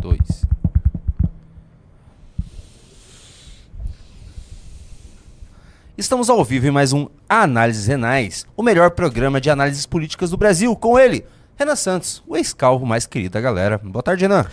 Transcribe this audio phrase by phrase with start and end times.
[0.00, 0.44] dois.
[5.96, 10.36] Estamos ao vivo em mais um Análises Renais, o melhor programa de análises políticas do
[10.38, 11.26] Brasil, com ele,
[11.58, 13.76] Renan Santos, o ex-calvo mais querido da galera.
[13.76, 14.46] Boa tarde, Renan.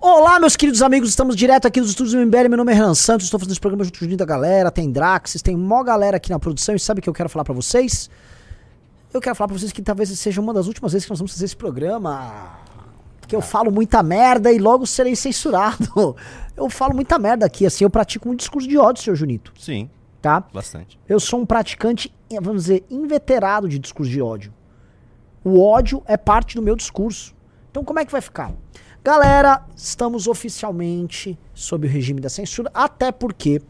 [0.00, 2.48] Olá, meus queridos amigos, estamos direto aqui dos estúdios do MBL.
[2.48, 4.70] Meu nome é Renan Santos, estou fazendo esse programa junto com a galera.
[4.70, 6.74] Tem Draxis, tem mó galera aqui na produção.
[6.74, 8.10] E sabe o que eu quero falar pra vocês?
[9.12, 11.32] Eu quero falar pra vocês que talvez seja uma das últimas vezes que nós vamos
[11.32, 12.58] fazer esse programa.
[13.30, 16.16] Porque eu falo muita merda e logo serei censurado.
[16.56, 17.84] Eu falo muita merda aqui, assim.
[17.84, 19.52] Eu pratico um discurso de ódio, senhor Junito.
[19.56, 19.88] Sim,
[20.20, 20.44] Tá?
[20.52, 20.98] bastante.
[21.08, 24.52] Eu sou um praticante, vamos dizer, inveterado de discurso de ódio.
[25.44, 27.32] O ódio é parte do meu discurso.
[27.70, 28.52] Então como é que vai ficar?
[29.02, 33.62] Galera, estamos oficialmente sob o regime da censura, até porque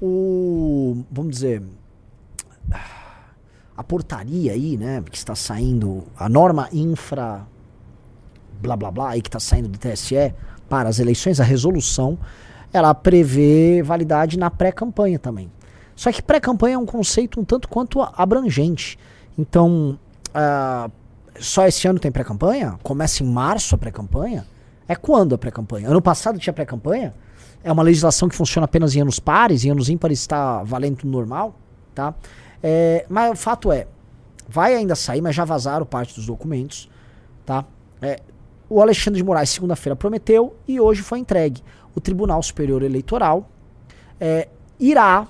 [0.00, 1.62] o, vamos dizer,
[3.76, 7.46] a portaria aí, né, que está saindo, a norma infra
[8.60, 10.34] blá blá blá aí que está saindo do TSE
[10.68, 12.18] para as eleições, a resolução,
[12.72, 15.50] ela prevê validade na pré-campanha também.
[15.94, 18.98] Só que pré-campanha é um conceito um tanto quanto abrangente.
[19.38, 19.98] Então,
[20.34, 20.90] ah,
[21.38, 22.78] só esse ano tem pré-campanha?
[22.82, 24.46] Começa em março a pré-campanha?
[24.88, 25.88] É quando a pré-campanha?
[25.88, 27.14] Ano passado tinha pré-campanha?
[27.64, 31.56] É uma legislação que funciona apenas em anos pares, em anos ímpares está valendo normal,
[31.94, 32.14] tá?
[32.62, 33.86] É, mas o fato é,
[34.48, 36.88] vai ainda sair, mas já vazaram parte dos documentos,
[37.44, 37.64] tá?
[38.00, 38.20] É,
[38.68, 41.62] o Alexandre de Moraes, segunda-feira, prometeu e hoje foi entregue.
[41.94, 43.48] O Tribunal Superior Eleitoral
[44.20, 45.28] é, irá,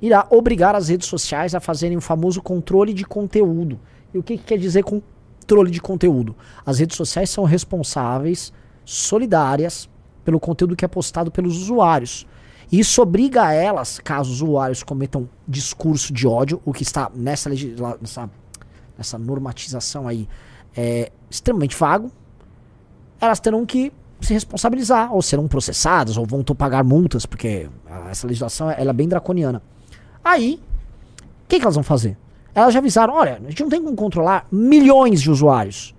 [0.00, 3.80] irá obrigar as redes sociais a fazerem o famoso controle de conteúdo.
[4.12, 6.36] E o que, que quer dizer controle de conteúdo?
[6.64, 8.52] As redes sociais são responsáveis,
[8.84, 9.88] solidárias,
[10.24, 12.26] pelo conteúdo que é postado pelos usuários.
[12.70, 18.30] Isso obriga elas, caso os usuários cometam discurso de ódio, o que está nessa, nessa,
[18.96, 20.28] nessa normatização aí
[20.76, 22.10] é extremamente vago,
[23.20, 27.68] elas terão que se responsabilizar, ou serão processadas, ou vão pagar multas, porque
[28.10, 29.62] essa legislação ela é bem draconiana.
[30.24, 30.60] Aí,
[31.44, 32.16] o que, que elas vão fazer?
[32.54, 35.94] Elas já avisaram, olha, a gente não tem como controlar milhões de usuários.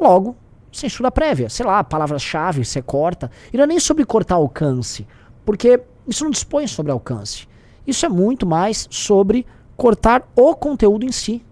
[0.00, 0.36] Logo,
[0.72, 3.30] censura prévia, sei lá, palavras-chave, você corta.
[3.52, 5.06] E não é nem sobre cortar alcance,
[5.44, 7.46] porque isso não dispõe sobre alcance.
[7.86, 9.46] Isso é muito mais sobre
[9.76, 11.44] cortar o conteúdo em si.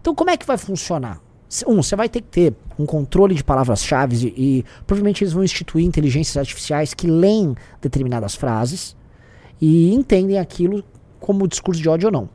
[0.00, 1.20] Então, como é que vai funcionar?
[1.66, 5.44] Um, você vai ter que ter um controle de palavras-chave e, e provavelmente eles vão
[5.44, 8.96] instituir inteligências artificiais que leem determinadas frases
[9.60, 10.84] e entendem aquilo
[11.20, 12.28] como discurso de ódio ou não.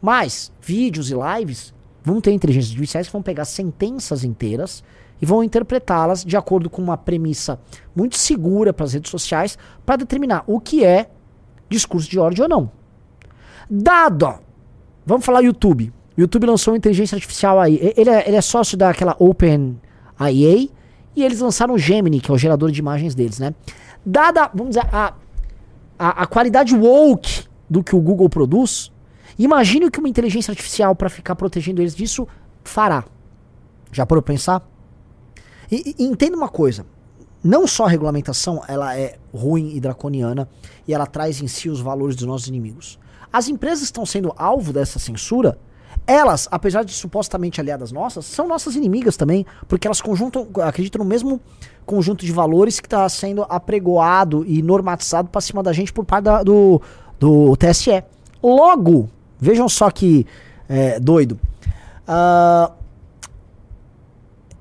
[0.00, 1.74] Mas vídeos e lives
[2.04, 4.84] vão ter inteligências artificiais que vão pegar sentenças inteiras
[5.20, 7.58] e vão interpretá-las de acordo com uma premissa
[7.94, 11.10] muito segura para as redes sociais para determinar o que é
[11.68, 12.70] discurso de ódio ou não.
[13.68, 14.34] Dado,
[15.04, 15.92] vamos falar YouTube.
[16.16, 17.92] O YouTube lançou uma inteligência artificial aí.
[17.96, 19.16] Ele é, ele é sócio daquela
[20.18, 20.68] OpenIA
[21.14, 23.54] e eles lançaram o Gemini, que é o gerador de imagens deles, né?
[24.04, 25.14] Dada, vamos dizer, a,
[25.98, 28.92] a, a qualidade woke do que o Google produz,
[29.38, 32.28] imagine o que uma inteligência artificial, para ficar protegendo eles disso,
[32.62, 33.04] fará.
[33.90, 34.68] Já parou pra pensar?
[35.70, 36.84] E, e entenda uma coisa.
[37.42, 40.48] Não só a regulamentação ela é ruim e draconiana
[40.86, 42.98] e ela traz em si os valores dos nossos inimigos.
[43.32, 45.58] As empresas estão sendo alvo dessa censura,
[46.06, 51.08] elas, apesar de supostamente aliadas nossas, são nossas inimigas também, porque elas conjuntam, acreditam no
[51.08, 51.40] mesmo
[51.84, 56.24] conjunto de valores que está sendo apregoado e normatizado para cima da gente por parte
[56.24, 56.80] da- do,
[57.18, 58.02] do TSE.
[58.42, 59.08] Logo,
[59.40, 60.26] vejam só que
[60.68, 61.38] é, doido.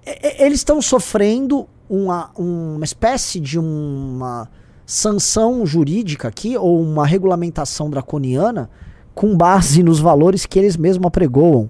[0.06, 4.50] E- eles estão sofrendo uma, uma espécie de uma
[4.86, 8.70] sanção jurídica aqui, ou uma regulamentação draconiana,
[9.16, 11.70] com base nos valores que eles mesmos apregoam.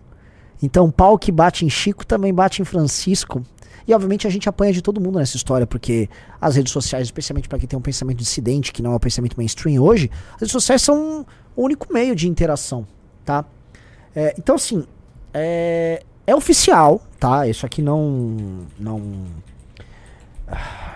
[0.62, 3.44] Então, pau que bate em Chico também bate em Francisco.
[3.88, 6.10] E obviamente a gente apanha de todo mundo nessa história, porque
[6.42, 9.38] as redes sociais, especialmente para quem tem um pensamento dissidente, que não é um pensamento
[9.38, 11.24] mainstream hoje, as redes sociais são
[11.56, 12.88] o único meio de interação,
[13.24, 13.46] tá?
[14.16, 14.84] É, então, assim,
[15.32, 17.48] é, é oficial, tá?
[17.48, 18.66] Isso aqui não.
[18.80, 19.24] não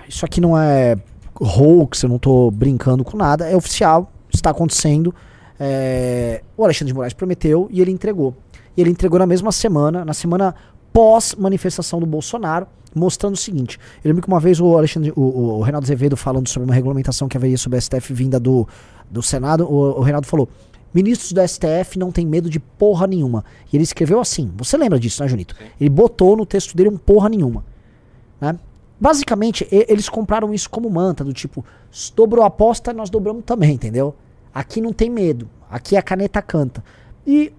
[0.08, 0.96] isso aqui não é
[1.40, 3.48] hoax, eu não tô brincando com nada.
[3.48, 5.14] É oficial, está acontecendo.
[5.60, 8.34] É, o Alexandre de Moraes prometeu e ele entregou.
[8.78, 10.56] E ele entregou na mesma semana, na semana
[10.94, 12.66] pós manifestação do Bolsonaro,
[12.96, 13.78] mostrando o seguinte.
[14.04, 16.74] Eu lembro que uma vez o Alexandre, o, o, o Reinaldo Azevedo falando sobre uma
[16.74, 18.68] regulamentação que haveria sobre o STF vinda do,
[19.12, 20.48] do Senado, o, o Reinaldo falou:
[20.94, 23.44] ministros do STF não tem medo de porra nenhuma.
[23.72, 24.52] E ele escreveu assim.
[24.58, 25.56] Você lembra disso, né, Junito?
[25.80, 27.64] Ele botou no texto dele um porra nenhuma.
[28.40, 28.58] Né?
[29.00, 33.44] Basicamente, e- eles compraram isso como manta, do tipo, "S- dobrou a aposta, nós dobramos
[33.46, 34.16] também, entendeu?
[34.54, 35.50] Aqui não tem medo.
[35.70, 36.84] Aqui a caneta canta.
[37.26, 37.54] E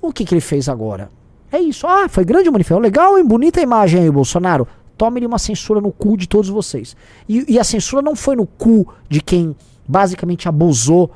[0.00, 1.10] o que, que ele fez agora?
[1.50, 1.86] É isso.
[1.86, 2.80] Ah, foi grande o manifestação.
[2.80, 3.24] Legal, hein?
[3.24, 4.66] Bonita imagem aí, Bolsonaro.
[4.96, 6.96] tome-lhe uma censura no cu de todos vocês.
[7.28, 9.54] E, e a censura não foi no cu de quem
[9.86, 11.10] basicamente abusou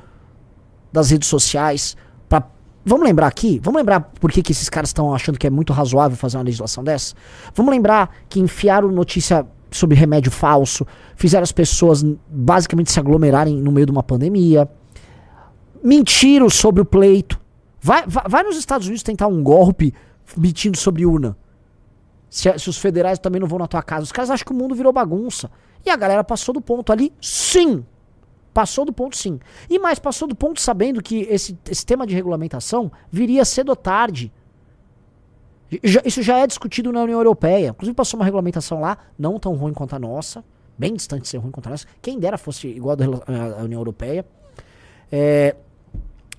[0.91, 1.95] das redes sociais
[2.27, 2.43] pra.
[2.85, 3.59] Vamos lembrar aqui?
[3.63, 6.43] Vamos lembrar por que, que esses caras estão achando que é muito razoável fazer uma
[6.43, 7.15] legislação dessa?
[7.53, 10.85] Vamos lembrar que enfiaram notícia sobre remédio falso,
[11.15, 14.67] fizeram as pessoas basicamente se aglomerarem no meio de uma pandemia,
[15.83, 17.39] mentiram sobre o pleito.
[17.79, 19.93] Vai, vai, vai nos Estados Unidos tentar um golpe
[20.37, 21.35] mentindo sobre urna.
[22.29, 24.03] Se, se os federais também não vão na tua casa.
[24.03, 25.49] Os caras acham que o mundo virou bagunça.
[25.85, 27.83] E a galera passou do ponto ali, sim.
[28.53, 29.39] Passou do ponto, sim.
[29.69, 33.75] E mais, passou do ponto sabendo que esse, esse tema de regulamentação viria cedo ou
[33.75, 34.31] tarde.
[35.83, 37.69] Já- isso já é discutido na União Europeia.
[37.69, 40.43] Inclusive passou uma regulamentação lá, não tão ruim quanto a nossa.
[40.77, 41.85] Bem distante de ser ruim quanto a nossa.
[42.01, 44.25] Quem dera fosse igual a da a União Europeia.
[45.11, 45.55] É,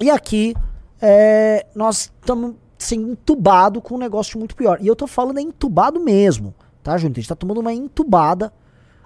[0.00, 0.54] e aqui
[1.00, 4.78] é, nós estamos sendo entubados com um negócio muito pior.
[4.80, 7.18] E eu tô falando é entubado mesmo, tá, Júnior?
[7.18, 8.52] A gente tá tomando uma entubada.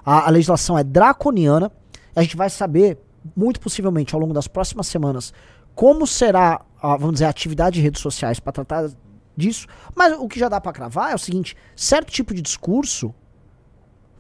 [0.05, 1.71] A, a legislação é draconiana.
[2.15, 2.99] A gente vai saber,
[3.37, 5.33] muito possivelmente, ao longo das próximas semanas,
[5.75, 8.91] como será, a, vamos dizer, a atividade de redes sociais para tratar
[9.37, 9.67] disso.
[9.95, 13.15] Mas o que já dá para cravar é o seguinte: certo tipo de discurso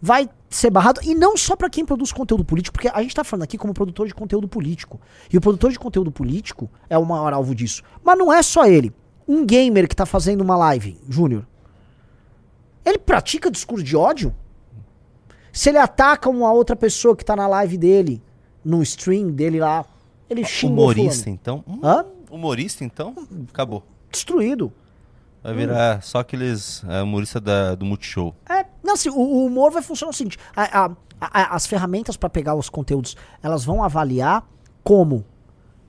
[0.00, 3.22] vai ser barrado e não só para quem produz conteúdo político, porque a gente tá
[3.22, 5.00] falando aqui como produtor de conteúdo político.
[5.32, 7.82] E o produtor de conteúdo político é o maior alvo disso.
[8.02, 8.92] Mas não é só ele.
[9.28, 11.46] Um gamer que tá fazendo uma live, Júnior,
[12.84, 14.34] ele pratica discurso de ódio?
[15.52, 18.22] Se ele ataca uma outra pessoa que tá na live dele,
[18.64, 19.84] no stream dele lá,
[20.28, 21.64] ele xinga Humorista, então?
[21.66, 22.04] Hum, Hã?
[22.30, 23.14] Humorista, então?
[23.48, 23.84] Acabou.
[24.10, 24.72] Destruído.
[25.42, 28.34] Vai virar só aqueles é, humorista da, do Multishow.
[28.50, 30.90] É, não, assim, o, o humor vai funcionar o seguinte: a- a-
[31.20, 34.44] a- as ferramentas para pegar os conteúdos, elas vão avaliar
[34.82, 35.24] como.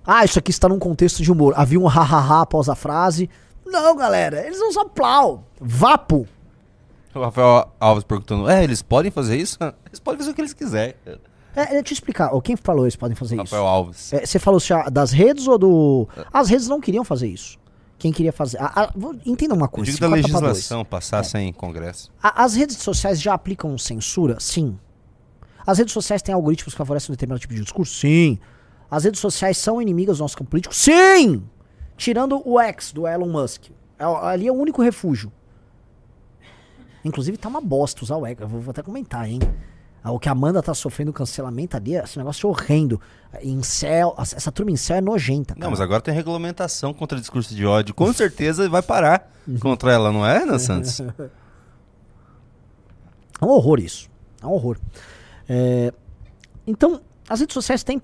[0.06, 1.54] Ah, isso aqui está num contexto de humor.
[1.56, 3.30] Havia um hahaha após a frase.
[3.66, 6.26] Não, galera, eles vão usar plau, vapo.
[7.14, 9.58] O Rafael Alves perguntando: É, eles podem fazer isso?
[9.88, 10.94] Eles podem fazer o que eles quiserem.
[11.06, 11.18] É,
[11.56, 12.30] deixa eu te explicar.
[12.42, 13.44] Quem falou eles podem fazer isso?
[13.46, 14.14] Rafael Alves.
[14.14, 16.08] É, você falou já das redes ou do.
[16.32, 17.58] As redes não queriam fazer isso.
[18.00, 18.58] Quem queria fazer.
[18.62, 19.92] a- a- vou- entenda uma coisa.
[19.92, 22.12] digo da legislação passar sem congresso.
[22.22, 24.40] A- As redes sociais já aplicam censura?
[24.40, 24.78] Sim.
[25.66, 27.94] As redes sociais têm algoritmos que favorecem um determinado tipo de discurso?
[28.00, 28.38] Sim.
[28.90, 30.74] As redes sociais são inimigas do nosso campo político?
[30.76, 31.44] Sim!
[31.98, 33.66] Tirando o X do Elon Musk.
[34.00, 35.32] É Ali é o único refúgio.
[37.04, 38.40] Inclusive tá uma bosta usar o X.
[38.42, 39.40] Eu vou, vou até comentar, hein?
[40.04, 43.00] Ah, O que a Amanda tá sofrendo cancelamento ali, esse negócio é horrendo.
[43.42, 45.54] Em céu, essa turma em céu é nojenta.
[45.56, 45.72] Não, cara.
[45.72, 47.94] mas agora tem regulamentação contra discurso de ódio.
[47.94, 49.30] Com certeza vai parar
[49.60, 51.02] contra ela, não é, Ana Santos?
[53.40, 54.10] É um horror isso.
[54.42, 54.80] É um horror.
[55.48, 55.94] É,
[56.66, 57.00] então,
[57.30, 58.00] as redes sociais têm.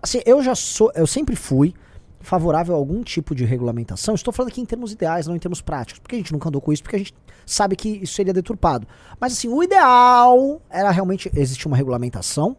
[0.00, 0.92] assim, eu já sou.
[0.94, 1.74] Eu sempre fui
[2.20, 4.14] favorável a algum tipo de regulamentação.
[4.14, 5.98] Estou falando aqui em termos ideais, não em termos práticos.
[5.98, 7.14] Porque a gente nunca andou com isso, porque a gente
[7.46, 8.86] sabe que isso seria deturpado.
[9.18, 12.56] Mas assim, o ideal era realmente existir uma regulamentação,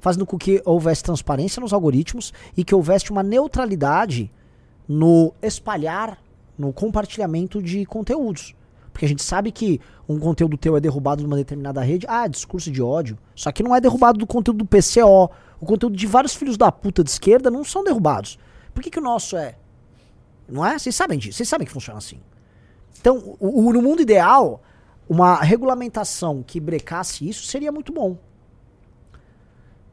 [0.00, 4.30] fazendo com que houvesse transparência nos algoritmos e que houvesse uma neutralidade
[4.86, 6.18] no espalhar,
[6.58, 8.54] no compartilhamento de conteúdos.
[8.92, 12.06] Porque a gente sabe que um conteúdo teu é derrubado numa determinada rede.
[12.08, 13.18] Ah, discurso de ódio.
[13.34, 15.30] Só que não é derrubado do conteúdo do PCO.
[15.60, 18.38] O conteúdo de vários filhos da puta de esquerda não são derrubados.
[18.74, 19.54] Por que, que o nosso é?
[20.48, 20.78] Não é?
[20.78, 21.38] Vocês sabem disso.
[21.38, 22.20] Vocês sabem que funciona assim.
[23.00, 24.62] Então, o- o- no mundo ideal,
[25.08, 28.16] uma regulamentação que brecasse isso seria muito bom.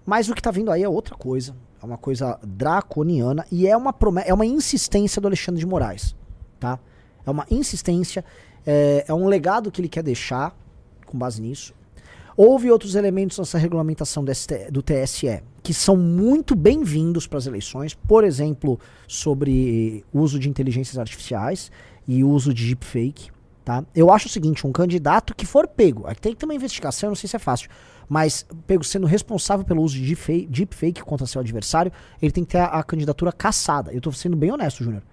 [0.06, 1.56] Mas o que tá vindo aí é outra coisa.
[1.82, 3.94] É uma coisa draconiana e é uma,
[4.26, 6.16] é uma insistência do Alexandre de Moraes.
[6.60, 6.80] Tá?
[7.26, 8.24] É uma insistência,
[8.66, 10.56] é, é um legado que ele quer deixar
[11.06, 11.74] com base nisso.
[12.38, 17.46] Houve outros elementos nessa regulamentação do, ST do TSE que são muito bem-vindos para as
[17.46, 21.72] eleições, por exemplo, sobre uso de inteligências artificiais
[22.08, 23.30] e uso de deepfake.
[23.64, 23.86] Tá?
[23.96, 27.10] Eu acho o seguinte, um candidato que for pego, aqui tem que ter uma investigação,
[27.10, 27.70] não sei se é fácil,
[28.10, 32.58] mas pego sendo responsável pelo uso de deepfake, contra seu adversário, ele tem que ter
[32.58, 33.92] a, a candidatura caçada.
[33.92, 35.04] Eu estou sendo bem honesto, Júnior.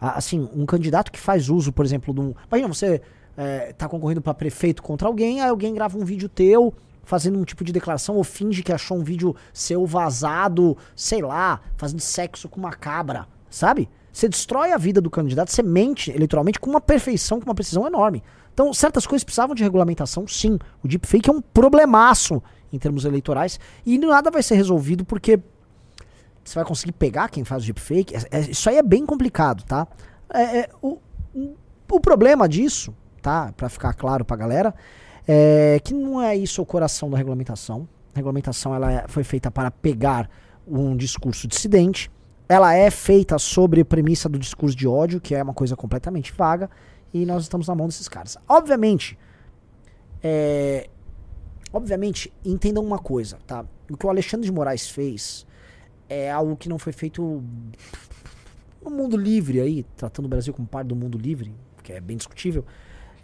[0.00, 2.34] Assim, um candidato que faz uso, por exemplo, de um.
[2.48, 3.00] Imagina, você
[3.36, 6.72] é, concorrendo para prefeito contra alguém, aí alguém grava um vídeo teu
[7.06, 11.60] fazendo um tipo de declaração ou finge que achou um vídeo seu vazado, sei lá,
[11.78, 13.88] fazendo sexo com uma cabra, sabe?
[14.12, 17.86] Você destrói a vida do candidato, você mente eleitoralmente com uma perfeição, com uma precisão
[17.86, 18.22] enorme.
[18.52, 20.58] Então, certas coisas precisavam de regulamentação, sim.
[20.82, 25.38] O deepfake é um problemaço em termos eleitorais e nada vai ser resolvido porque
[26.42, 28.16] você vai conseguir pegar quem faz o deepfake.
[28.16, 29.86] É- é- isso aí é bem complicado, tá?
[30.32, 30.98] É, é, o,
[31.34, 33.52] o- problema disso, tá?
[33.56, 34.74] Pra ficar claro pra galera,
[35.26, 37.88] é que não é isso o coração da regulamentação.
[38.14, 40.30] A regulamentação ela é- foi feita para pegar
[40.66, 42.10] um discurso dissidente.
[42.48, 46.32] Ela é feita sobre a premissa do discurso de ódio, que é uma coisa completamente
[46.32, 46.70] vaga,
[47.12, 48.36] e nós estamos na mão desses caras.
[48.48, 49.18] Obviamente,
[50.22, 50.88] é,
[51.72, 53.64] obviamente, entendam uma coisa, tá?
[53.90, 55.46] O que o Alexandre de Moraes fez
[56.08, 57.42] é algo que não foi feito
[58.82, 61.52] no mundo livre aí, tratando o Brasil como parte do mundo livre,
[61.82, 62.64] que é bem discutível.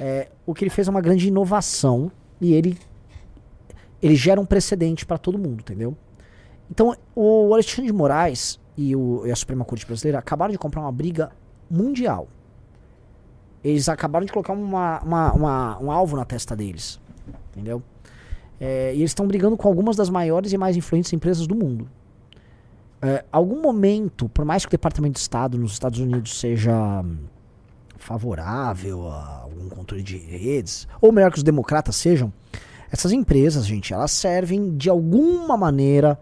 [0.04, 2.76] É, o que ele fez é uma grande inovação e ele
[4.02, 5.96] ele gera um precedente para todo mundo, entendeu?
[6.68, 10.80] Então, o Alexandre de Moraes e, o, e a Suprema Corte Brasileira acabaram de comprar
[10.80, 11.30] uma briga
[11.70, 12.26] mundial.
[13.62, 17.00] Eles acabaram de colocar uma, uma, uma, um alvo na testa deles.
[17.52, 17.80] Entendeu?
[18.58, 21.88] É, e eles estão brigando com algumas das maiores e mais influentes empresas do mundo.
[23.00, 27.04] É, algum momento, por mais que o Departamento de Estado nos Estados Unidos seja
[28.02, 32.32] favorável a algum controle de redes, ou melhor que os democratas sejam,
[32.90, 36.18] essas empresas, gente, elas servem de alguma maneira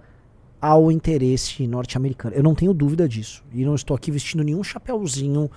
[0.60, 2.36] ao interesse norte-americano.
[2.36, 3.42] Eu não tenho dúvida disso.
[3.52, 5.50] E não estou aqui vestindo nenhum chapéuzinho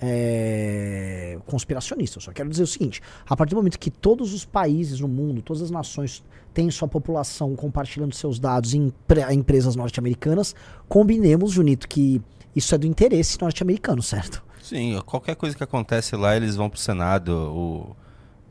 [0.00, 2.18] é, conspiracionista.
[2.18, 5.08] Eu só quero dizer o seguinte: a partir do momento que todos os países no
[5.08, 6.22] mundo, todas as nações
[6.52, 8.92] têm sua população compartilhando seus dados em
[9.32, 10.54] empresas norte-americanas,
[10.88, 12.20] combinemos, Junito, que
[12.54, 14.49] isso é do interesse norte-americano, certo?
[14.70, 17.96] Sim, qualquer coisa que acontece lá, eles vão para o Senado ou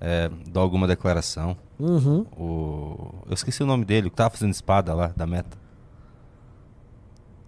[0.01, 1.55] é, dar alguma declaração.
[1.79, 2.25] Uhum.
[2.38, 3.23] O...
[3.25, 5.57] Eu esqueci o nome dele, o que tava fazendo espada lá, da meta.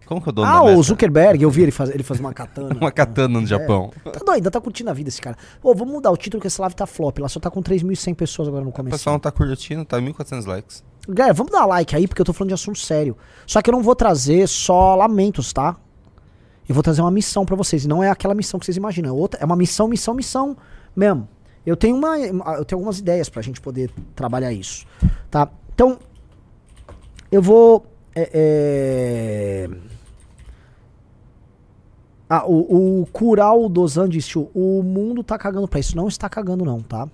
[0.05, 0.79] Como que é o dono ah, da meta?
[0.79, 2.73] o Zuckerberg, eu vi ele fazer ele faz uma katana.
[2.79, 3.45] uma katana no é.
[3.45, 3.91] Japão.
[4.05, 5.35] Tá doido, ainda tá curtindo a vida esse cara.
[5.59, 7.19] Pô, vamos mudar o título que esse live tá flop.
[7.19, 8.95] Lá só tá com 3.100 pessoas agora no começo.
[8.95, 10.81] O pessoal não tá curtindo, tá 1.400 likes.
[11.09, 13.17] Galera, vamos dar like aí, porque eu tô falando de assunto sério.
[13.45, 15.75] Só que eu não vou trazer só lamentos, tá?
[16.71, 17.83] Eu vou trazer uma missão para vocês.
[17.83, 19.09] E não é aquela missão que vocês imaginam.
[19.09, 20.55] É, outra, é uma missão, missão, missão
[20.95, 21.27] mesmo.
[21.65, 24.85] Eu tenho, uma, eu tenho algumas ideias pra gente poder trabalhar isso.
[25.29, 25.49] Tá?
[25.73, 25.99] Então,
[27.29, 27.85] eu vou.
[28.15, 28.29] É,
[29.67, 29.69] é...
[32.29, 35.97] Ah, o, o Cural Dozan disse: o mundo tá cagando pra isso.
[35.97, 37.05] Não está cagando, não, tá?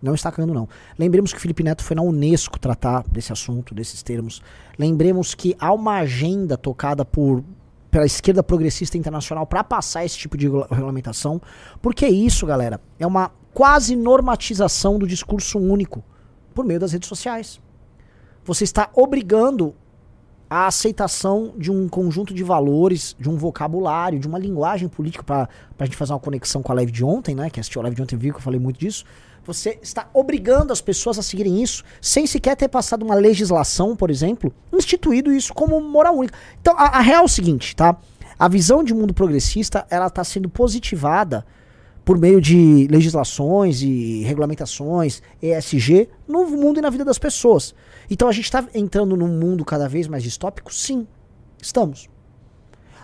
[0.00, 0.68] Não está cagando, não.
[0.96, 4.40] Lembremos que o Felipe Neto foi na Unesco tratar desse assunto, desses termos.
[4.78, 7.42] Lembremos que há uma agenda tocada por
[7.90, 11.40] pela esquerda progressista internacional para passar esse tipo de regulamentação.
[11.82, 16.04] Porque isso, galera, é uma quase normatização do discurso único
[16.54, 17.60] por meio das redes sociais.
[18.44, 19.74] Você está obrigando
[20.48, 25.48] a aceitação de um conjunto de valores, de um vocabulário, de uma linguagem política, para
[25.78, 27.48] a gente fazer uma conexão com a live de ontem, né?
[27.48, 29.04] Que assistiu a live de ontem viu que eu falei muito disso.
[29.52, 34.10] Você está obrigando as pessoas a seguirem isso, sem sequer ter passado uma legislação, por
[34.10, 36.38] exemplo, instituído isso como moral única.
[36.60, 37.96] Então, a, a real é o seguinte, tá?
[38.38, 41.44] A visão de mundo progressista, ela está sendo positivada
[42.04, 47.74] por meio de legislações e regulamentações, ESG, no mundo e na vida das pessoas.
[48.08, 50.72] Então a gente está entrando num mundo cada vez mais distópico?
[50.72, 51.06] Sim,
[51.60, 52.08] estamos.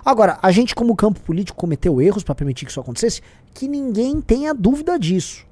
[0.04, 3.20] Agora, a gente, como campo político, cometeu erros para permitir que isso acontecesse?
[3.52, 5.45] Que ninguém tenha dúvida disso.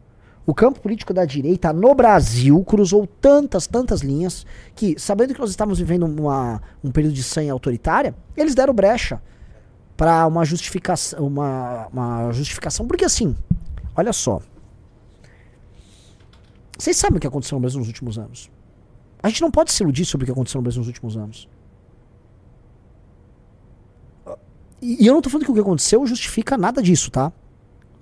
[0.46, 5.50] O campo político da direita no Brasil cruzou tantas, tantas linhas que, sabendo que nós
[5.50, 9.22] estamos vivendo uma, um período de sanha autoritária, eles deram brecha
[9.96, 13.34] para uma justificação, uma, uma justificação, porque assim,
[13.96, 14.40] olha só.
[16.78, 18.50] Vocês sabem o que aconteceu no Brasil nos últimos anos?
[19.22, 21.48] A gente não pode se iludir sobre o que aconteceu no Brasil nos últimos anos.
[24.82, 27.32] E, e eu não tô falando que o que aconteceu justifica nada disso, tá?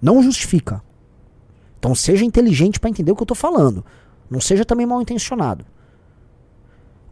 [0.01, 0.83] Não justifica.
[1.83, 3.85] Então seja inteligente para entender o que eu tô falando.
[4.31, 5.67] Não seja também mal intencionado.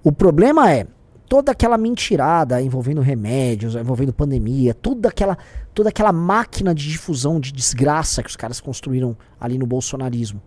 [0.00, 0.87] O problema é,
[1.29, 5.37] toda aquela mentirada envolvendo remédios, envolvendo pandemia, toda aquela,
[5.75, 10.41] toda aquela máquina de difusão de desgraça que os caras construíram ali no bolsonarismo.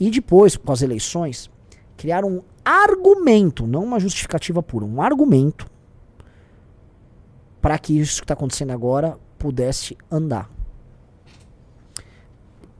[0.00, 1.50] E depois, com as eleições,
[1.94, 5.66] criaram um argumento, não uma justificativa pura, um argumento
[7.60, 10.57] para que isso que está acontecendo agora pudesse andar.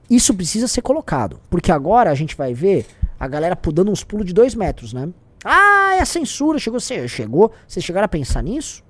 [0.09, 2.85] Isso precisa ser colocado, porque agora a gente vai ver
[3.19, 5.09] a galera dando uns pulos de dois metros, né?
[5.43, 6.57] Ah, é a censura.
[6.57, 7.51] Chegou, você chegou?
[7.67, 8.83] Vocês chegaram a pensar nisso?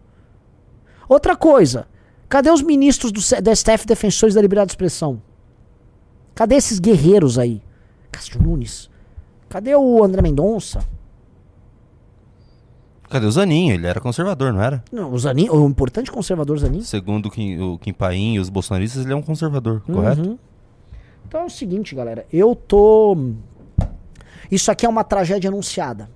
[1.07, 1.88] Outra coisa.
[2.27, 5.21] Cadê os ministros do, do STF defensores da liberdade de expressão?
[6.35, 7.61] Cadê esses guerreiros aí?
[8.11, 8.89] Cássio Nunes.
[9.49, 10.79] Cadê o André Mendonça?
[13.09, 13.71] Cadê o Zanin?
[13.71, 14.83] Ele era conservador, não era?
[14.91, 16.81] Não, o Zanin, o importante conservador Zanin.
[16.81, 19.95] Segundo o Kim, o Kim Paim e os bolsonaristas, ele é um conservador, uhum.
[19.95, 20.39] correto?
[21.29, 22.25] Então é o seguinte, galera.
[22.33, 23.15] Eu tô.
[24.50, 26.09] Isso aqui é uma tragédia anunciada.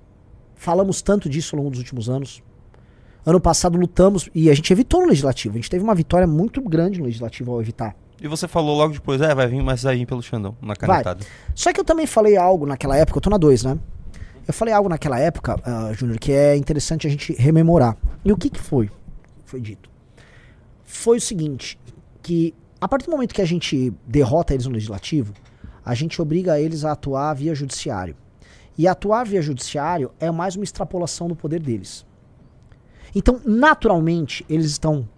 [0.56, 2.42] Falamos tanto disso ao longo dos últimos anos.
[3.24, 5.54] Ano passado lutamos e a gente evitou no legislativo.
[5.54, 7.94] A gente teve uma vitória muito grande no legislativo ao evitar.
[8.20, 11.20] E você falou logo depois, é, vai vir, vai vir pelo Xandão, na canetada.
[11.20, 11.32] Vai.
[11.54, 13.78] Só que eu também falei algo naquela época, eu tô na 2, né?
[14.48, 17.96] Eu falei algo naquela época, uh, Júnior, que é interessante a gente rememorar.
[18.24, 18.90] E o que que foi?
[19.44, 19.88] Foi dito.
[20.84, 21.78] Foi o seguinte,
[22.20, 22.52] que
[22.84, 25.32] a partir do momento que a gente derrota eles no legislativo,
[25.82, 28.14] a gente obriga eles a atuar via judiciário.
[28.76, 32.04] E atuar via judiciário é mais uma extrapolação do poder deles.
[33.14, 35.08] Então, naturalmente, eles estão,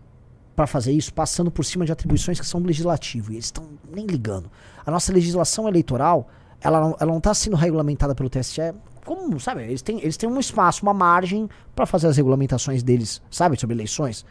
[0.55, 3.33] para fazer isso, passando por cima de atribuições que são do legislativo.
[3.33, 4.49] E eles estão nem ligando.
[4.87, 6.29] A nossa legislação eleitoral,
[6.61, 8.61] ela não, está sendo regulamentada pelo TSE.
[9.05, 13.21] Como, sabe, eles têm, eles têm um espaço, uma margem para fazer as regulamentações deles,
[13.29, 14.25] sabe, sobre eleições.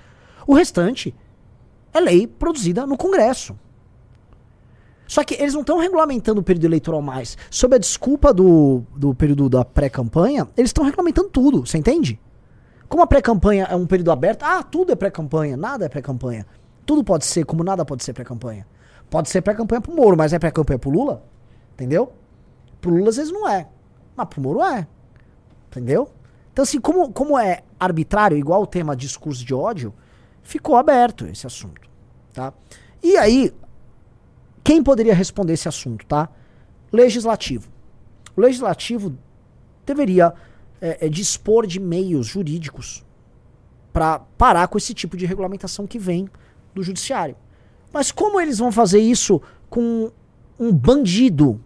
[0.47, 1.13] O restante
[1.95, 3.57] é lei produzida no Congresso.
[5.07, 7.37] Só que eles não estão regulamentando o período eleitoral mais.
[7.49, 12.19] Sob a desculpa do, do período da pré-campanha, eles estão regulamentando tudo, você entende?
[12.89, 16.45] Como a pré-campanha é um período aberto, ah, tudo é pré-campanha, nada é pré-campanha.
[16.85, 18.67] Tudo pode ser, como nada pode ser pré-campanha.
[19.09, 21.23] Pode ser pré-campanha pro Moro, mas é pré-campanha pro Lula?
[21.73, 22.11] Entendeu?
[22.81, 23.67] Pro Lula às vezes não é.
[24.15, 24.87] Mas pro Moro é.
[25.69, 26.09] Entendeu?
[26.51, 29.93] Então, assim, como, como é arbitrário, igual o tema discurso de ódio,
[30.45, 31.81] ficou aberto esse assunto.
[32.31, 32.53] Tá?
[33.03, 33.53] E aí,
[34.63, 36.29] quem poderia responder esse assunto, tá?
[36.91, 37.69] Legislativo.
[38.37, 39.17] O legislativo
[39.85, 40.33] deveria
[40.79, 43.03] é, é, dispor de meios jurídicos
[43.91, 46.29] para parar com esse tipo de regulamentação que vem
[46.73, 47.35] do judiciário.
[47.91, 50.11] Mas como eles vão fazer isso com
[50.59, 51.61] um bandido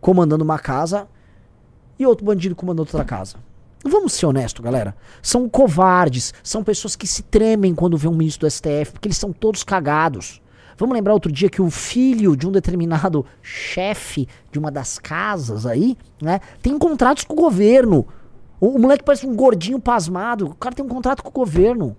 [0.00, 1.08] comandando uma casa
[1.98, 3.36] e outro bandido comandando outra casa?
[3.84, 4.94] Vamos ser honestos, galera.
[5.22, 9.18] São covardes, são pessoas que se tremem quando vê um ministro do STF, porque eles
[9.18, 10.42] são todos cagados.
[10.76, 15.66] Vamos lembrar outro dia que o filho de um determinado chefe de uma das casas
[15.66, 18.06] aí, né, tem contratos com o governo.
[18.60, 20.46] O, o moleque parece um gordinho pasmado.
[20.46, 21.96] O cara tem um contrato com o governo.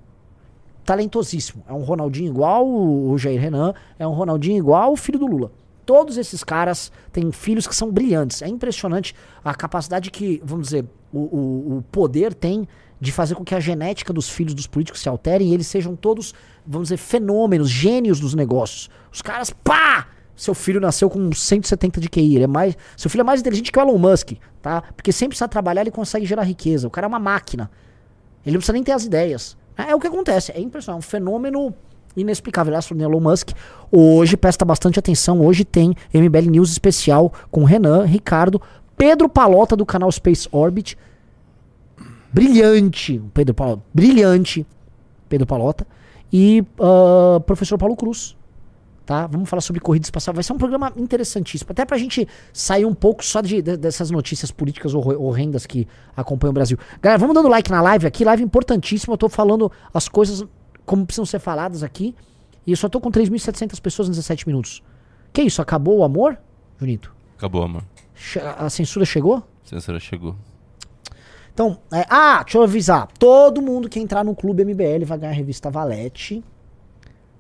[0.85, 1.63] Talentosíssimo.
[1.67, 5.51] É um Ronaldinho igual o Jair Renan, é um Ronaldinho igual o filho do Lula.
[5.85, 8.41] Todos esses caras têm filhos que são brilhantes.
[8.41, 12.67] É impressionante a capacidade que, vamos dizer, o, o, o poder tem
[12.99, 15.95] de fazer com que a genética dos filhos dos políticos se altere e eles sejam
[15.95, 16.33] todos,
[16.65, 18.89] vamos dizer, fenômenos, gênios dos negócios.
[19.11, 20.07] Os caras, pá!
[20.35, 23.73] Seu filho nasceu com 170 de QI, ele é mais, seu filho é mais inteligente
[23.73, 24.81] que o Elon Musk, tá?
[24.95, 26.87] Porque sempre precisa trabalhar, ele consegue gerar riqueza.
[26.87, 27.69] O cara é uma máquina.
[28.45, 29.57] Ele não precisa nem ter as ideias.
[29.77, 31.75] É, é o que acontece, é impressionante, é um fenômeno
[32.15, 32.71] inexplicável.
[32.71, 33.49] Aliás, o Elon Musk
[33.91, 35.41] hoje presta bastante atenção.
[35.41, 38.61] Hoje tem MBL News especial com Renan, Ricardo,
[38.99, 40.97] Pedro Palota do canal Space Orbit,
[42.33, 44.67] brilhante, Pedro Palota, brilhante,
[45.29, 45.87] Pedro Palota,
[46.33, 48.35] e uh, professor Paulo Cruz.
[49.05, 49.25] Tá?
[49.25, 50.33] Vamos falar sobre corrida espacial.
[50.33, 51.71] Vai ser um programa interessantíssimo.
[51.71, 56.51] Até pra gente sair um pouco só de, de, dessas notícias políticas horrendas que acompanham
[56.51, 56.77] o Brasil.
[57.01, 58.25] Galera, vamos dando like na live aqui.
[58.25, 59.13] Live importantíssima.
[59.13, 60.45] Eu tô falando as coisas
[60.85, 62.13] como precisam ser faladas aqui.
[62.67, 64.83] E eu só tô com 3.700 pessoas em 17 minutos.
[65.33, 65.59] Que isso?
[65.59, 66.37] Acabou o amor,
[66.79, 67.11] Junito?
[67.35, 67.83] Acabou, amor.
[68.57, 69.43] A censura chegou?
[69.63, 70.35] Censura chegou.
[71.53, 73.07] Então, é, ah, deixa eu avisar.
[73.19, 76.43] Todo mundo que entrar no Clube MBL vai ganhar a revista Valete.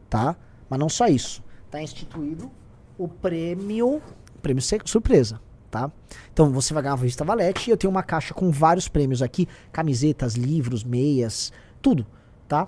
[0.09, 0.35] Tá?
[0.69, 1.43] Mas não só isso.
[1.71, 2.51] Tá instituído
[2.97, 4.01] o prêmio.
[4.41, 5.39] Prêmio surpresa.
[5.69, 5.91] Tá?
[6.33, 9.21] Então você vai ganhar a revista Valete e eu tenho uma caixa com vários prêmios
[9.21, 12.05] aqui: camisetas, livros, meias, tudo.
[12.47, 12.67] Tá?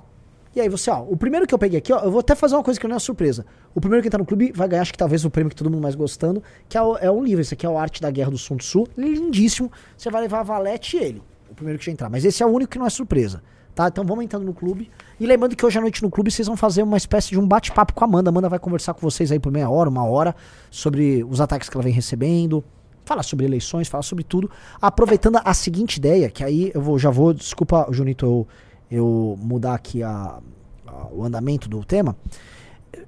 [0.55, 2.55] E aí você, ó, o primeiro que eu peguei aqui, ó, eu vou até fazer
[2.55, 3.45] uma coisa que não é surpresa.
[3.73, 5.69] O primeiro que entrar no clube vai ganhar, acho que talvez o prêmio que todo
[5.69, 7.41] mundo mais gostando, que é, o, é um livro.
[7.41, 8.85] Esse aqui é o Arte da Guerra do Sun Tzu.
[8.97, 9.71] Lindíssimo.
[9.97, 12.09] Você vai levar a Valete e ele o primeiro que já entrar.
[12.09, 13.43] Mas esse é o único que não é surpresa.
[13.75, 13.87] Tá?
[13.87, 14.89] Então vamos entrando no clube.
[15.19, 17.47] E lembrando que hoje à noite no clube vocês vão fazer uma espécie de um
[17.47, 18.29] bate-papo com a Amanda.
[18.29, 20.35] A Amanda vai conversar com vocês aí por meia hora, uma hora,
[20.69, 22.63] sobre os ataques que ela vem recebendo.
[23.05, 24.49] Falar sobre eleições, falar sobre tudo.
[24.81, 28.47] Aproveitando a seguinte ideia, que aí eu vou, já vou, desculpa, Junito, eu,
[28.91, 30.39] eu mudar aqui a,
[30.85, 32.15] a, o andamento do tema.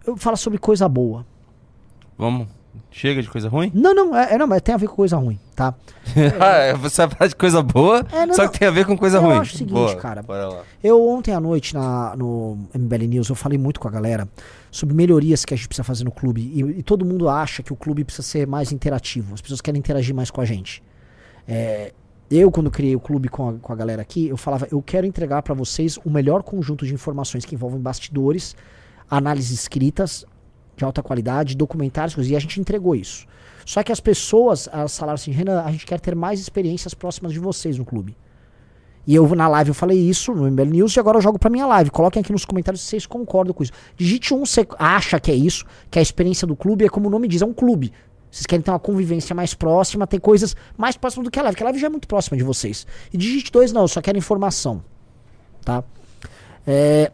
[0.06, 1.26] Eu falo sobre coisa boa.
[2.18, 2.48] Vamos
[2.90, 3.72] Chega de coisa ruim?
[3.74, 5.74] Não, não, é, é, não, mas tem a ver com coisa ruim, tá?
[6.16, 8.96] é, você vai falar de coisa boa, é, não, só que tem a ver com
[8.96, 9.36] coisa eu ruim.
[9.36, 10.24] Eu acho o seguinte, boa, cara.
[10.84, 14.28] Eu ontem à noite na, no MBL News, eu falei muito com a galera
[14.70, 16.42] sobre melhorias que a gente precisa fazer no clube.
[16.42, 19.34] E, e todo mundo acha que o clube precisa ser mais interativo.
[19.34, 20.84] As pessoas querem interagir mais com a gente.
[21.48, 21.94] É,
[22.38, 25.06] eu, quando criei o clube com a, com a galera aqui, eu falava, eu quero
[25.06, 28.56] entregar para vocês o melhor conjunto de informações que envolvem bastidores,
[29.10, 30.26] análises escritas,
[30.76, 33.28] de alta qualidade, documentários, e a gente entregou isso.
[33.66, 37.32] Só que as pessoas elas falaram assim, Renan, a gente quer ter mais experiências próximas
[37.32, 38.16] de vocês no clube.
[39.06, 41.50] E eu na live eu falei isso no MBL News e agora eu jogo pra
[41.50, 41.92] minha live.
[41.92, 43.74] Coloquem aqui nos comentários se vocês concordam com isso.
[43.98, 47.12] Digite um, você acha que é isso, que a experiência do clube é como o
[47.12, 47.92] nome diz, é um clube.
[48.34, 51.54] Vocês querem ter uma convivência mais próxima, ter coisas mais próximas do que a live,
[51.54, 52.88] porque a live já é muito próxima de vocês.
[53.14, 54.84] E digite dois, não, eu só quero informação.
[55.64, 55.84] Tá?
[56.66, 57.12] É,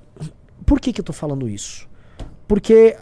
[0.66, 1.90] por que, que eu tô falando isso?
[2.48, 2.96] Porque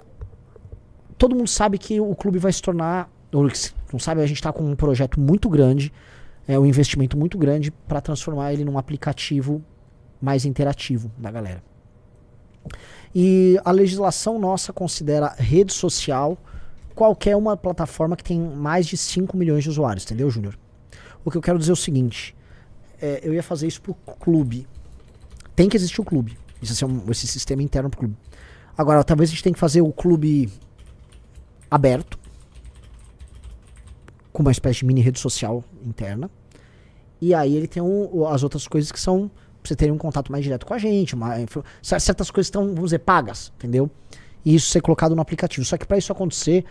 [1.16, 3.08] todo mundo sabe que o clube vai se tornar.
[3.32, 5.94] Não sabe, a gente está com um projeto muito grande,
[6.48, 9.64] é um investimento muito grande para transformar ele num aplicativo
[10.20, 11.64] mais interativo da galera.
[13.14, 16.36] E a legislação nossa considera rede social
[16.98, 20.58] qualquer uma plataforma que tem mais de 5 milhões de usuários, entendeu, Júnior?
[21.24, 22.36] O que eu quero dizer é o seguinte:
[23.00, 24.68] é, eu ia fazer isso pro clube.
[25.56, 26.36] Tem que existir o clube.
[26.60, 28.18] Isso é um, esse sistema interno pro clube.
[28.76, 30.52] Agora, talvez a gente tenha que fazer o clube
[31.70, 32.18] aberto,
[34.34, 36.32] com uma espécie de mini rede social interna.
[37.22, 39.30] E aí ele tem um, as outras coisas que são
[39.62, 41.14] pra você ter um contato mais direto com a gente.
[41.14, 41.36] Uma,
[41.82, 43.90] certas coisas estão, vamos dizer, pagas, entendeu?
[44.48, 45.66] E isso ser colocado no aplicativo.
[45.66, 46.64] Só que para isso acontecer,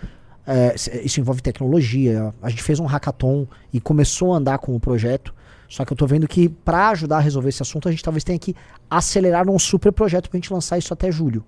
[0.46, 2.32] é, isso envolve tecnologia.
[2.40, 5.34] A gente fez um hackathon e começou a andar com o projeto.
[5.68, 8.24] Só que eu tô vendo que para ajudar a resolver esse assunto, a gente talvez
[8.24, 8.56] tenha que
[8.88, 11.44] acelerar um super projeto pra gente lançar isso até julho.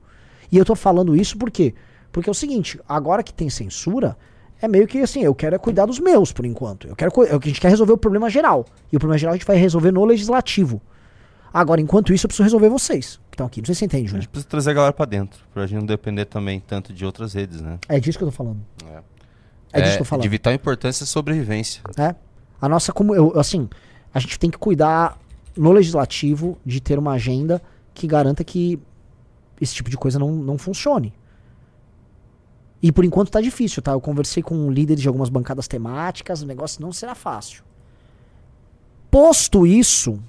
[0.52, 1.74] E eu tô falando isso por quê?
[2.12, 4.14] Porque é o seguinte, agora que tem censura,
[4.60, 6.86] é meio que assim, eu quero é cuidar dos meus por enquanto.
[6.86, 8.66] Eu quero é a gente quer resolver o problema geral.
[8.92, 10.78] E o problema geral a gente vai resolver no legislativo.
[11.52, 13.60] Agora, enquanto isso, eu preciso resolver vocês que estão aqui.
[13.60, 14.18] Não sei se você entende, Júnior.
[14.18, 17.04] A gente precisa trazer a galera pra dentro, pra gente não depender também tanto de
[17.04, 17.78] outras redes, né?
[17.88, 18.60] É disso que eu tô falando.
[18.86, 19.02] É,
[19.72, 20.22] É, disso que eu tô falando.
[20.22, 21.82] De vital importância e sobrevivência.
[21.96, 22.14] É.
[22.60, 23.68] A nossa, como eu, assim,
[24.12, 25.16] a gente tem que cuidar
[25.56, 27.62] no legislativo de ter uma agenda
[27.94, 28.78] que garanta que
[29.60, 31.12] esse tipo de coisa não, não funcione.
[32.80, 33.92] E por enquanto tá difícil, tá?
[33.92, 37.64] Eu conversei com líderes de algumas bancadas temáticas, o negócio não será fácil.
[39.10, 40.20] Posto isso,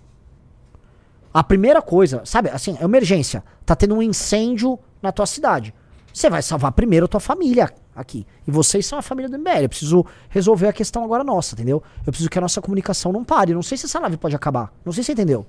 [1.33, 5.73] a primeira coisa, sabe, assim, emergência, tá tendo um incêndio na tua cidade.
[6.11, 8.25] Você vai salvar primeiro a tua família aqui.
[8.47, 9.63] E vocês são a família do MBL.
[9.63, 11.83] Eu preciso resolver a questão agora nossa, entendeu?
[11.99, 13.51] Eu preciso que a nossa comunicação não pare.
[13.51, 14.73] Eu não sei se essa live pode acabar.
[14.83, 15.45] Não sei se você entendeu.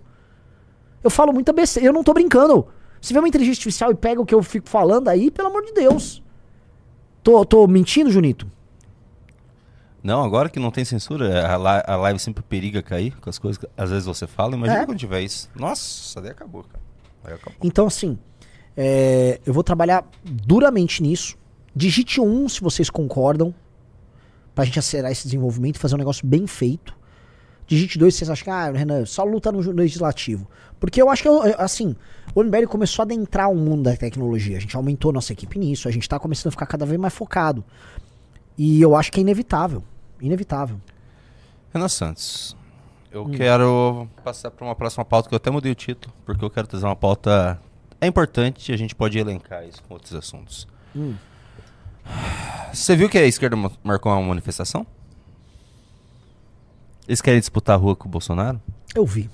[1.02, 1.88] Eu falo muita besteira.
[1.88, 2.68] Eu não tô brincando.
[3.00, 5.64] Se vê uma inteligência artificial e pega o que eu fico falando aí, pelo amor
[5.64, 6.22] de Deus.
[7.22, 8.50] Tô, tô mentindo, Junito?
[10.02, 13.38] Não, agora que não tem censura, a, li- a live sempre periga cair com as
[13.38, 14.54] coisas que às vezes você fala.
[14.54, 14.86] Imagina É.
[14.86, 15.50] quando tiver isso.
[15.54, 16.82] Nossa, daí acabou, cara.
[17.24, 17.58] Aí acabou.
[17.62, 18.18] Então, assim,
[18.76, 21.36] é, eu vou trabalhar duramente nisso.
[21.76, 23.54] Digite um se vocês concordam,
[24.54, 26.98] pra gente acelerar esse desenvolvimento e fazer um negócio bem feito.
[27.66, 30.48] Digite dois se vocês acham que, ah, Renan, só luta no legislativo.
[30.80, 31.94] Porque eu acho que, assim,
[32.34, 34.56] o MBL começou a adentrar o mundo da tecnologia.
[34.56, 37.14] A gente aumentou nossa equipe nisso, a gente tá começando a ficar cada vez mais
[37.14, 37.64] focado.
[38.62, 39.82] E eu acho que é inevitável.
[40.20, 40.78] Inevitável.
[41.72, 42.54] Renan Santos,
[43.10, 43.30] eu Hum.
[43.30, 46.66] quero passar para uma próxima pauta que eu até mudei o título, porque eu quero
[46.66, 47.58] trazer uma pauta.
[47.98, 50.68] É importante e a gente pode elencar isso com outros assuntos.
[50.94, 51.14] Hum.
[52.70, 54.86] Você viu que a esquerda ma- marcou uma manifestação?
[57.08, 58.60] Eles querem disputar a rua com o Bolsonaro?
[58.94, 59.30] Eu vi.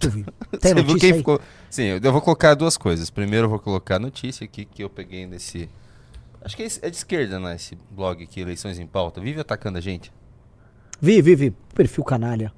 [0.00, 0.24] Eu vi.
[0.60, 1.18] Tem Você viu quem aí?
[1.18, 1.40] ficou.
[1.68, 3.10] Sim, eu eu vou colocar duas coisas.
[3.10, 5.68] Primeiro eu vou colocar a notícia aqui que eu peguei nesse.
[6.44, 7.54] Acho que é é de esquerda, né?
[7.54, 9.20] Esse blog aqui, Eleições em Pauta.
[9.20, 10.12] Vive atacando a gente.
[11.00, 11.50] Vi, vi, vi.
[11.74, 12.52] Perfil canalha.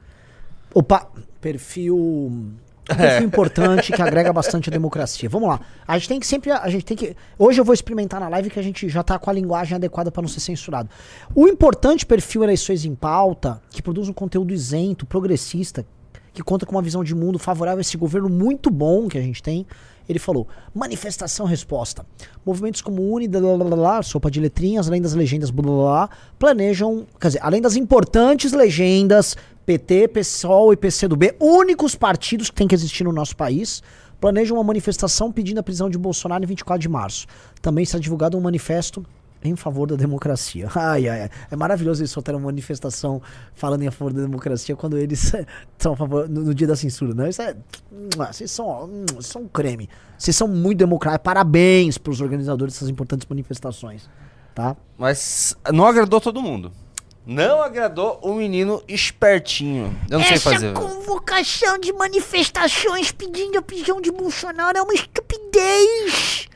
[0.74, 1.08] Opa,
[1.40, 1.96] perfil.
[1.96, 5.28] um Perfil importante que agrega bastante a democracia.
[5.28, 5.60] Vamos lá.
[5.86, 6.50] A gente tem que sempre.
[6.50, 7.16] A gente tem que.
[7.38, 10.10] Hoje eu vou experimentar na live que a gente já tá com a linguagem adequada
[10.10, 10.88] para não ser censurado.
[11.34, 15.84] O importante perfil Eleições em Pauta, que produz um conteúdo isento, progressista,
[16.32, 19.22] que conta com uma visão de mundo favorável a esse governo muito bom que a
[19.22, 19.66] gente tem.
[20.08, 22.06] Ele falou: manifestação resposta.
[22.44, 27.06] Movimentos como Uni, blá, blá, blá, sopa de letrinhas, além das legendas, blá, blá, planejam,
[27.20, 32.74] quer dizer, além das importantes legendas PT, PSOL e PCdoB, únicos partidos que tem que
[32.74, 33.82] existir no nosso país,
[34.20, 37.26] planejam uma manifestação pedindo a prisão de Bolsonaro em 24 de março.
[37.60, 39.04] Também será divulgado um manifesto
[39.42, 40.68] em favor da democracia.
[40.74, 41.30] Ai, ai, ai.
[41.50, 43.20] É maravilhoso eles soltarem uma manifestação
[43.54, 45.32] falando em favor da democracia quando eles
[45.78, 47.14] são a favor no, no dia da censura.
[47.14, 47.56] Não, isso é.
[48.16, 49.88] Vocês são, são um creme.
[50.18, 51.24] Vocês são muito democráticos.
[51.24, 54.08] Parabéns pros organizadores dessas importantes manifestações.
[54.54, 54.76] Tá?
[54.96, 56.72] Mas não agradou todo mundo.
[57.26, 59.94] Não agradou o menino espertinho.
[60.08, 60.72] Eu não sei Essa fazer.
[60.72, 66.48] convocação de manifestações pedindo a prisão de Bolsonaro é uma estupidez.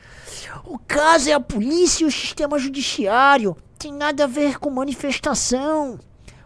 [0.71, 3.57] O caso é a polícia e o sistema judiciário.
[3.77, 5.99] Tem nada a ver com manifestação.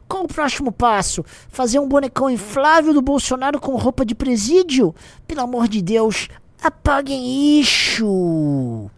[0.07, 1.23] Qual o próximo passo?
[1.47, 4.95] Fazer um bonecão inflável do Bolsonaro com roupa de presídio?
[5.27, 6.27] Pelo amor de Deus,
[6.59, 8.89] apaguem isso.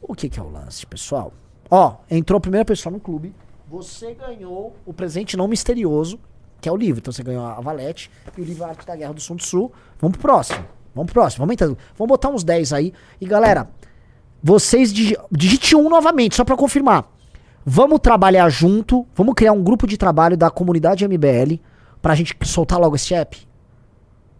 [0.00, 1.34] O que, que é o lance, pessoal?
[1.70, 3.34] Ó, entrou a primeira pessoa no clube.
[3.68, 6.18] Você ganhou o presente não misterioso,
[6.62, 7.00] que é o livro.
[7.00, 9.70] Então você ganhou a Valete e o livro Arte da Guerra do Sun Tzu.
[10.00, 10.64] Vamos pro próximo.
[10.94, 11.42] Vamos pro próximo.
[11.42, 11.76] Vamos entrando.
[11.94, 12.94] Vamos botar uns 10 aí.
[13.20, 13.68] E galera,
[14.42, 17.10] vocês digi digite um novamente, só pra confirmar.
[17.64, 19.04] Vamos trabalhar junto.
[19.14, 21.58] Vamos criar um grupo de trabalho da comunidade MBL
[22.00, 23.46] pra gente soltar logo esse app.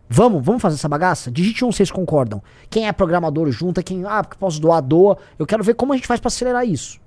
[0.08, 1.30] Vamos, vamos fazer essa bagaça?
[1.30, 2.40] Digite um, vocês concordam.
[2.70, 5.18] Quem é programador junta, quem, ah, porque posso doar, doa.
[5.36, 7.00] Eu quero ver como a gente faz pra acelerar isso.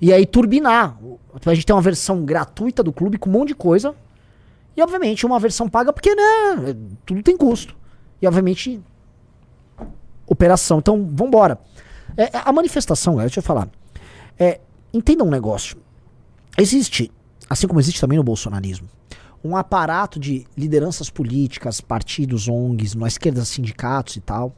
[0.00, 0.98] E aí turbinar.
[1.46, 3.94] A gente tem uma versão gratuita do clube com um monte de coisa.
[4.76, 6.74] E obviamente uma versão paga, porque, né,
[7.06, 7.76] tudo tem custo.
[8.20, 8.80] E obviamente,
[10.28, 10.78] operação.
[10.78, 11.58] Então, vambora.
[12.16, 13.68] É, a manifestação, galera, deixa eu falar.
[14.38, 14.60] É,
[14.92, 15.76] entenda um negócio.
[16.56, 17.10] Existe
[17.48, 18.88] assim como existe também no bolsonarismo,
[19.42, 24.54] um aparato de lideranças políticas, partidos, ONGs, na esquerda, sindicatos e tal.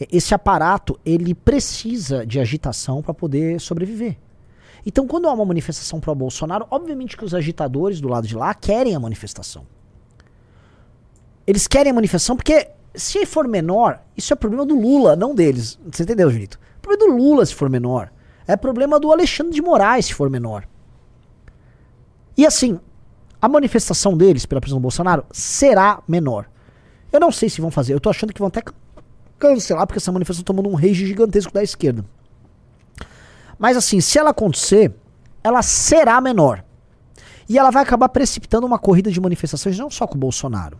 [0.00, 4.18] E- Esse aparato, ele precisa de agitação para poder sobreviver.
[4.84, 8.54] Então, quando há uma manifestação pro Bolsonaro, obviamente que os agitadores do lado de lá
[8.54, 9.66] querem a manifestação.
[11.46, 15.78] Eles querem a manifestação porque, se for menor, isso é problema do Lula, não deles.
[15.90, 16.58] Você entendeu, Junito?
[16.78, 18.10] É problema do Lula se for menor.
[18.46, 20.66] É problema do Alexandre de Moraes se for menor.
[22.36, 22.80] E assim,
[23.40, 26.48] a manifestação deles pela prisão do Bolsonaro será menor.
[27.12, 27.94] Eu não sei se vão fazer.
[27.94, 28.74] Eu tô achando que vão até can-
[29.38, 32.04] cancelar, porque essa manifestação tá tomando um rage gigantesco da esquerda.
[33.58, 34.94] Mas assim, se ela acontecer,
[35.42, 36.64] ela será menor.
[37.48, 40.78] E ela vai acabar precipitando uma corrida de manifestações não só com o Bolsonaro.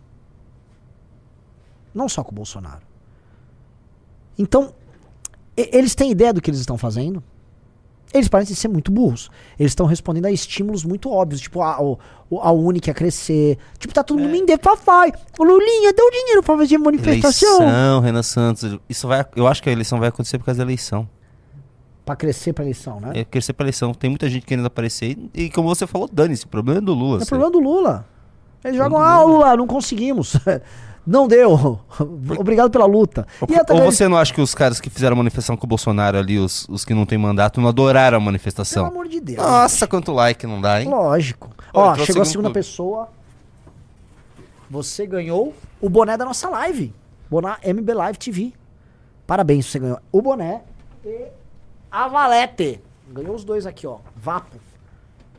[1.93, 2.81] Não só com o Bolsonaro.
[4.37, 4.73] Então,
[5.55, 7.21] eles têm ideia do que eles estão fazendo?
[8.11, 9.29] Eles parecem ser muito burros.
[9.59, 13.55] Eles estão respondendo a estímulos muito óbvios, tipo a, o- o- a Uni quer crescer.
[13.77, 15.11] Tipo, tá todo mundo em defafai.
[15.37, 17.61] O Lulinha, o dinheiro pra fazer manifestação.
[17.61, 18.79] Eleição, Renan Santos.
[18.89, 21.07] Isso vai, eu acho que a eleição vai acontecer por causa da eleição.
[22.03, 23.11] Pra crescer pra eleição, né?
[23.13, 23.93] É crescer pra eleição.
[23.93, 25.15] Tem muita gente querendo aparecer.
[25.35, 26.45] E, e como você falou, dane-se.
[26.45, 27.17] O problema é do Lula.
[27.17, 27.29] É sabe?
[27.29, 28.07] problema do Lula.
[28.63, 30.35] Eles jogam, ah, Lula, não conseguimos.
[31.09, 31.79] não deu.
[32.39, 33.25] Obrigado pela luta.
[33.41, 36.19] Ou, ou você não acha que os caras que fizeram a manifestação com o Bolsonaro
[36.19, 38.83] ali, os, os que não têm mandato, não adoraram a manifestação?
[38.85, 39.39] Pelo amor de Deus.
[39.39, 40.87] Nossa, quanto like não dá, hein?
[40.87, 41.49] Lógico.
[41.73, 42.59] Ó, trouxe chegou a segunda clube.
[42.59, 43.09] pessoa.
[44.69, 46.93] Você ganhou o boné da nossa live.
[47.27, 48.53] Boné MB Live TV.
[49.25, 50.61] Parabéns, você ganhou o boné
[51.03, 51.25] e
[51.91, 52.79] a valete.
[53.11, 53.97] Ganhou os dois aqui, ó.
[54.15, 54.57] Vapo.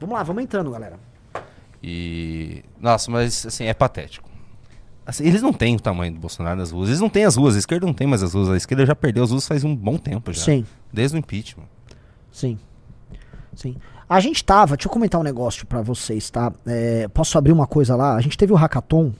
[0.00, 0.98] Vamos lá, vamos entrando, galera.
[1.80, 2.64] E.
[2.80, 4.29] Nossa, mas assim, é patético.
[5.10, 6.88] Assim, eles não têm o tamanho do Bolsonaro nas ruas.
[6.88, 7.56] Eles não têm as ruas.
[7.56, 8.48] A esquerda não tem mais as ruas.
[8.48, 10.44] A esquerda já perdeu as ruas faz um bom tempo já.
[10.44, 10.64] Sim.
[10.92, 11.64] Desde o impeachment.
[12.30, 12.56] Sim.
[13.56, 13.74] Sim.
[14.08, 16.52] A gente tava, deixa eu comentar um negócio pra vocês, tá?
[16.64, 18.14] É, posso abrir uma coisa lá?
[18.14, 19.12] A gente teve o hackathon.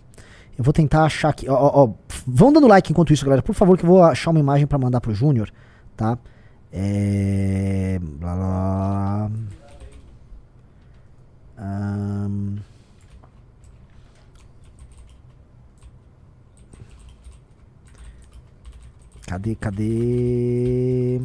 [0.56, 1.48] Eu vou tentar achar aqui.
[1.48, 1.90] Ó, ó, ó,
[2.24, 3.42] vão dando like enquanto isso, galera.
[3.42, 5.50] Por favor, que eu vou achar uma imagem pra mandar pro Júnior,
[5.96, 6.16] tá?
[6.72, 7.98] É.
[8.00, 9.30] Blá, blá, blá.
[11.58, 12.69] Ahn.
[19.30, 21.20] Cadê, cadê?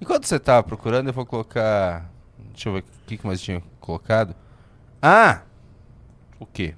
[0.00, 2.08] Enquanto você tava procurando, eu vou colocar.
[2.52, 4.32] Deixa eu ver o que, que mais tinha colocado.
[5.02, 5.42] Ah!
[6.38, 6.76] O quê?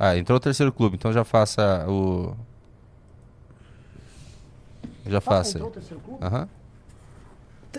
[0.00, 2.34] Ah, entrou o terceiro clube, então já faça o.
[5.06, 5.58] Já faça.
[5.58, 5.64] aí.
[6.20, 6.48] Aham.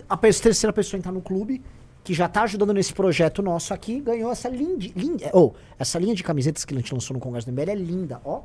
[0.07, 1.61] a pe- terceira pessoa entrar no clube,
[2.05, 6.13] que já tá ajudando nesse projeto nosso aqui, ganhou essa linda, linda ou essa linha
[6.13, 8.43] de camisetas que a gente lançou no Congresso do MBL é linda, ó.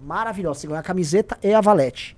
[0.00, 0.60] Maravilhosa.
[0.60, 2.16] Você ganhou a camiseta e a valete.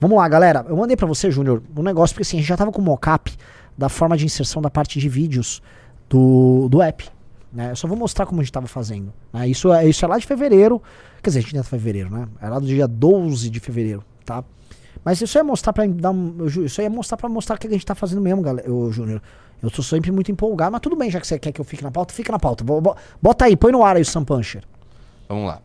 [0.00, 0.66] Vamos lá, galera.
[0.68, 2.84] Eu mandei pra você, Júnior, um negócio, porque assim, a gente já tava com o
[2.84, 3.32] mockup
[3.78, 5.62] da forma de inserção da parte de vídeos
[6.10, 7.08] do, do app.
[7.52, 7.70] Né?
[7.70, 9.12] Eu só vou mostrar como a gente tava fazendo.
[9.32, 9.46] né?
[9.46, 10.82] Isso, é, isso é lá de fevereiro.
[11.22, 12.26] Quer dizer, a gente tá em fevereiro, né?
[12.40, 14.42] É lá do dia 12 de fevereiro, tá?
[15.04, 17.70] Mas isso ia mostrar pra dar um, isso ia mostrar para mostrar o que a
[17.70, 19.20] gente tá fazendo mesmo, galera, ô, Júnior.
[19.62, 21.82] Eu tô sempre muito empolgado, mas tudo bem, já que você quer que eu fique
[21.84, 22.64] na pauta, fica na pauta.
[22.64, 24.62] Bo- bo- Bota aí, põe no ar aí o Sam Puncher.
[25.28, 25.60] Vamos lá.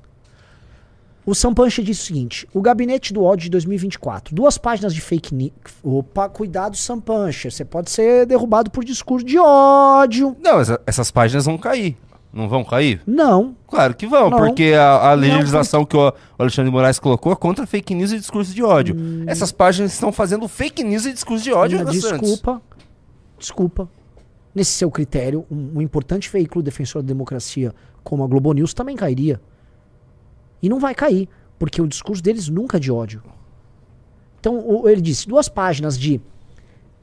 [1.26, 4.34] O Sam Puncher disse o seguinte: o gabinete do ódio de 2024.
[4.34, 5.52] Duas páginas de fake news.
[5.84, 7.52] Opa, cuidado, Sam Puncher.
[7.52, 10.38] Você pode ser derrubado por discurso de ódio.
[10.42, 11.98] Não, essa- essas páginas vão cair.
[12.32, 13.02] Não vão cair?
[13.08, 13.56] Não.
[13.68, 14.38] Claro que vão, Não.
[14.38, 18.20] porque a, a Não, legislação que o Alexandre Moraes colocou é contra fake news e
[18.20, 18.96] discurso de ódio.
[19.26, 22.30] Essas páginas estão fazendo fake news e discurso de ódio, Não, Renan Santos.
[22.30, 22.62] desculpa.
[23.40, 23.90] Desculpa.
[24.54, 28.96] Nesse seu critério, um, um importante veículo defensor da democracia como a Globo News também
[28.96, 29.40] cairia.
[30.62, 33.22] E não vai cair, porque o discurso deles nunca é de ódio.
[34.40, 36.20] Então, ele disse: duas páginas de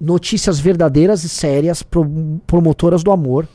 [0.01, 3.49] notícias verdadeiras e sérias, pro- promotoras do amor.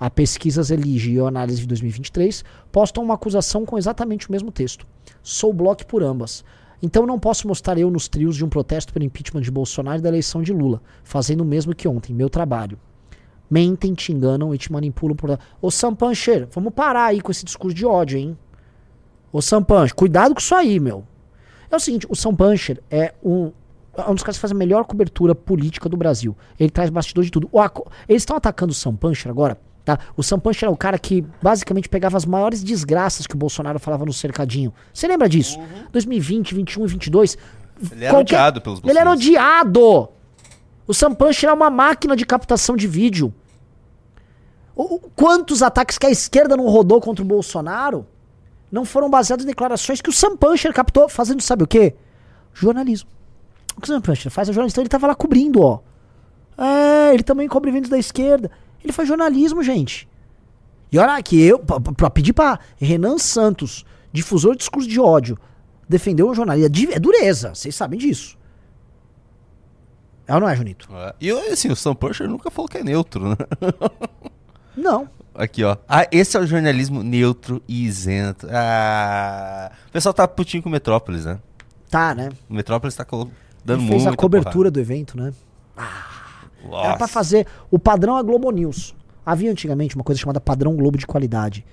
[0.00, 4.50] A Pesquisas Elige e a Análise de 2023 postam uma acusação com exatamente o mesmo
[4.50, 4.86] texto.
[5.22, 6.42] Sou bloco por ambas.
[6.82, 10.02] Então não posso mostrar eu nos trios de um protesto pelo impeachment de Bolsonaro e
[10.02, 12.78] da eleição de Lula, fazendo o mesmo que ontem, meu trabalho.
[13.50, 15.38] Mentem, te enganam e te manipulam por.
[15.60, 18.38] Ô Sam Puncher, vamos parar aí com esse discurso de ódio, hein?
[19.30, 21.04] Ô Sam Puncher, cuidado com isso aí, meu.
[21.70, 23.52] É o seguinte, o Sam Puncher é um,
[23.94, 26.34] é um dos caras que faz a melhor cobertura política do Brasil.
[26.58, 27.50] Ele traz bastidor de tudo.
[28.08, 29.98] Eles estão atacando o Sam Puncher agora, tá?
[30.16, 33.78] O Sam Puncher é o cara que basicamente pegava as maiores desgraças que o Bolsonaro
[33.78, 34.72] falava no cercadinho.
[34.92, 35.58] Você lembra disso?
[35.92, 37.38] 2020, 21 e 22.
[37.92, 40.08] Ele era odiado pelos Ele era odiado!
[40.86, 43.32] O Sam Puncher é uma máquina de captação de vídeo.
[45.14, 48.06] Quantos ataques que a esquerda não rodou contra o Bolsonaro
[48.70, 51.94] não foram baseados em declarações que o Sam Puncher captou fazendo sabe o quê?
[52.54, 53.08] Jornalismo.
[53.76, 54.48] O que o Sam Puncher faz?
[54.48, 55.80] É jornalista, ele tava lá cobrindo, ó.
[56.56, 58.50] É, ele também cobre eventos da esquerda.
[58.82, 60.08] Ele faz jornalismo, gente.
[60.92, 65.38] E olha que eu, pra, pra pedir pra Renan Santos, difusor de discurso de ódio,
[65.88, 68.38] defender um jornalista, é é dureza, vocês sabem disso.
[70.26, 70.88] É ou não é, Junito?
[70.94, 71.14] É.
[71.20, 73.36] E assim, o Sam Pusher nunca falou que é neutro, né?
[74.76, 75.08] Não.
[75.34, 75.76] Aqui, ó.
[75.88, 78.46] Ah, esse é o jornalismo neutro e isento.
[78.50, 81.40] Ah, o pessoal tá putinho com o Metrópolis, né?
[81.90, 82.28] Tá, né?
[82.48, 83.04] O Metrópolis tá
[83.64, 85.32] dando Ele fez a cobertura do evento, né?
[86.62, 86.88] Porrada.
[86.88, 87.08] Era Nossa.
[87.08, 87.46] fazer.
[87.70, 88.94] O padrão é Globo News.
[89.24, 91.64] Havia antigamente uma coisa chamada padrão Globo de qualidade.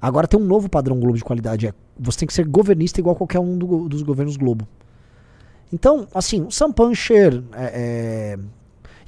[0.00, 1.66] Agora tem um novo padrão Globo de qualidade.
[1.66, 4.66] É, você tem que ser governista igual qualquer um do dos governos Globo.
[5.72, 7.42] Então, assim, o Sam Puncher.
[7.54, 8.38] É, é-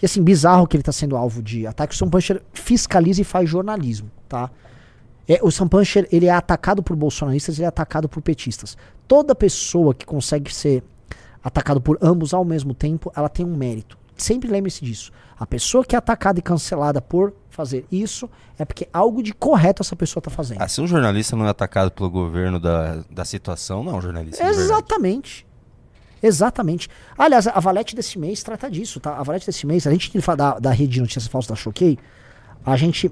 [0.03, 1.95] e assim, bizarro que ele tá sendo alvo de ataque.
[1.95, 4.51] O Sam Puncher fiscaliza e faz jornalismo, tá?
[5.29, 8.77] É, o Sam Puncher, ele é atacado por bolsonaristas, ele é atacado por petistas.
[9.09, 10.85] Toda pessoa que consegue ser
[11.43, 13.99] atacado por ambos ao mesmo tempo, ela tem um mérito.
[14.16, 15.12] Sempre lembre-se disso.
[15.38, 19.83] A pessoa que é atacada e cancelada por fazer isso é porque algo de correto
[19.83, 20.62] essa pessoa tá fazendo.
[20.62, 24.00] Ah, se um jornalista não é atacado pelo governo da, da situação, não é um
[24.00, 24.42] jornalista.
[24.42, 24.64] verdade.
[24.64, 25.46] Exatamente.
[26.22, 26.88] Exatamente.
[27.16, 29.18] Aliás, a Valete desse mês trata disso, tá?
[29.18, 31.98] A Valete desse mês, a gente fala da, da rede de notícias falsas da Choquei,
[32.64, 33.11] a gente,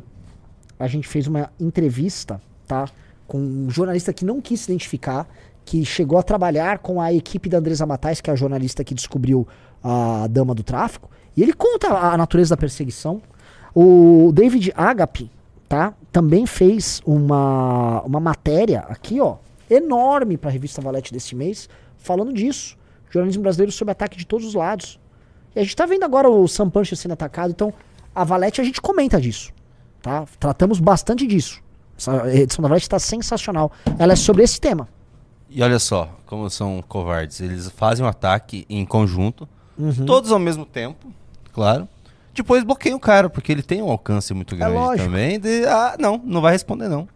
[0.78, 2.88] a gente fez uma entrevista, tá?
[3.26, 5.28] Com um jornalista que não quis se identificar,
[5.64, 8.94] que chegou a trabalhar com a equipe da Andresa Matais, que é a jornalista que
[8.94, 9.46] descobriu
[9.82, 13.20] a dama do tráfico, e ele conta a natureza da perseguição.
[13.74, 15.30] O David Agape,
[15.68, 15.94] tá?
[16.12, 19.36] Também fez uma, uma matéria aqui, ó,
[19.68, 22.76] enorme para a revista Valete desse mês, falando disso.
[23.10, 25.00] Jornalismo brasileiro sob ataque de todos os lados.
[25.54, 27.72] E a gente tá vendo agora o Sam sendo atacado, então
[28.14, 29.52] a Valete a gente comenta disso,
[30.02, 30.24] tá?
[30.38, 31.62] Tratamos bastante disso.
[31.96, 33.72] Essa edição da Valete tá sensacional.
[33.98, 34.88] Ela é sobre esse tema.
[35.56, 37.40] E olha só, como são covardes.
[37.40, 40.04] Eles fazem um ataque em conjunto, Uhum.
[40.04, 41.12] todos ao mesmo tempo,
[41.52, 41.88] claro.
[42.34, 45.38] Depois bloqueiam o cara, porque ele tem um alcance muito grande É também.
[45.38, 47.08] De, ah, não, não vai responder não.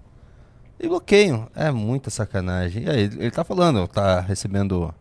[0.78, 1.48] E bloqueiam.
[1.56, 2.84] É muita sacanagem.
[2.84, 4.94] E aí, ele, ele tá falando, tá recebendo,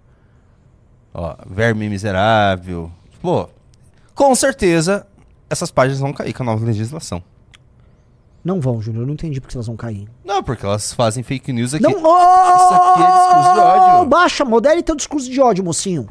[1.13, 2.91] ó, verme miserável.
[3.21, 3.47] Pô,
[4.15, 5.05] com certeza
[5.49, 7.21] essas páginas vão cair com a nova legislação.
[8.47, 10.07] Não vão, Júnior, eu não entendi porque elas vão cair.
[10.23, 11.83] Não, porque elas fazem fake news aqui.
[11.83, 14.05] Não, Isso aqui é discurso de ódio.
[14.07, 16.07] Baixa, modere teu discurso de ódio, mocinho.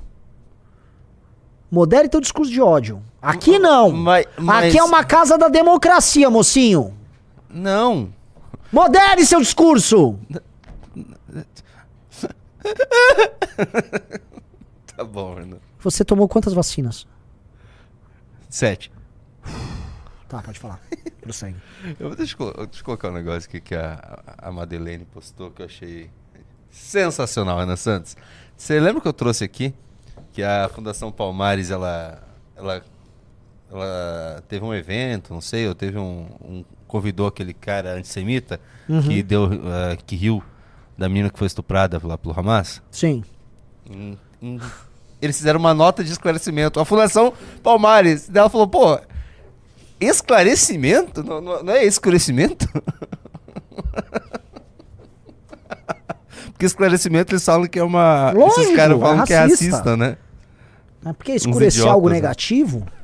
[1.71, 3.03] Modere teu discurso de ódio.
[3.23, 3.91] Aqui não.
[3.91, 6.93] Mas- mas- Aqui é uma casa da democracia, mocinho.
[7.49, 8.11] Não.
[8.71, 10.19] Modere seu discurso.
[14.97, 15.59] Tá bom, Renan.
[15.81, 17.07] Você tomou quantas vacinas?
[18.49, 18.91] Sete.
[20.37, 20.81] Tá, pode falar.
[21.23, 21.57] Prossegue.
[21.99, 25.63] Eu vou deixa, deixa eu colocar um negócio aqui que a, a Madeleine postou que
[25.63, 26.11] eu achei
[26.71, 28.17] sensacional, Ana Santos.
[28.57, 29.75] Você lembra que eu trouxe aqui
[30.33, 32.23] que a Fundação Palmares ela,
[32.55, 32.83] ela,
[33.71, 38.61] ela teve um evento, não sei, ou teve um, um- convidou aquele cara antissemita
[39.05, 40.43] que deu eh, que riu
[40.97, 42.81] da menina que foi estuprada lá pelo Hamas?
[42.91, 43.25] Sim.
[43.91, 44.61] Em- em-
[45.21, 46.79] eles fizeram uma nota de esclarecimento.
[46.79, 49.01] A Fundação Palmares, ela falou, pô,
[50.01, 51.23] esclarecimento?
[51.23, 52.67] Não, não- não é escurecimento?
[56.53, 58.31] Porque esclarecimento eles falam que é uma.
[58.33, 59.65] Lógico, esses caras é falam que é racista.
[59.77, 60.17] racista, né?
[61.05, 62.15] É porque escurecer idiotas, algo né?
[62.15, 62.87] negativo.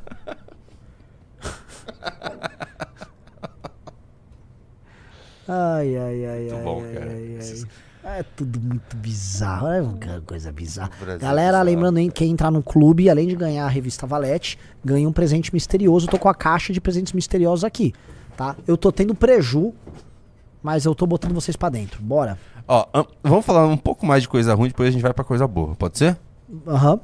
[5.49, 7.11] Ai, ai, ai, Muito ai, bom, ai, cara.
[7.11, 7.65] ai, ai.
[8.05, 10.91] É tudo muito bizarro, é uma coisa bizarra.
[11.03, 11.65] É Galera, bizarro.
[11.65, 15.53] lembrando, hein, quem entrar no clube, além de ganhar a revista Valete, ganha um presente
[15.55, 16.07] misterioso.
[16.07, 17.95] Eu tô com a caixa de presentes misteriosos aqui,
[18.37, 18.57] tá?
[18.67, 19.73] Eu tô tendo preju,
[20.63, 22.03] mas eu tô botando vocês pra dentro.
[22.03, 22.37] Bora.
[22.67, 25.25] Ó, am- vamos falar um pouco mais de coisa ruim, depois a gente vai pra
[25.25, 26.19] coisa boa, pode ser?
[26.67, 26.99] Aham.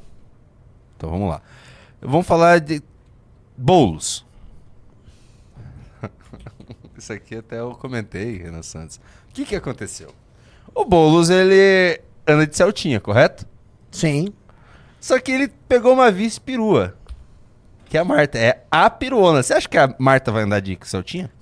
[0.97, 1.41] Então vamos lá.
[2.03, 2.83] Vamos falar de
[3.57, 4.27] bolos.
[6.99, 8.97] Isso aqui até eu comentei, Renan Santos.
[9.31, 10.13] O que que aconteceu?
[10.79, 13.45] O Boulos, ele anda de Celtinha, correto?
[13.91, 14.29] Sim.
[15.01, 16.95] Só que ele pegou uma vice-perua.
[17.87, 18.39] Que é a Marta.
[18.39, 19.43] É a peruona.
[19.43, 21.33] Você acha que a Marta vai andar de Celtinha?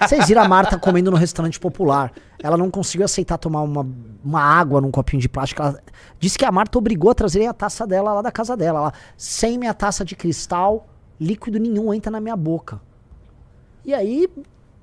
[0.00, 2.10] Vocês viram a Marta comendo no restaurante popular.
[2.42, 3.86] Ela não conseguiu aceitar tomar uma,
[4.24, 5.62] uma água num copinho de plástico.
[5.62, 5.80] Ela
[6.18, 8.80] disse que a Marta obrigou a trazerem a taça dela lá da casa dela.
[8.80, 10.88] Ela, sem minha taça de cristal,
[11.20, 12.80] líquido nenhum entra na minha boca.
[13.84, 14.28] E aí,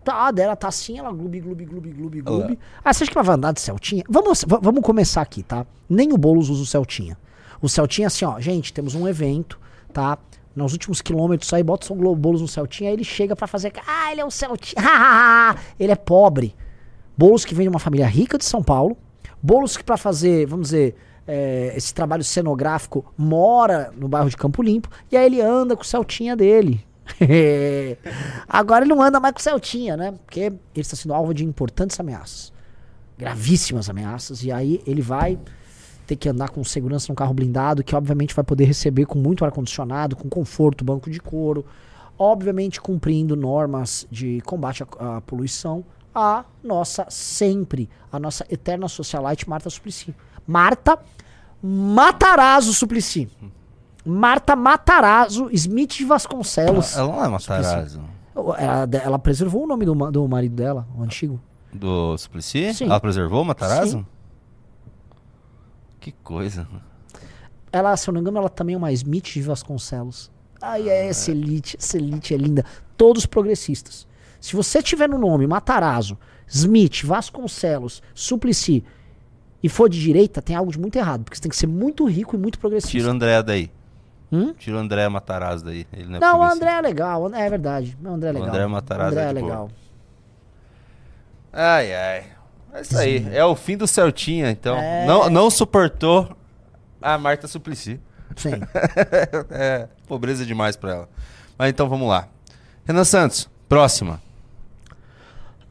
[0.03, 2.59] tá, dela a tacinha, ela gloob, gloob, gloob, gloob, gloob.
[2.83, 4.03] Ah, você acha que ela vai andar de Celtinha?
[4.09, 5.65] Vamos, va- vamos começar aqui, tá?
[5.89, 7.17] Nem o Boulos usa o Celtinha.
[7.61, 9.59] O Celtinha, assim, ó, gente, temos um evento,
[9.93, 10.17] tá?
[10.55, 13.71] Nos últimos quilômetros aí, bota o São Boulos no Celtinha, aí ele chega pra fazer.
[13.87, 14.81] Ah, ele é o Celtinha.
[15.79, 16.55] ele é pobre.
[17.17, 18.97] Boulos que vem de uma família rica de São Paulo.
[19.41, 20.95] Boulos que pra fazer, vamos dizer,
[21.27, 25.83] é, esse trabalho cenográfico, mora no bairro de Campo Limpo, e aí ele anda com
[25.83, 26.83] o Celtinha dele.
[28.47, 30.11] Agora ele não anda mais com o Celtinha, né?
[30.11, 32.51] Porque ele está sendo alvo de importantes ameaças.
[33.17, 34.43] Gravíssimas ameaças.
[34.43, 35.37] E aí ele vai
[36.07, 39.45] ter que andar com segurança num carro blindado, que obviamente vai poder receber com muito
[39.45, 41.65] ar-condicionado, com conforto, banco de couro.
[42.17, 45.83] Obviamente cumprindo normas de combate à, à poluição.
[46.13, 50.13] A nossa, sempre, a nossa eterna socialite Marta Suplicy.
[50.45, 50.99] Marta
[51.63, 53.29] Matarazzo Suplicy.
[54.05, 56.95] Marta Matarazzo Smith de Vasconcelos.
[56.95, 58.01] Ela não é Matarazzo.
[58.35, 61.39] Ela, ela preservou o nome do, do marido dela, o antigo.
[61.73, 62.73] Do Suplicy?
[62.73, 62.85] Sim.
[62.85, 63.99] Ela preservou o Matarazzo?
[63.99, 64.05] Sim.
[65.99, 66.67] Que coisa.
[67.71, 70.31] Ela, se eu não me engano, ela também é uma Smith de Vasconcelos.
[70.61, 72.65] Ai, é essa elite, essa elite é linda.
[72.97, 74.07] Todos progressistas.
[74.39, 78.83] Se você tiver no nome Matarazzo, Smith, Vasconcelos, Suplicy
[79.63, 82.05] e for de direita, tem algo de muito errado, porque você tem que ser muito
[82.05, 82.91] rico e muito progressista.
[82.91, 83.71] Tira o André daí.
[84.31, 84.53] Hum?
[84.53, 85.85] Tira o André Matarazzo daí.
[85.91, 86.43] Ele não é Não, o.
[86.43, 87.97] André é legal, o é verdade.
[88.03, 88.49] O André é O legal.
[88.49, 89.41] André Matarazzo André é é boa.
[89.45, 89.71] legal.
[91.51, 92.23] Ai, ai.
[92.73, 93.27] É isso aí.
[93.35, 94.77] É o fim do Celtinha, então.
[94.77, 95.05] É.
[95.05, 96.35] Não, não suportou
[97.01, 97.99] a Marta Suplicy.
[98.37, 98.61] Sim.
[99.51, 101.09] é, pobreza demais pra ela.
[101.57, 102.27] Mas então vamos lá.
[102.85, 104.21] Renan Santos, próxima.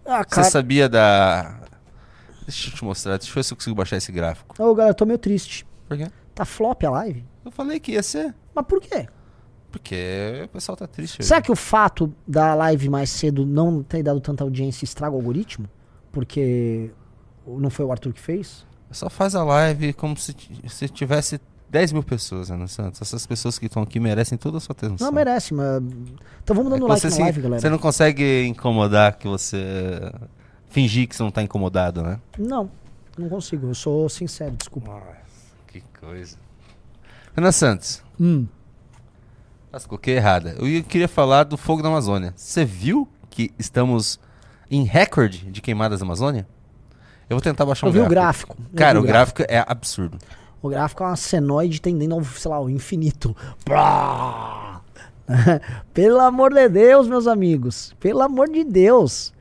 [0.05, 0.51] Ah, Você cara.
[0.51, 1.59] sabia da.
[2.43, 4.55] Deixa eu te mostrar, deixa eu ver se eu consigo baixar esse gráfico.
[4.63, 5.65] Ô, galera, eu tô meio triste.
[5.89, 6.09] Por quê?
[6.35, 7.25] Tá flop a live?
[7.45, 8.35] Eu falei que ia ser.
[8.55, 9.07] Mas por quê?
[9.71, 11.21] Porque o pessoal tá triste.
[11.21, 11.29] hoje.
[11.29, 15.19] Será que o fato da live mais cedo não ter dado tanta audiência estraga o
[15.19, 15.69] algoritmo?
[16.13, 16.91] Porque
[17.47, 18.67] não foi o Arthur que fez?
[18.91, 20.35] Só faz a live como se,
[20.69, 23.01] se tivesse 10 mil pessoas, Renan Santos.
[23.01, 25.07] Essas pessoas que estão aqui merecem toda a sua atenção.
[25.07, 25.81] Não merece, mas.
[26.43, 27.61] Então vamos É dando que like você, na se- live, galera.
[27.61, 30.13] você não consegue incomodar que você.
[30.69, 32.21] Fingir que você não tá incomodado, né?
[32.37, 32.69] Não,
[33.17, 33.69] não consigo.
[33.69, 34.91] Eu sou sincero, desculpa.
[34.91, 35.17] Nossa,
[35.69, 36.37] que coisa.
[37.37, 38.47] Renan Santos, Hum.
[39.73, 40.55] nossa, coloquei errada.
[40.59, 42.33] Eu ia- queria falar do fogo da Amazônia.
[42.37, 44.19] Você viu que estamos
[44.71, 46.47] em recorde de queimadas na Amazônia?
[47.29, 48.55] Eu vou tentar baixar Eu um vi o gráfico.
[48.57, 48.73] gráfico.
[48.73, 50.19] Eu Cara, o gráfico é absurdo.
[50.61, 53.35] O gráfico é uma senoide tendendo ao, sei lá, ao infinito.
[55.95, 57.95] Pelo amor de Deus, meus amigos.
[58.01, 59.33] Pelo amor de Deus.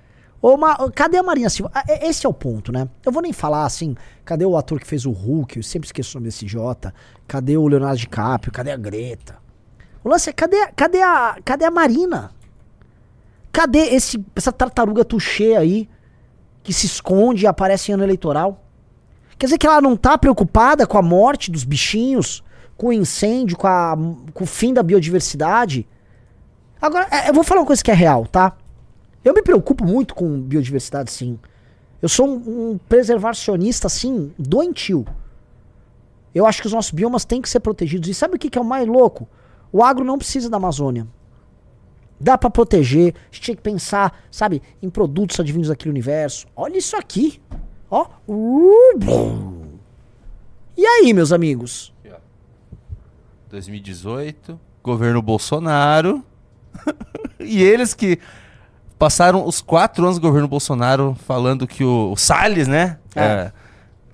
[0.41, 1.69] Ô, Ma- cadê a Marina Silva?
[1.73, 2.87] Ah, Esse é o ponto, né?
[3.05, 5.57] Eu vou nem falar assim, cadê o ator que fez o Hulk?
[5.57, 6.93] Eu sempre esqueço o nome desse Jota.
[7.27, 8.51] Cadê o Leonardo DiCaprio?
[8.53, 9.37] Cadê a Greta?
[10.03, 12.31] O lance é, cadê, cadê, a, cadê a Marina?
[13.51, 15.89] Cadê esse, essa tartaruga touché aí
[16.63, 18.63] que se esconde e aparece em ano eleitoral?
[19.37, 22.43] Quer dizer que ela não tá preocupada com a morte dos bichinhos,
[22.77, 23.97] com o incêndio, com, a-
[24.33, 25.85] com o fim da biodiversidade?
[26.81, 28.53] Agora, é, eu vou falar uma coisa que é real, tá?
[29.24, 31.38] Eu me preocupo muito com biodiversidade, sim.
[32.01, 35.05] Eu sou um, preservacionista, assim, doentio.
[36.34, 38.07] Eu acho que os nossos biomas têm que ser protegidos.
[38.09, 39.28] E sabe o que, que é o mais louco?
[39.72, 41.05] O agro não precisa da Amazônia.
[42.20, 43.13] Dá pra proteger.
[43.15, 46.47] A gente tinha que pensar, sabe, em produtos advindos daquele universo.
[46.55, 47.41] Olha isso aqui.
[47.89, 48.07] Ó.
[50.78, 51.93] E aí, meus amigos?
[53.49, 56.24] 2018, governo Bolsonaro.
[57.39, 58.20] e eles que
[59.00, 63.00] passaram os quatro anos do governo Bolsonaro falando que o, o Salles, né?
[63.16, 63.24] É.
[63.24, 63.52] é,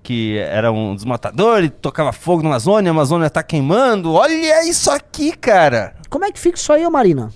[0.03, 4.13] que era um desmatador e tocava fogo na Amazônia, a Amazônia tá queimando.
[4.13, 5.95] Olha isso aqui, cara!
[6.07, 7.33] Como é que fica isso aí, Marina?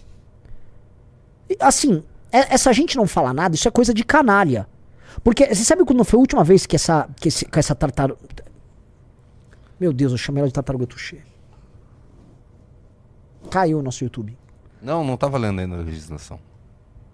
[1.60, 4.68] Assim, é- essa gente não fala nada, isso é coisa de canalha.
[5.24, 8.20] Porque você sabe quando foi a última vez que essa, que esse, que essa tartaruga.
[9.80, 11.18] Meu Deus, eu chamei ela de tartaruga touché.
[13.50, 14.38] Caiu o nosso YouTube.
[14.80, 16.40] Não, não tá valendo ainda a legislação.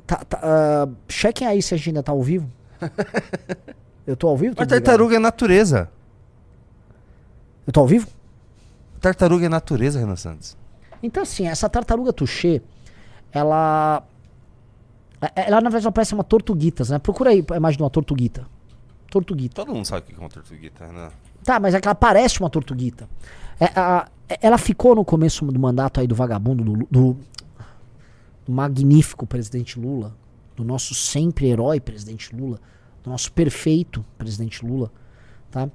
[0.07, 2.49] Tá, tá, ah, chequem aí se a gente ainda tá ao vivo.
[4.05, 4.53] Eu tô ao vivo?
[4.55, 5.89] Tô Mas tartaruga é natureza.
[7.65, 8.07] Eu tô ao vivo?
[9.01, 10.55] Tartaruga é natureza, Renan Santos.
[11.01, 12.61] Então, assim, essa tartaruga touché,
[13.31, 14.03] ela.
[15.21, 16.99] é- Ela, na verdade, ela parece uma tortuguitas, né?
[16.99, 18.45] Procura aí a imagem de uma tortuguita.
[19.09, 19.55] Tortuguita.
[19.55, 21.09] Todo mundo sabe o que é uma tortuguita, né?
[21.43, 23.07] Tá, mas é que ela parece uma tortuguita.
[23.59, 27.17] É, a- é- ela ficou no começo do mandato aí do vagabundo, do, do-
[28.45, 30.15] do magnífico presidente Lula,
[30.55, 32.59] do nosso sempre herói presidente Lula,
[33.03, 34.91] do nosso perfeito presidente Lula,
[35.51, 35.69] tá?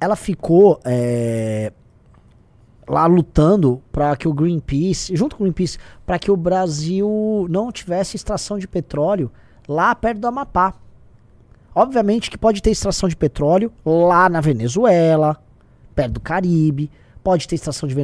[0.00, 1.72] Ela ficou é,
[2.88, 7.70] lá lutando para que o Greenpeace, junto com o Greenpeace, para que o Brasil não
[7.70, 9.30] tivesse extração de petróleo
[9.68, 10.74] lá perto do Amapá.
[11.74, 15.42] Obviamente que pode ter extração de petróleo lá na Venezuela,
[15.94, 16.90] perto do Caribe.
[17.24, 17.94] Pode ter extração de,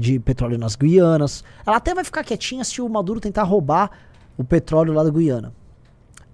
[0.00, 1.44] de petróleo nas Guianas.
[1.64, 3.90] Ela até vai ficar quietinha se o Maduro tentar roubar
[4.36, 5.52] o petróleo lá da Guiana.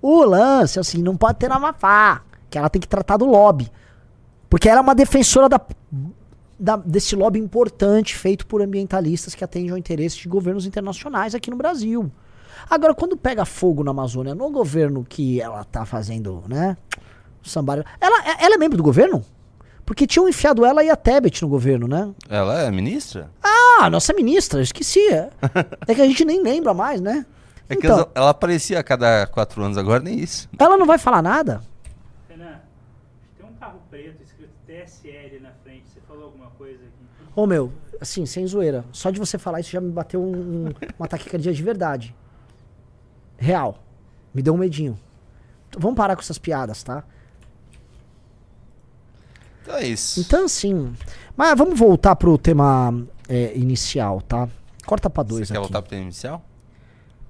[0.00, 3.68] O lance, assim, não pode ter na Amapá, que ela tem que tratar do lobby.
[4.48, 5.60] Porque ela é uma defensora da,
[6.56, 11.50] da- desse lobby importante feito por ambientalistas que atendem ao interesse de governos internacionais aqui
[11.50, 12.08] no Brasil.
[12.70, 16.76] Agora, quando pega fogo na Amazônia, no governo que ela tá fazendo, né?
[17.42, 17.84] Sambar...
[18.00, 19.24] Ela, ela é membro do governo?
[19.88, 22.12] Porque tinham enfiado ela e a Tebet no governo, né?
[22.28, 23.30] Ela é ministra?
[23.42, 25.00] Ah, nossa ministra, esqueci.
[25.08, 25.30] É,
[25.86, 27.24] É que a gente nem lembra mais, né?
[27.70, 28.00] É que Então.
[28.00, 30.46] ela- ela aparecia a cada quatro anos, agora nem isso.
[30.58, 31.62] Ela não vai falar nada?
[32.28, 32.60] Renan,
[33.38, 35.84] tem um carro preto escrito TSL na frente.
[35.88, 37.30] Você falou alguma coisa aqui?
[37.34, 38.84] Ô meu, assim, sem zoeira.
[38.92, 42.14] Só de você falar isso já me bateu um, um, uma taquicardia de verdade.
[43.38, 43.78] Real.
[44.34, 44.98] Me deu um medinho.
[45.70, 47.04] Então, Vamos parar com essas piadas, tá?
[49.68, 50.20] Então é isso.
[50.20, 50.92] Então, assim.
[51.36, 52.94] Mas vamos voltar pro tema
[53.28, 54.48] é, inicial, tá?
[54.86, 55.66] Corta pra dois Você quer aqui.
[55.68, 56.42] voltar pro tema inicial?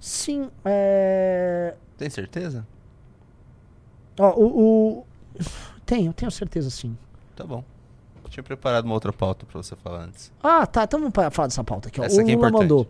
[0.00, 1.74] Sim, é.
[1.96, 2.64] Tem certeza?
[4.18, 4.44] Ó, o,
[5.00, 5.06] o-
[5.84, 6.96] Tenho, tenho certeza sim.
[7.34, 7.64] Tá bom.
[8.24, 10.30] Eu tinha preparado uma outra pauta pra você falar antes.
[10.42, 10.84] Ah, tá.
[10.84, 12.00] Então vamos falar dessa pauta aqui.
[12.00, 12.04] Ó.
[12.04, 12.68] Essa o aqui é Lula importante.
[12.70, 12.86] mandou.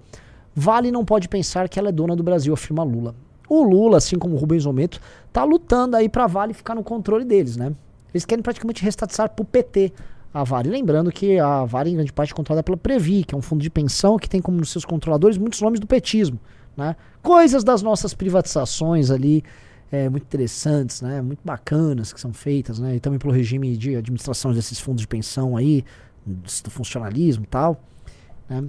[0.55, 3.15] Vale não pode pensar que ela é dona do Brasil, afirma Lula.
[3.49, 5.01] O Lula, assim como o Rubens Ometo,
[5.33, 7.73] tá lutando aí pra Vale ficar no controle deles, né?
[8.13, 9.93] Eles querem praticamente restatzar pro PT
[10.33, 10.69] a Vale.
[10.69, 13.63] Lembrando que a Vale, em grande parte, é controlada pela Previ, que é um fundo
[13.63, 16.39] de pensão que tem como seus controladores muitos nomes do petismo,
[16.77, 16.97] né?
[17.23, 19.43] Coisas das nossas privatizações ali,
[19.91, 21.21] é, muito interessantes, né?
[21.23, 22.97] Muito bacanas que são feitas, né?
[22.97, 25.85] E também pelo regime de administração desses fundos de pensão aí,
[26.27, 27.83] do funcionalismo e tal,
[28.49, 28.65] né?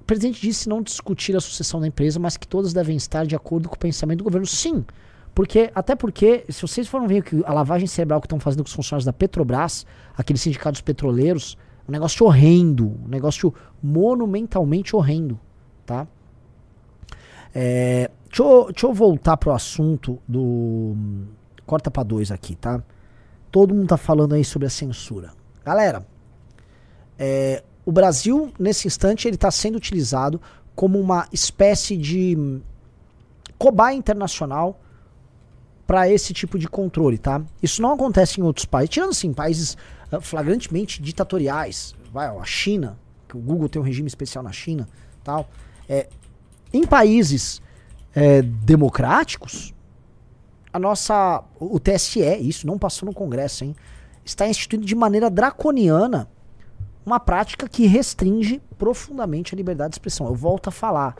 [0.00, 3.34] O presidente disse não discutir a sucessão da empresa, mas que todas devem estar de
[3.34, 4.46] acordo com o pensamento do governo.
[4.46, 4.84] Sim,
[5.34, 8.68] porque até porque, se vocês foram ver que a lavagem cerebral que estão fazendo com
[8.68, 9.84] os funcionários da Petrobras,
[10.16, 11.58] aqueles sindicatos petroleiros,
[11.88, 15.38] um negócio horrendo, um negócio monumentalmente horrendo,
[15.84, 16.06] tá?
[17.52, 20.94] É, deixa, eu, deixa eu voltar pro assunto do.
[21.66, 22.82] Corta pra dois aqui, tá?
[23.50, 25.32] Todo mundo tá falando aí sobre a censura.
[25.64, 26.06] Galera,
[27.18, 30.40] é, o Brasil, nesse instante, ele está sendo utilizado
[30.74, 32.36] como uma espécie de
[33.58, 34.80] cobaia internacional
[35.86, 37.42] para esse tipo de controle, tá?
[37.62, 39.76] Isso não acontece em outros países, tirando assim países
[40.10, 44.88] ah, flagrantemente ditatoriais, vai, a China, que o Google tem um regime especial na China,
[45.22, 45.48] tal.
[45.88, 46.08] É,
[46.72, 47.60] em países
[48.14, 49.74] é, democráticos,
[50.72, 53.76] a nossa, o TSE, isso não passou no Congresso, hein?
[54.24, 56.28] Está instituindo de maneira draconiana
[57.04, 60.26] uma prática que restringe profundamente a liberdade de expressão.
[60.26, 61.14] Eu volto a falar,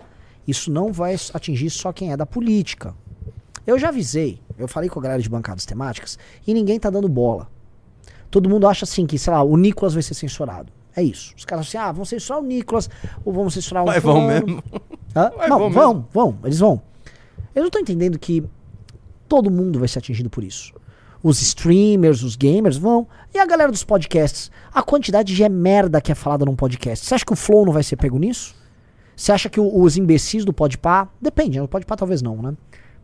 [0.48, 2.94] isso não vai atingir só quem é da política.
[3.66, 7.08] Eu já avisei, eu falei com a galera de bancadas temáticas e ninguém tá dando
[7.08, 7.48] bola.
[8.30, 10.72] Todo mundo acha assim que, sei lá, o Nicolas vai ser censurado.
[10.96, 11.34] É isso.
[11.36, 12.88] Os caras assim, ah, vão censurar o Nicolas,
[13.24, 14.62] ou vão censurar o Mas vão mesmo.
[15.14, 15.30] Hã?
[15.38, 16.80] Mas não, vão vão, vão, eles vão.
[17.54, 18.44] Eu não tô entendendo que
[19.28, 20.72] todo mundo vai ser atingido por isso.
[21.22, 23.08] Os streamers, os gamers vão.
[23.32, 24.50] E a galera dos podcasts?
[24.72, 27.06] A quantidade de merda que é falada num podcast.
[27.06, 28.54] Você acha que o Flow não vai ser pego nisso?
[29.16, 31.08] Você acha que os imbecis do Podpah...
[31.20, 31.64] Depende, né?
[31.64, 32.54] O Podpah talvez não, né?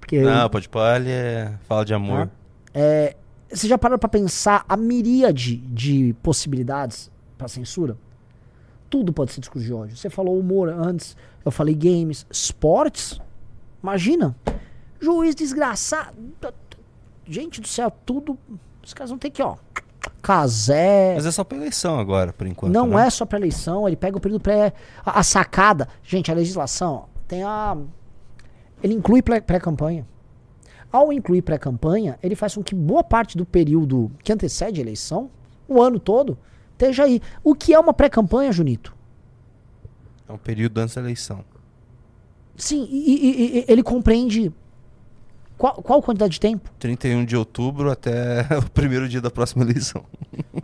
[0.01, 0.21] Porque...
[0.21, 1.53] Não, pode pôr, ele é...
[1.69, 2.31] fala de amor.
[2.73, 3.15] É,
[3.53, 7.97] você já parou pra pensar a miríade de possibilidades pra censura?
[8.89, 9.97] Tudo pode ser discurso de ódio.
[9.97, 13.21] Você falou humor antes, eu falei games, esportes.
[13.83, 14.35] Imagina.
[15.01, 16.17] Juiz desgraçado.
[17.27, 18.39] Gente do céu, tudo.
[18.85, 19.57] Os caras vão ter que, ó.
[20.23, 21.15] Casé.
[21.15, 22.73] Mas é só pra eleição agora, por enquanto.
[22.73, 23.07] Não né?
[23.07, 24.73] é só pra eleição, ele pega o período pré.
[25.05, 25.89] A, a sacada.
[26.03, 27.77] Gente, a legislação ó, tem a.
[28.83, 30.07] Ele inclui pré- pré-campanha.
[30.93, 35.31] Ao incluir pré-campanha, ele faz com que boa parte do período que antecede a eleição,
[35.69, 36.37] o ano todo,
[36.73, 37.21] esteja aí.
[37.45, 38.95] O que é uma pré-campanha, Junito?
[40.29, 41.45] É um período antes da eleição.
[42.57, 44.53] Sim, e, e- e- ele compreende.
[45.57, 46.71] Qual, qual quantidade de tempo?
[46.79, 50.05] 31 de outubro até o primeiro dia da próxima eleição.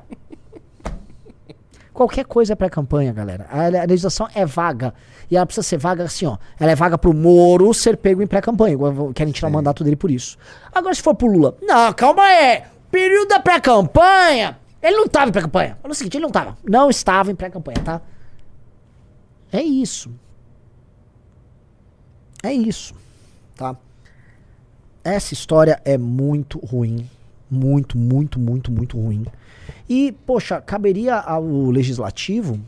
[1.97, 3.47] Qualquer coisa é pré-campanha, galera.
[3.51, 4.93] A, le- a legislação é vaga.
[5.31, 6.37] E ela precisa ser vaga assim, ó.
[6.61, 8.77] Ela é vaga pro Moro ser pego em pré-campanha.
[9.15, 9.55] Querem tirar o Sim.
[9.57, 10.37] mandato dele por isso.
[10.75, 11.57] Agora, se for pro Lula.
[11.63, 12.63] Não, calma aí.
[12.91, 14.59] Período da pré-campanha.
[14.83, 15.79] Ele não tava em pré-campanha.
[15.83, 16.59] Olha o seguinte, ele não tava.
[16.63, 18.03] Não estava em pré-campanha, tá?
[19.51, 20.11] É isso.
[22.43, 22.95] É isso.
[23.57, 23.75] Tá?
[25.03, 27.09] Essa história é muito ruim.
[27.51, 29.25] Muito, muito, muito, muito ruim.
[29.89, 32.59] E, poxa, caberia ao legislativo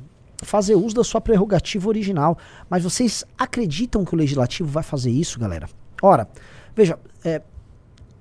[0.43, 2.39] fazer uso da sua prerrogativa original.
[2.71, 5.69] Mas vocês acreditam que o legislativo vai fazer isso, galera?
[6.03, 6.29] Ora,
[6.77, 7.43] veja, é,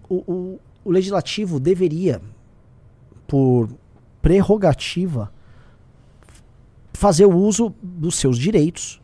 [0.09, 2.21] o, o- o legislativo deveria,
[3.27, 3.69] por
[4.21, 5.31] prerrogativa,
[6.93, 8.99] fazer o uso dos seus direitos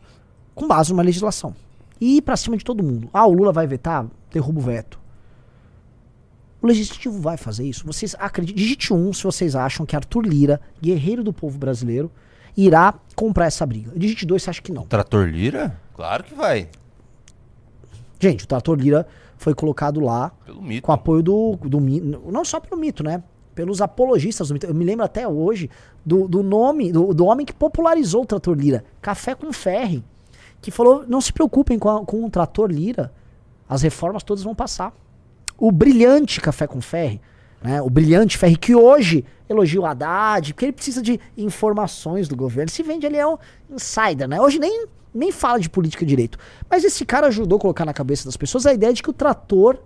[0.54, 1.54] com base numa legislação.
[2.00, 3.08] E ir pra cima de todo mundo.
[3.12, 4.06] Ah, o Lula vai vetar?
[4.32, 4.98] Derruba o veto.
[6.64, 7.84] O legislativo vai fazer isso?
[7.86, 8.56] Vocês acreditam?
[8.56, 12.10] Digite um se vocês acham que Arthur Lira, guerreiro do povo brasileiro,
[12.56, 13.92] irá comprar essa briga.
[13.94, 14.86] Digite dois se acha que não.
[14.86, 15.78] Trator Lira?
[15.94, 16.70] Claro que vai.
[18.18, 19.06] Gente, o Trator Lira
[19.36, 20.32] foi colocado lá
[20.80, 21.78] com apoio do, do
[22.32, 23.22] não só pelo mito, né?
[23.54, 24.64] Pelos apologistas do mito.
[24.64, 25.68] Eu me lembro até hoje
[26.02, 30.02] do, do nome, do, do homem que popularizou o Trator Lira, Café com Ferre,
[30.62, 33.12] que falou: não se preocupem com, a- com o Trator Lira,
[33.68, 34.94] as reformas todas vão passar.
[35.58, 37.20] O brilhante Café com Ferre,
[37.62, 37.80] né?
[37.80, 42.70] O brilhante Ferre, que hoje elogia o Haddad, porque ele precisa de informações do governo.
[42.70, 43.36] Se vende, ele é um
[43.70, 44.40] insider, né?
[44.40, 46.38] Hoje nem, nem fala de política direito.
[46.68, 49.12] Mas esse cara ajudou a colocar na cabeça das pessoas a ideia de que o
[49.12, 49.78] trator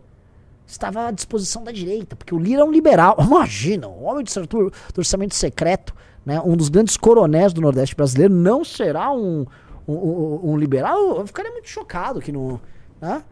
[0.67, 3.17] estava à disposição da direita, porque o Lira é um liberal.
[3.25, 5.95] Imagina, um homem setor- do orçamento secreto,
[6.27, 9.47] né, um dos grandes coronéis do Nordeste brasileiro, não será um,
[9.87, 11.19] um, um- um liberal?
[11.21, 12.61] Eu ficaria muito chocado que não.
[13.01, 13.23] Né?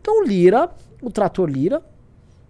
[0.00, 0.70] Então o Lira,
[1.02, 1.82] o trator Lira,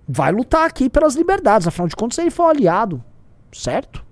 [0.08, 1.66] vai lutar aqui pelas liberdades.
[1.66, 3.04] Afinal de contas, ele foi um aliado,
[3.52, 4.04] certo?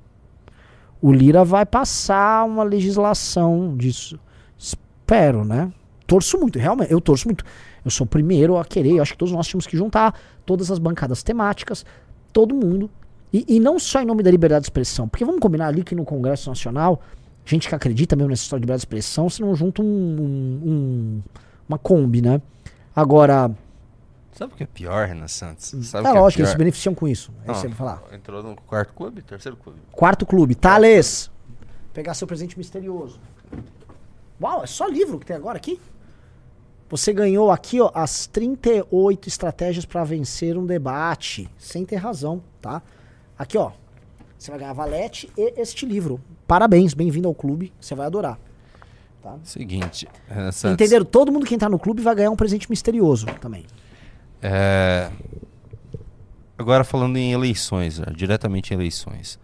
[1.00, 4.18] O Lira vai passar uma legislação disso.
[4.58, 5.72] Espero, né?
[6.06, 7.44] Torço muito, realmente, eu torço muito.
[7.84, 10.70] Eu sou o primeiro a querer, eu acho que todos nós tínhamos que juntar todas
[10.70, 11.84] as bancadas temáticas,
[12.32, 12.90] todo mundo.
[13.32, 15.94] E, e não só em nome da liberdade de expressão, porque vamos combinar ali que
[15.94, 17.02] no Congresso Nacional,
[17.44, 20.68] gente que acredita mesmo nessa história de liberdade de expressão, se não junta um, um-
[20.70, 21.22] um-
[21.68, 22.40] uma Kombi, né?
[22.94, 23.50] Agora,
[24.34, 25.66] Sabe o que é pior, Renan Santos?
[25.86, 27.32] Sabe é o que lógico, é eles se beneficiam com isso.
[27.46, 28.02] É que vai falar.
[28.12, 29.22] Entrou no quarto clube?
[29.22, 29.78] Terceiro clube.
[29.92, 31.30] Quarto clube, Thales.
[31.92, 33.20] Pegar seu presente misterioso.
[34.42, 35.80] Uau, é só livro que tem agora aqui?
[36.90, 41.48] Você ganhou aqui, ó, as 38 estratégias para vencer um debate.
[41.56, 42.82] Sem ter razão, tá?
[43.38, 43.70] Aqui, ó.
[44.36, 46.20] Você vai ganhar a Valete e este livro.
[46.46, 47.72] Parabéns, bem-vindo ao clube.
[47.80, 48.38] Você vai adorar.
[49.44, 50.74] Seguinte, Renan Santos.
[50.74, 51.04] Entenderam?
[51.04, 53.64] Todo mundo que entrar no clube vai ganhar um presente misterioso também.
[54.46, 55.10] É,
[56.56, 59.38] Agora falando em eleições, né, diretamente em eleições.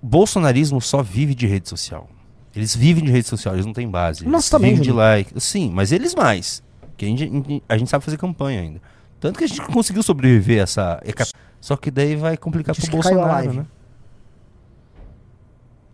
[0.00, 2.08] Bolsonarismo só vive de rede social.
[2.54, 4.24] Eles vivem de rede social, eles não têm base.
[4.24, 5.38] Nós eles também, vivem de like.
[5.40, 6.62] Sim, mas eles mais.
[6.96, 8.80] Que a gente, a gente sabe fazer campanha ainda.
[9.20, 11.02] Tanto que a gente conseguiu sobreviver a essa.
[11.60, 13.56] Só que daí vai complicar Diz pro caiu Bolsonaro, live.
[13.58, 13.66] né?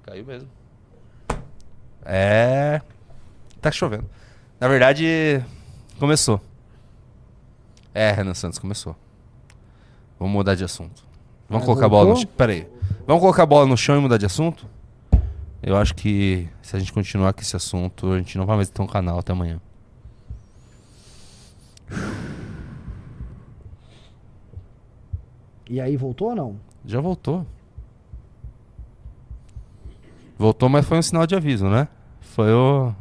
[0.05, 0.49] Caiu mesmo.
[2.05, 2.81] É.
[3.61, 4.09] Tá chovendo.
[4.61, 5.43] Na verdade,
[5.99, 6.41] começou.
[7.95, 8.97] É, Renan Santos, começou.
[10.19, 11.05] Vamos mudar de assunto.
[11.49, 12.27] Vamos colocar a bola no chão.
[12.37, 12.67] Pera aí.
[13.07, 14.67] Vamos colocar a bola no chão e mudar de assunto?
[15.63, 18.69] Eu acho que se a gente continuar com esse assunto, a gente não vai mais
[18.71, 19.61] ter um canal até amanhã.
[25.69, 26.57] E aí, voltou ou não?
[26.85, 27.47] Já voltou.
[30.37, 31.89] Voltou, mas foi um sinal de aviso, né?
[32.21, 32.93] Foi o.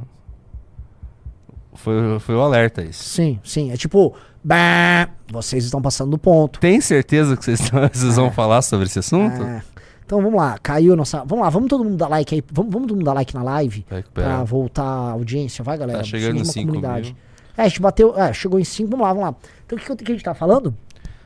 [1.74, 3.04] Foi, o- foi o alerta isso.
[3.04, 3.72] Sim, sim.
[3.72, 4.14] É tipo,
[4.44, 6.60] bah, vocês estão passando do ponto.
[6.60, 7.60] Tem certeza que vocês,
[7.94, 9.42] vocês vão falar sobre esse assunto?
[9.44, 9.64] É.
[10.06, 11.24] Então vamos lá, caiu nossa.
[11.26, 12.44] Vamos lá, vamos todo mundo dar like aí.
[12.52, 15.64] Vamos, vamos todo mundo dar like na live pra voltar a audiência.
[15.64, 16.00] Vai, galera.
[16.00, 17.08] Tá chegando em uma 5 comunidade.
[17.14, 17.16] mil.
[17.58, 18.14] É, a gente bateu.
[18.18, 18.90] É, chegou em 5.
[18.90, 19.36] Vamos lá, vamos lá.
[19.66, 20.76] Então o que, que a gente tá falando?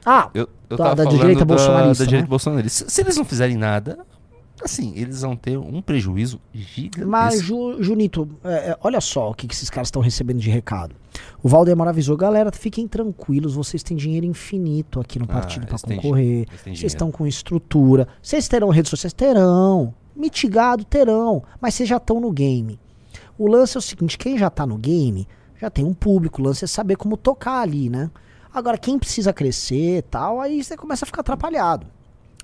[0.05, 2.29] Ah, Eu, eu Da- da direita da, bolsonarista, Da direita né?
[2.29, 2.85] bolsonarista.
[2.85, 3.97] Se, se eles não fizerem nada,
[4.63, 7.09] assim, eles vão ter um prejuízo gigantesco.
[7.09, 10.49] mas Ju- Junito, é, é, olha só o que, que esses caras estão recebendo de
[10.51, 10.95] recado.
[11.41, 15.81] O Valdemar avisou, galera, fiquem tranquilos, vocês têm dinheiro infinito aqui no Ah, partido eles
[15.81, 16.47] têm concorrer.
[16.63, 18.07] Vocês estão com estrutura.
[18.21, 19.13] Vocês terão redes sociais?
[19.13, 19.93] Terão.
[20.15, 20.83] Mitigado?
[20.83, 21.43] Terão.
[21.61, 22.79] Mas vocês já estão no game.
[23.37, 25.27] O lance é o seguinte: quem já tá no game
[25.59, 26.41] já tem um público.
[26.41, 28.09] O lance é saber como tocar ali, né?
[28.53, 31.87] Agora, quem precisa crescer tal, aí você começa a ficar atrapalhado.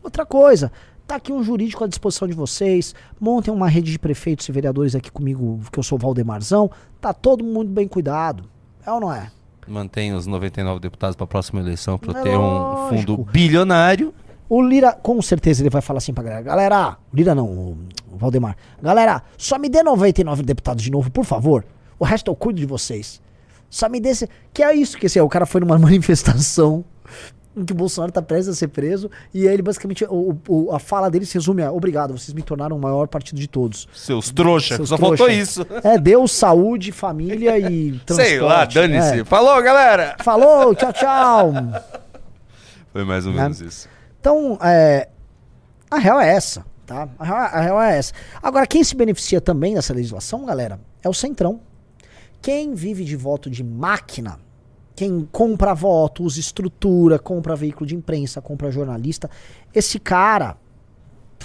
[0.04, 0.72] Outra coisa,
[1.08, 2.94] tá aqui um jurídico à disposição de vocês.
[3.20, 6.70] Montem uma rede de prefeitos e vereadores aqui comigo, que eu sou o Valdemarzão.
[7.00, 8.50] Tá todo mundo bem cuidado.
[8.86, 9.32] É ou não é?
[9.68, 14.14] Mantém os 99 deputados pra próxima eleição pra É ter um fundo bilionário.
[14.50, 16.42] O Lira, com certeza, ele vai falar assim pra galera.
[16.42, 17.78] Galera, Lira não, o
[18.18, 18.58] Valdemar.
[18.82, 21.64] Galera, só me dê 99 deputados de novo, por favor.
[21.98, 23.22] O resto eu cuido de vocês.
[23.70, 24.28] Só me dê esse...
[24.54, 26.84] Que é isso que assim, o cara foi numa manifestação
[27.56, 30.72] em que o Bolsonaro tá prestes a ser preso e aí ele basicamente, o, o-
[30.74, 33.88] a fala dele se resume a obrigado, vocês me tornaram o maior partido de todos.
[33.94, 35.18] Seus trouxas, Seus só trouxa.
[35.18, 35.66] faltou isso.
[35.84, 38.30] É, Deus, saúde, família e transporte.
[38.30, 39.20] Sei lá, dane-se.
[39.22, 39.26] É.
[39.26, 40.16] Falou, galera!
[40.24, 41.54] Falou, tchau, tchau.
[42.94, 43.88] Foi mais ou menos isso.
[44.20, 45.08] Então, é,
[45.90, 47.08] a real é essa, tá?
[47.18, 48.14] A real, a real é essa.
[48.42, 51.62] Agora, quem se beneficia também dessa legislação, galera, é o Centrão.
[52.42, 54.40] Quem vive de voto de máquina,
[55.02, 59.32] quem compra voto, usa estrutura, compra veículo de imprensa, compra jornalista,
[59.74, 60.58] esse cara,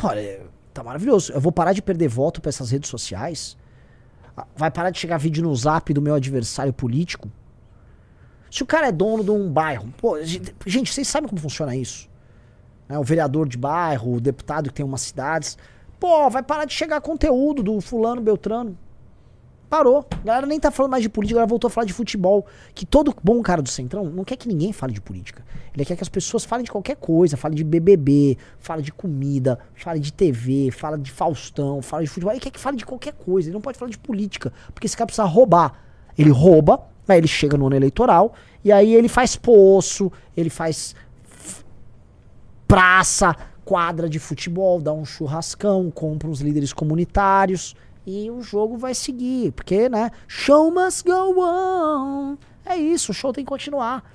[0.03, 0.43] olha,
[0.75, 1.33] tá maravilhoso.
[1.33, 3.57] Eu vou parar de perder voto pra essas redes sociais.
[4.37, 7.31] Ah, Vai parar de chegar vídeo no zap do meu adversário político.
[8.51, 12.11] Se o cara é dono de um bairro, pô, gente, vocês sabem como funciona isso?
[12.87, 15.57] Né, o vereador de bairro, o deputado que tem umas cidades.
[15.99, 18.77] Pô, vai parar de chegar conteúdo do fulano Beltrano.
[19.69, 20.07] Parou.
[20.13, 22.47] A galera nem tá falando mais de política, agora voltou a falar de futebol.
[22.75, 25.45] Que todo bom cara do Centrão não quer que ninguém fale de política.
[25.75, 27.37] Ele quer que as pessoas falem de qualquer coisa.
[27.37, 32.33] Fale de BBB, fale de comida, fale de TV, fale de Faustão, fale de futebol.
[32.33, 33.49] Ele quer que fale de qualquer coisa.
[33.49, 34.53] Ele não pode falar de política.
[34.73, 35.81] Porque esse cara precisa roubar.
[36.17, 40.95] Ele rouba, aí ele chega no ano eleitoral, e aí ele faz poço, ele faz
[42.67, 47.75] praça, quadra de futebol, dá um churrascão, compra uns líderes comunitários
[48.07, 50.11] e o jogo vai seguir, porque, né?
[50.29, 52.37] Show must go on.
[52.65, 54.09] É isso, o show tem que continuar.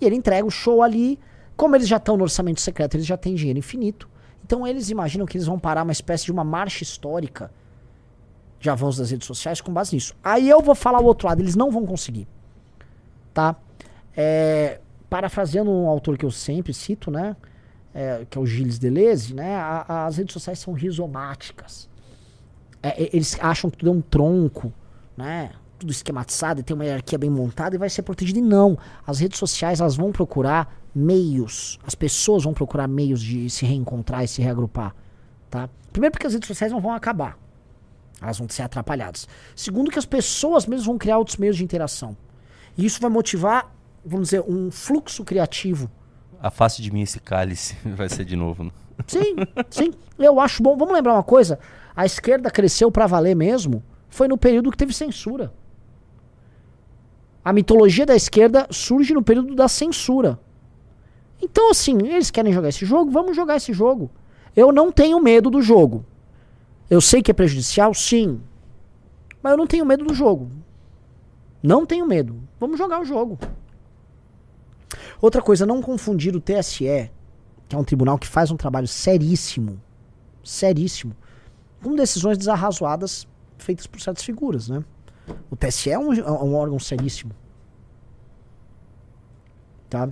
[0.00, 1.18] E ele entrega o show ali.
[1.56, 4.08] Como eles já estão no orçamento secreto, eles já têm dinheiro infinito.
[4.44, 7.52] Então eles imaginam que eles vão parar uma espécie de uma marcha histórica
[8.60, 10.14] de avanço das redes sociais com base nisso.
[10.22, 12.26] Aí eu vou falar o outro lado, eles não vão conseguir.
[13.32, 13.54] Tá?
[14.16, 17.36] É, parafraseando um autor que eu sempre cito, né?
[17.94, 19.54] É, que é o Gilles Deleuze, né?
[19.56, 21.87] a- as redes sociais são rizomáticas.
[22.82, 24.72] É, eles acham que tudo é um tronco,
[25.16, 25.50] né?
[25.78, 28.38] Tudo esquematizado e tem uma hierarquia bem montada e vai ser protegido.
[28.38, 28.78] E não.
[29.06, 31.78] As redes sociais elas vão procurar meios.
[31.86, 34.94] As pessoas vão procurar meios de se reencontrar e se reagrupar.
[35.50, 35.68] Tá?
[35.92, 37.38] Primeiro porque as redes sociais não vão acabar.
[38.20, 39.28] Elas vão ser atrapalhadas.
[39.54, 42.16] Segundo que as pessoas mesmo vão criar outros meios de interação.
[42.76, 43.72] E isso vai motivar,
[44.04, 45.88] vamos dizer, um fluxo criativo
[46.40, 47.76] Afaste de mim esse cálice.
[47.84, 48.64] Vai ser de novo.
[48.64, 48.70] né?
[49.06, 49.36] Sim,
[49.70, 49.92] sim.
[50.18, 50.76] Eu acho bom.
[50.76, 51.58] Vamos lembrar uma coisa:
[51.98, 53.82] a esquerda cresceu pra valer mesmo.
[54.08, 55.52] Foi no período que teve censura.
[57.44, 60.38] A mitologia da esquerda surge no período da censura.
[61.42, 64.12] Então, assim, eles querem jogar esse jogo, vamos jogar esse jogo.
[64.54, 66.06] Eu não tenho medo do jogo.
[66.88, 68.40] Eu sei que é prejudicial, sim.
[69.42, 70.48] Mas eu não tenho medo do jogo.
[71.60, 72.40] Não tenho medo.
[72.60, 73.36] Vamos jogar o jogo.
[75.20, 77.10] Outra coisa, não confundir o TSE
[77.68, 79.80] que é um tribunal que faz um trabalho seríssimo,
[80.42, 81.14] seríssimo,
[81.82, 83.26] com decisões desarrazoadas
[83.58, 84.84] feitas por certas figuras, né?
[85.50, 87.32] O TSE é um, é um órgão seríssimo.
[89.90, 90.08] Tá?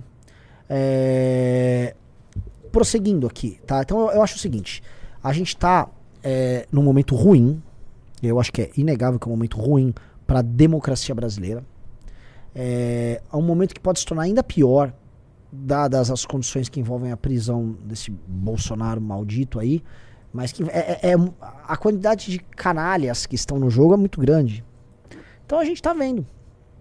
[0.69, 1.95] É,
[2.71, 3.81] Prosseguindo aqui, tá?
[3.81, 4.83] Então eu, eu acho o seguinte,
[5.23, 5.89] a gente tá
[6.23, 7.61] é, num momento ruim,
[8.21, 9.93] eu acho que é inegável que é um momento ruim
[10.25, 11.63] para a democracia brasileira.
[12.53, 14.93] É, é um momento que pode se tornar ainda pior
[15.51, 19.83] dadas as condições que envolvem a prisão desse Bolsonaro maldito aí,
[20.37, 21.15] mas que é, é- é-
[21.67, 24.63] a quantidade de canalhas que estão no jogo é muito grande.
[25.43, 26.25] Então a gente tá vendo.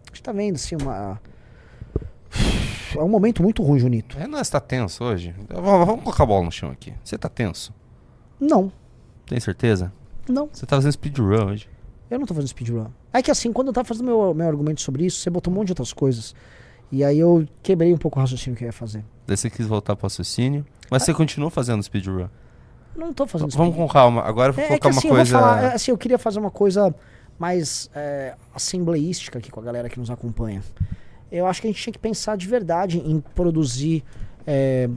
[0.04, 1.18] A gente tá vendo, assim, uma.
[2.94, 4.18] É um momento muito ruim, Junito.
[4.18, 5.34] É, nós tá tenso hoje.
[5.48, 6.92] Vamos, colocar a bola no chão aqui.
[7.02, 7.72] Você tá tenso?
[8.38, 8.70] Não,
[9.26, 9.90] Tem certeza?
[10.28, 10.48] não.
[10.52, 11.68] Você tá fazendo speedrun hoje.
[12.10, 12.86] Eu não tô fazendo speedrun.
[13.12, 15.56] É que assim, quando eu tava fazendo meu, meu argumento sobre isso, você botou um
[15.56, 16.34] monte de outras coisas.
[16.92, 19.02] E aí eu quebrei um pouco o raciocínio que eu ia fazer.
[19.26, 20.64] Daí você quis voltar pro raciocínio.
[20.90, 22.28] Mas você continuou fazendo speedrun.
[22.96, 24.22] Não tô fazendo Vamos com calma.
[24.22, 25.36] Agora eu vou É, é colocar que uma assim, coisa.
[25.36, 26.94] eu falar, é, assim, eu queria fazer uma coisa
[27.38, 30.62] mais é, assembleística aqui com a galera que nos acompanha.
[31.30, 34.02] Eu acho que a gente tinha que pensar de verdade em produzir
[34.46, 34.88] é,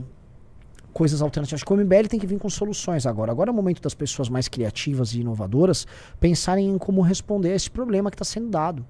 [0.92, 1.62] coisas alternativas.
[1.62, 3.30] Que o MBL tem que vir com soluções agora.
[3.30, 5.86] Agora é o momento das pessoas mais criativas e inovadoras
[6.18, 8.84] pensarem em como responder a esse problema que está sendo dado.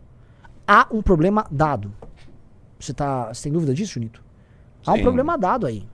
[0.66, 1.92] Há um problema dado.
[2.78, 4.22] Você, tá, você tem dúvida disso, Junito?
[4.86, 5.02] Há um Sim.
[5.02, 5.86] problema dado aí.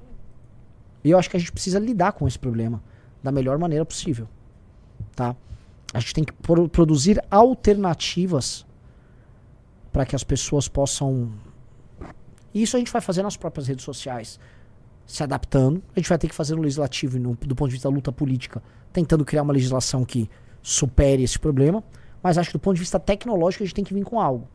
[1.03, 2.83] E eu acho que a gente precisa lidar com esse problema
[3.23, 4.29] da melhor maneira possível.
[5.15, 5.35] Tá?
[5.93, 8.67] A gente tem que pro- produzir alternativas
[9.93, 11.31] para que as pessoas possam.
[12.55, 14.39] Isso a gente vai fazer nas próprias redes sociais,
[15.07, 15.83] se adaptando.
[15.95, 18.11] A gente vai ter que fazer no legislativo no- do ponto de vista da luta
[18.13, 18.63] política,
[18.93, 20.29] tentando criar uma legislação que
[20.63, 21.83] supere esse problema.
[22.23, 24.49] Mas acho que do ponto de vista tecnológico a gente tem que vir com algo.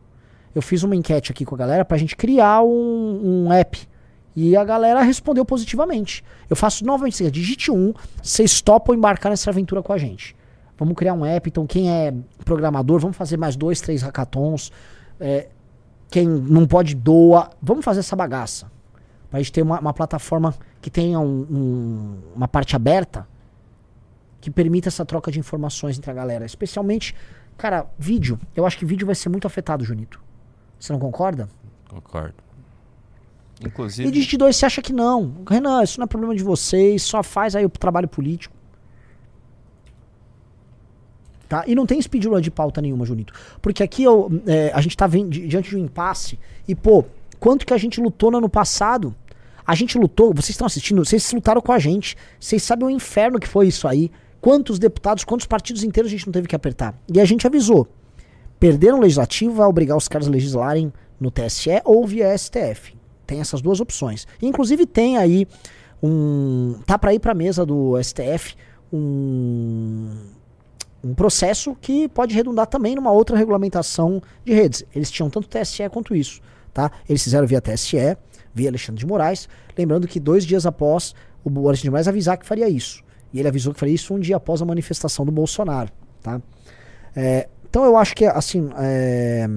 [0.54, 3.88] Eu fiz uma enquete aqui com a galera pra gente criar um, um app.
[4.34, 6.24] E a galera respondeu positivamente.
[6.48, 10.34] Eu faço novamente, digite um, vocês topam embarcar nessa aventura com a gente.
[10.78, 12.14] Vamos criar um app, então quem é
[12.44, 14.72] programador, vamos fazer mais dois, três hackathons.
[15.20, 15.48] É,
[16.10, 18.70] quem não pode doa, vamos fazer essa bagaça.
[19.30, 23.26] Pra gente ter uma, uma plataforma que tenha um- um- uma parte aberta
[24.40, 26.44] que permita essa troca de informações entre a galera.
[26.44, 27.14] Especialmente,
[27.56, 28.38] cara, vídeo.
[28.56, 30.20] Eu acho que vídeo vai ser muito afetado, Junito.
[30.80, 31.48] Você não concorda?
[31.88, 32.34] Concordo.
[33.62, 34.10] E Inclusive.
[34.10, 35.36] digite dois, você acha que não.
[35.48, 38.54] Renan, isso não é problema de vocês, só faz aí o trabalho político.
[41.48, 41.64] Tá?
[41.66, 43.32] E não tem speedrun de pauta nenhuma, Junito.
[43.60, 46.38] Porque aqui eu, é, a gente tá di- diante de um impasse.
[46.66, 47.04] E, pô,
[47.38, 49.14] quanto que a gente lutou no ano passado?
[49.66, 52.16] A gente lutou, vocês estão assistindo, vocês lutaram com a gente.
[52.40, 54.10] Vocês sabem o inferno que foi isso aí.
[54.40, 56.98] Quantos deputados, quantos partidos inteiros a gente não teve que apertar.
[57.12, 57.86] E a gente avisou.
[58.58, 62.96] Perder no legislativo vai obrigar os caras a legislarem no TSE ou via STF.
[63.32, 64.26] Tem essas duas opções.
[64.42, 65.46] Inclusive tem aí
[66.02, 66.74] um.
[66.84, 68.54] Tá para ir para a mesa do STF
[68.92, 70.10] um,
[71.02, 74.84] um processo que pode redundar também numa outra regulamentação de redes.
[74.94, 76.42] Eles tinham tanto TSE quanto isso.
[76.74, 76.90] Tá?
[77.08, 78.18] Eles fizeram via TSE,
[78.52, 79.48] via Alexandre de Moraes.
[79.78, 83.02] Lembrando que dois dias após o Alexandre de Moraes avisar que faria isso.
[83.32, 85.88] E ele avisou que faria isso um dia após a manifestação do Bolsonaro.
[86.22, 86.38] Tá?
[87.16, 88.68] É, então eu acho que assim.
[88.76, 89.48] É,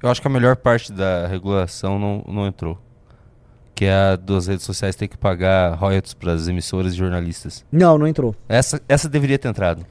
[0.00, 2.78] Eu acho que a melhor parte da regulação não, não entrou.
[3.74, 7.64] Que é a das redes sociais ter que pagar royalties para as emissoras e jornalistas.
[7.72, 8.34] não, não entrou.
[8.48, 9.84] Essa, essa deveria ter entrado.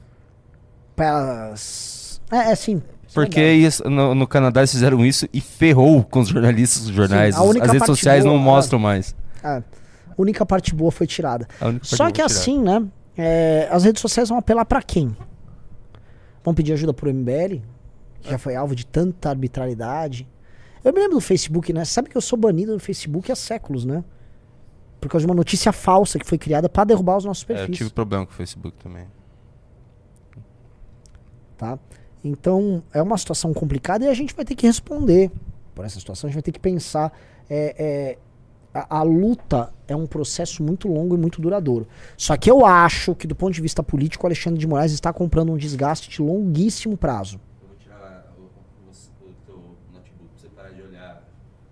[0.96, 2.76] Pelas- É, é sim.
[2.86, 6.94] é Porque isso- no, no Canadá eles fizeram isso e ferrou com os jornalistas, os
[6.94, 7.34] jornais.
[7.34, 9.14] Sim, as redes sociais não boa- mostram mais.
[9.42, 9.62] É, a
[10.16, 11.46] única parte boa foi tirada.
[11.82, 12.26] Só que tirar.
[12.26, 12.84] assim, né?
[13.16, 15.14] é, as redes sociais vão apelar pra quem?
[16.42, 17.60] Vão pedir ajuda pro MBL?
[18.20, 20.26] Que já foi alvo de tanta arbitrariedade.
[20.84, 21.84] Eu me lembro do Facebook, né?
[21.84, 24.04] Sabe que eu sou banido do Facebook há séculos, né?
[25.00, 27.56] Por causa de uma notícia falsa que foi criada pra derrubar os nossos É, eu
[27.56, 27.76] perfis.
[27.78, 29.06] tive problema com o Facebook também.
[31.56, 31.78] tá?
[32.22, 35.30] Então é uma situação complicada e a gente vai ter que responder
[35.74, 36.28] por essa situação.
[36.28, 37.12] A gente vai ter que pensar.
[37.48, 38.18] é, é,
[38.74, 41.86] a, a luta é um processo muito longo e muito duradouro.
[42.16, 45.12] Só que eu acho que, do ponto de vista político, o Alexandre de Moraes está
[45.12, 47.40] comprando um desgaste de longuíssimo prazo.
[47.62, 48.50] Eu vou tirar o,
[49.46, 49.56] teu
[49.92, 51.22] notebook pra você parar de olhar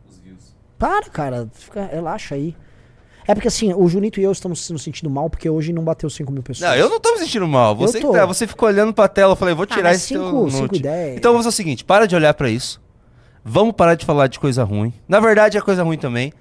[0.09, 0.55] os views.
[0.83, 2.57] Para, cara, fica, relaxa aí.
[3.25, 6.11] É porque assim, o Junito e eu estamos nos sentindo mal porque hoje não bateu
[6.11, 6.69] 5 mil pessoas.
[6.69, 7.77] Não, eu não tô me sentindo mal.
[7.77, 10.09] Você, que tá, você ficou olhando pra tela, eu falei, vou Ah, tirar mas esse
[10.09, 11.17] cinco- cinco ideias.
[11.19, 12.83] Então vamos fazer o seguinte, para de olhar pra isso.
[13.45, 14.93] Vamos parar de falar de coisa ruim.
[15.07, 16.33] Na verdade é coisa ruim também.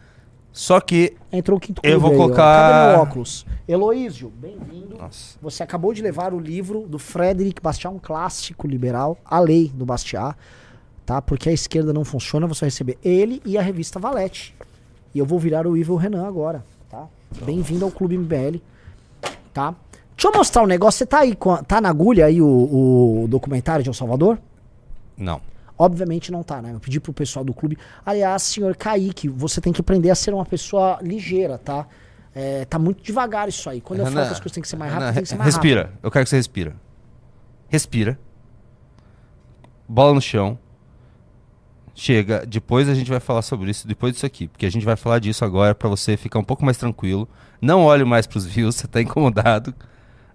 [0.52, 3.46] Só que Entrou o quinto Eu vou aí, colocar- Cadê meu óculos?
[3.68, 4.98] Heloísio, bem-vindo.
[5.40, 9.86] Você acabou de levar o livro do Frederic Bastiat, um clássico liberal, A Lei do
[9.86, 10.36] Bastiat,
[11.06, 11.22] tá?
[11.22, 14.56] Porque a esquerda não funciona, você vai receber ele e a revista Valete.
[15.14, 17.08] E eu vou virar o Ivo Renan agora, tá?
[17.46, 18.60] Bem-vindo ao Clube MBL,
[19.54, 19.76] tá?
[20.16, 21.36] Deixa eu mostrar um negócio, você tá aí,
[21.68, 24.40] tá na agulha aí o, o documentário de El Salvador?
[25.18, 25.42] não.
[25.78, 26.74] Obviamente não tá, né?
[26.76, 27.76] Eu pedi pro pessoal do clube.
[28.06, 31.88] Aliás, senhor Kaique, você tem que aprender a ser uma pessoa ligeira, tá?
[32.36, 33.82] É, tá muito devagar isso aí.
[33.82, 35.56] Quando eu falo que as coisas têm que ser mais rápidas, tem que ser mais
[35.56, 35.82] respira.
[35.82, 36.00] rápido.
[36.04, 36.76] Eu quero que você respira.
[37.68, 38.20] Respira.
[39.90, 40.60] Bola no chão.
[41.94, 42.46] Chega.
[42.46, 44.48] Depois a gente vai falar sobre isso, depois disso aqui.
[44.48, 47.28] Porque a gente vai falar disso agora pra você ficar um pouco mais tranquilo.
[47.62, 49.74] Não olhe mais pros views, você tá incomodado.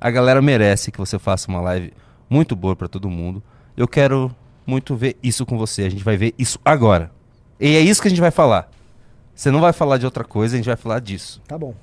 [0.00, 1.92] A galera merece que você faça uma live
[2.28, 3.42] muito boa pra todo mundo.
[3.76, 4.34] Eu quero
[4.66, 5.82] muito ver isso com você.
[5.82, 7.10] A gente vai ver isso agora.
[7.58, 8.70] E é isso que a gente vai falar.
[9.34, 11.42] Você não vai falar de outra coisa, a gente vai falar disso.
[11.46, 11.74] Tá bom.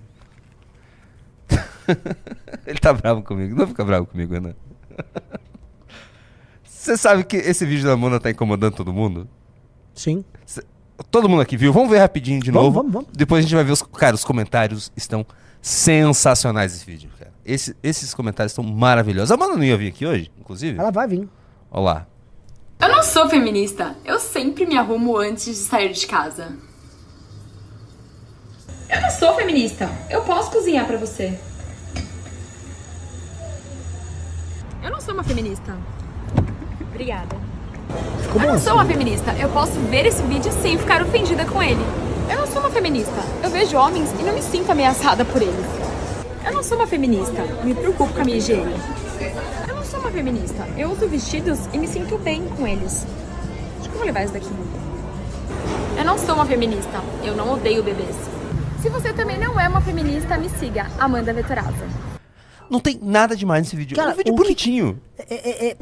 [2.65, 3.55] Ele tá bravo comigo.
[3.55, 4.55] Não fica bravo comigo, Renan.
[6.63, 9.27] Você sabe que esse vídeo da Mona tá incomodando todo mundo?
[9.93, 10.23] Sim.
[11.09, 11.73] Todo mundo aqui viu.
[11.73, 12.77] Vamos ver rapidinho de Vamos, novo.
[12.79, 13.09] vamos, vamos.
[13.13, 13.81] Depois a gente vai ver os.
[13.81, 15.25] Cara, os comentários estão
[15.61, 17.31] sensacionais desse vídeo, cara.
[17.45, 19.31] Esse- esses comentários estão maravilhosos.
[19.31, 20.77] A Mona não ia vir aqui hoje, inclusive?
[20.79, 21.27] Ela vai vir.
[21.71, 22.07] Olha lá.
[22.79, 23.95] Eu não sou feminista.
[24.05, 26.55] Eu sempre me arrumo antes de sair de casa.
[28.89, 29.89] Eu não sou feminista.
[30.09, 31.37] Eu posso cozinhar pra você.
[34.83, 35.75] Eu não sou uma feminista.
[36.81, 37.35] Obrigada.
[38.21, 38.63] Ficou Eu bom não assim.
[38.65, 39.31] sou uma feminista.
[39.39, 41.83] Eu posso ver esse vídeo sem ficar ofendida com ele.
[42.29, 43.21] Eu não sou uma feminista.
[43.43, 45.65] Eu vejo homens e não me sinto ameaçada por eles.
[46.45, 47.41] Eu não sou uma feminista.
[47.63, 48.73] Me preocupo com a minha higiene.
[49.67, 50.67] Eu não sou uma feminista.
[50.77, 53.05] Eu uso vestidos e me sinto bem com eles.
[53.79, 54.49] Acho que eu vou levar isso daqui.
[55.97, 57.01] Eu não sou uma feminista.
[57.23, 58.15] Eu não odeio bebês.
[58.81, 61.87] Se você também não é uma feminista, me siga, Amanda Vetoraza.
[62.69, 63.95] Não tem nada demais nesse vídeo.
[63.95, 64.99] Cara, é um vídeo o que- bonitinho.
[65.17, 65.77] É, é, é,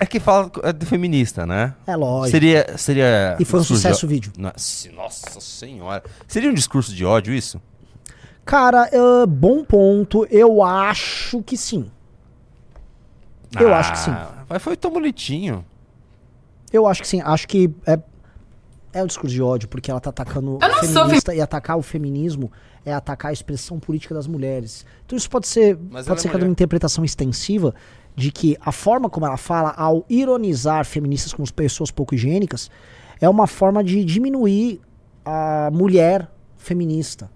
[0.00, 1.74] É que fala é do feminista, né?
[1.86, 2.30] é lógico.
[2.30, 3.36] Seria, seria.
[3.38, 4.32] E foi um de sucesso o vídeo.
[4.38, 6.02] Nossa, nossa senhora.
[6.26, 7.60] Seria um discurso de ódio isso?
[8.44, 10.26] Cara, ah, bom ponto.
[10.30, 11.90] Eu acho que sim.
[13.58, 14.10] Eu acho que sim.
[14.10, 15.64] Ah, Mas foi tão bonitinho.
[16.72, 17.20] Eu acho que sim.
[17.22, 17.98] Acho que é,
[18.92, 21.40] é um discurso de ódio, porque ela tá atacando Eu não o sou feminista e
[21.40, 22.50] atacar o feminismo
[22.84, 24.86] é atacar a expressão política das mulheres.
[25.04, 26.48] Então isso pode ser, Mas pode é ser cada mulher.
[26.48, 27.74] uma interpretação extensiva
[28.18, 32.68] de que a forma como ela fala ao ironizar feministas como pessoas pouco higiênicas
[33.20, 34.80] é uma forma de diminuir
[35.24, 37.30] a mulher feminista,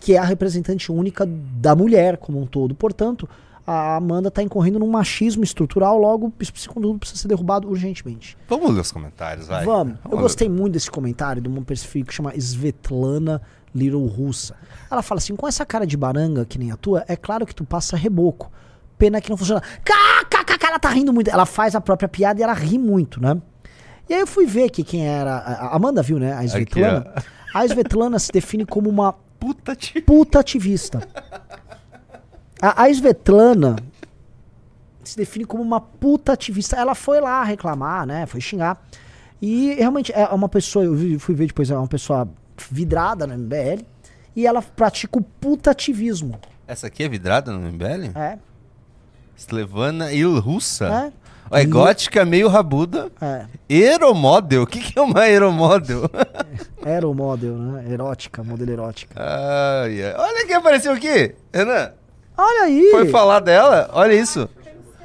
[0.00, 2.74] que é a representante única da mulher como um todo.
[2.74, 3.28] Portanto,
[3.64, 6.32] a Amanda está incorrendo num machismo estrutural, logo
[6.68, 8.36] conteúdo precisa ser derrubado urgentemente.
[8.48, 9.64] Vamos ler os comentários, vai.
[9.64, 9.98] Vamos.
[10.04, 10.22] Eu ler.
[10.22, 13.40] gostei muito desse comentário de uma perfil que chama Svetlana
[13.72, 14.56] Little Russa.
[14.90, 17.54] Ela fala assim: com essa cara de baranga que nem a tua, é claro que
[17.54, 18.50] tu passa reboco.
[19.00, 19.62] Pena que não funciona.
[19.82, 21.30] KKK, ela tá rindo muito.
[21.30, 23.40] Ela faz a própria piada e ela ri muito, né?
[24.08, 25.36] E aí eu fui ver que quem era.
[25.38, 26.34] A Amanda viu, né?
[26.34, 27.14] A Svetlana.
[27.54, 29.74] a Svetlana se define como uma Puta
[30.04, 31.00] puta ativista.
[32.60, 33.76] A, a Svetlana
[35.02, 36.76] se define como uma puta ativista.
[36.76, 38.26] Ela foi lá reclamar, né?
[38.26, 38.78] Foi xingar.
[39.40, 42.28] E realmente é uma pessoa, eu fui ver depois, é uma pessoa
[42.70, 43.82] vidrada no MBL.
[44.36, 46.38] E ela pratica o putativismo.
[46.66, 48.12] Essa aqui é vidrada no MBL?
[48.14, 48.38] É,
[49.40, 51.12] Slevana Ilrussa.
[51.52, 53.10] é, É gótica, meio rabuda.
[53.20, 53.46] é.
[53.68, 54.62] Aeromodel.
[54.62, 56.02] O que, que é uma aeromodel?
[56.84, 57.92] Aeromodel, né?
[57.92, 59.14] Erótica, modelo erótica.
[59.16, 60.14] Ai, ai.
[60.16, 61.34] Olha quem apareceu aqui.
[61.52, 61.92] Renan,
[62.36, 62.88] Olha aí!
[62.90, 63.90] foi falar dela?
[63.92, 64.48] Olha isso.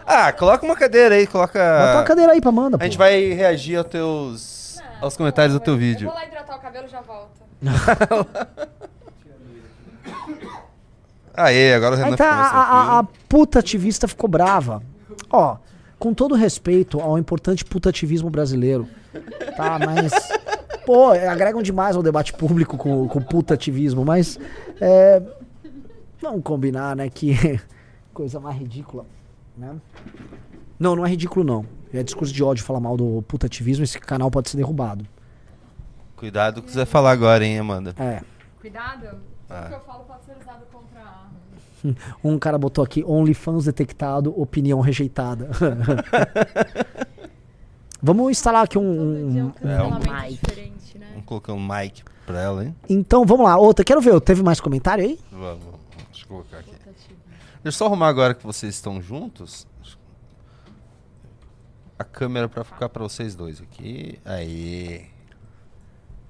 [0.07, 1.59] Ah, coloca uma cadeira aí, coloca...
[1.59, 3.03] Bota uma cadeira aí pra Amanda, A gente pô.
[3.03, 4.77] vai reagir aos teus...
[5.01, 6.05] aos comentários do teu vídeo.
[6.07, 7.41] Eu vou lá hidratar o cabelo e já volto.
[11.37, 14.81] Aê, agora o Renan tá, ficou a, a, a puta ativista ficou brava.
[15.29, 15.57] Ó,
[15.97, 18.87] com todo respeito ao importante putativismo brasileiro,
[19.55, 19.79] tá?
[19.79, 20.13] Mas,
[20.85, 24.39] pô, agregam demais ao debate público com, com putativismo, mas,
[24.79, 25.21] é,
[26.21, 27.59] vamos combinar, né, que
[28.13, 29.05] coisa mais ridícula,
[29.57, 29.75] né?
[30.77, 31.65] Não, não é ridículo, não.
[31.93, 35.07] É discurso de ódio falar mal do putativismo, esse canal pode ser derrubado.
[36.17, 37.95] Cuidado com o que você vai falar agora, hein, Amanda.
[37.97, 38.21] É.
[38.59, 39.21] Cuidado.
[39.49, 39.65] Ah.
[39.65, 40.65] O que eu falo pode ser usado.
[42.23, 45.49] Um cara botou aqui, OnlyFans detectado, opinião rejeitada.
[48.01, 51.07] Vamos instalar aqui um- um, É, um- diferente, né?
[51.11, 52.75] Vamos colocar um mic pra ela, hein?
[52.87, 53.57] Então, vamos lá.
[53.57, 54.19] Outra, quero ver.
[54.21, 55.19] Teve mais comentário aí?
[55.31, 55.63] Vamos,
[56.11, 56.71] deixa eu colocar aqui.
[56.71, 56.97] Deixa
[57.63, 59.65] eu só arrumar agora que vocês estão juntos.
[61.97, 64.19] A câmera pra ficar pra vocês dois aqui.
[64.25, 65.05] Aí.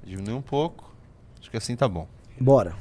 [0.04, 0.94] Diminuir um pouco.
[1.42, 2.08] Acho que assim tá bom.
[2.40, 2.76] Bora.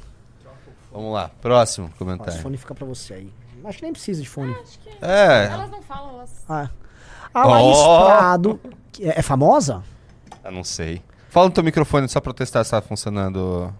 [0.95, 2.41] Vamos lá, próximo comentário.
[2.41, 3.33] fone fica pra você aí.
[3.65, 4.55] Acho que nem precisa de fone.
[5.01, 6.45] É, Elas não falam, elas...
[6.47, 6.69] Ah.
[7.33, 7.77] A Laís.
[7.77, 8.59] Prado,
[8.93, 9.83] que é, é famosa?
[10.41, 11.01] eu não sei.
[11.29, 13.73] Fala no teu microfone só pra eu testar se tá funcionando.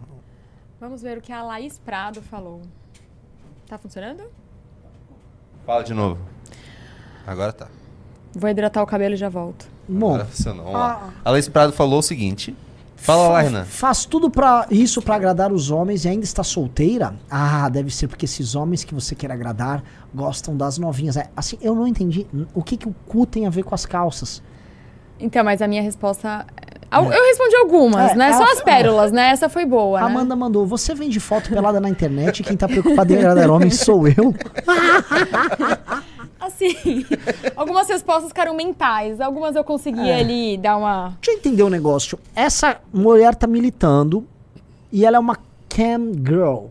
[0.78, 2.62] Vamos ver o que a Laís Prado falou.
[3.66, 4.24] Tá funcionando?
[5.66, 6.20] Fala de novo.
[7.26, 7.70] Agora tá.
[8.34, 9.66] Vou hidratar o cabelo e já volto.
[9.88, 10.66] Bom, Agora funcionou.
[10.66, 11.14] Vamos lá.
[11.24, 12.54] A Laís Prado falou o seguinte.
[12.98, 13.66] Fala lá, Renan.
[13.66, 17.14] faz tudo pra isso pra agradar os homens e ainda está solteira?
[17.30, 19.84] Ah, deve ser porque esses homens que você quer agradar
[20.14, 21.16] gostam das novinhas.
[21.18, 23.86] É, assim, eu não entendi o que, que o cu tem a ver com as
[23.86, 24.42] calças.
[25.20, 26.46] Então, mas a minha resposta...
[26.92, 28.34] Al- Eu respondi algumas, É, né?
[28.34, 29.30] Só as pérolas, né?
[29.30, 30.06] Essa foi boa, né?
[30.06, 33.80] Amanda mandou, você vende foto pelada na internet e quem tá preocupado em agradar homens
[33.80, 34.34] sou eu?
[36.46, 36.76] Assim,
[37.56, 39.20] algumas respostas ficaram mentais.
[39.20, 40.20] Algumas eu consegui É.
[40.20, 41.18] ali dar uma...
[41.22, 42.20] Deixa eu entender um negócio.
[42.36, 44.26] Essa mulher tá militando
[44.92, 45.38] e ela é uma
[45.70, 46.66] cam girl.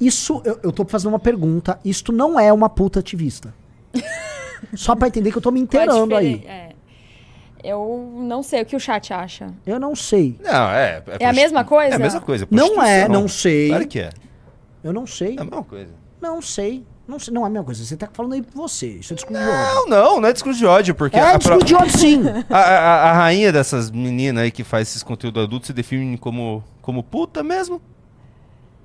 [0.00, 1.78] Isso, eu, eu tô fazendo uma pergunta.
[1.84, 3.54] Isto não é uma puta ativista.
[4.74, 6.44] Só pra entender que eu tô me inteirando aí.
[6.46, 6.70] É.
[7.62, 9.52] Eu não sei o que o chat acha.
[9.66, 10.38] Eu não sei.
[10.42, 11.02] Não, é.
[11.18, 11.92] É a mesma coisa?
[11.94, 12.48] É a mesma coisa.
[12.50, 13.68] Não é, não sei.
[13.68, 14.10] Claro que é.
[14.82, 15.36] Eu não sei.
[15.36, 15.92] É a mesma coisa.
[16.20, 16.84] Não sei.
[17.10, 17.34] Não sei.
[17.34, 17.84] Não é a mesma coisa.
[17.84, 18.86] Você tá falando aí por você.
[18.86, 19.74] Isso é discurso de ódio.
[19.74, 22.22] Não, não, não é discurso de ódio, porque É a, discurso de ódio, sim.
[22.48, 26.62] a, a- a rainha dessas meninas aí que faz esses conteúdos adultos se define como,
[26.80, 27.82] como puta mesmo.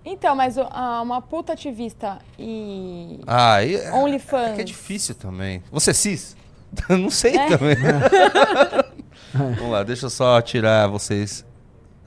[0.03, 4.51] Então, mas ah, uma puta ativista e Ah, e, é, OnlyFans.
[4.51, 5.63] é que é difícil também.
[5.71, 6.35] Você é cis?
[6.89, 7.47] não sei É.
[7.57, 7.75] também.
[9.33, 11.43] Vamos lá, deixa eu só tirar vocês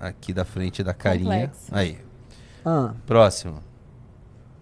[0.00, 1.48] aqui da frente da carinha.
[1.48, 1.66] Complexo.
[1.72, 1.98] Aí,
[2.64, 2.92] Ah.
[3.06, 3.60] próximo.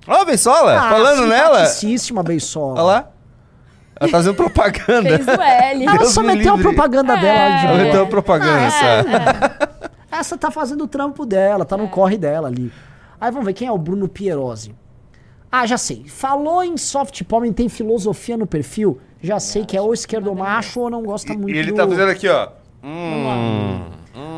[0.07, 1.67] Ó, Bensola, Ah, falando nela.
[1.67, 2.75] simpaticíssima, Beisola.
[2.75, 3.09] Olha lá.
[3.99, 5.09] Ela tá fazendo propaganda.
[5.17, 5.85] Fez o L.
[5.87, 6.73] Ela Deus só me meteu a livre.
[6.75, 7.21] propaganda É.
[7.21, 9.09] dela de Ela meteu a propaganda, sabe?
[10.13, 12.71] Essa tá fazendo o trampo dela, tá no corre dela ali.
[13.21, 14.75] Aí vamos ver quem é o Bruno Pierosi.
[15.51, 16.05] Ah, já sei.
[16.07, 19.01] Falou em soft porn, tem filosofia no perfil.
[19.23, 21.77] Já sei que é ou esquerdomacho ou não gosta muito E ele do...
[21.77, 22.49] tá fazendo aqui, ó.
[22.83, 23.81] Hum,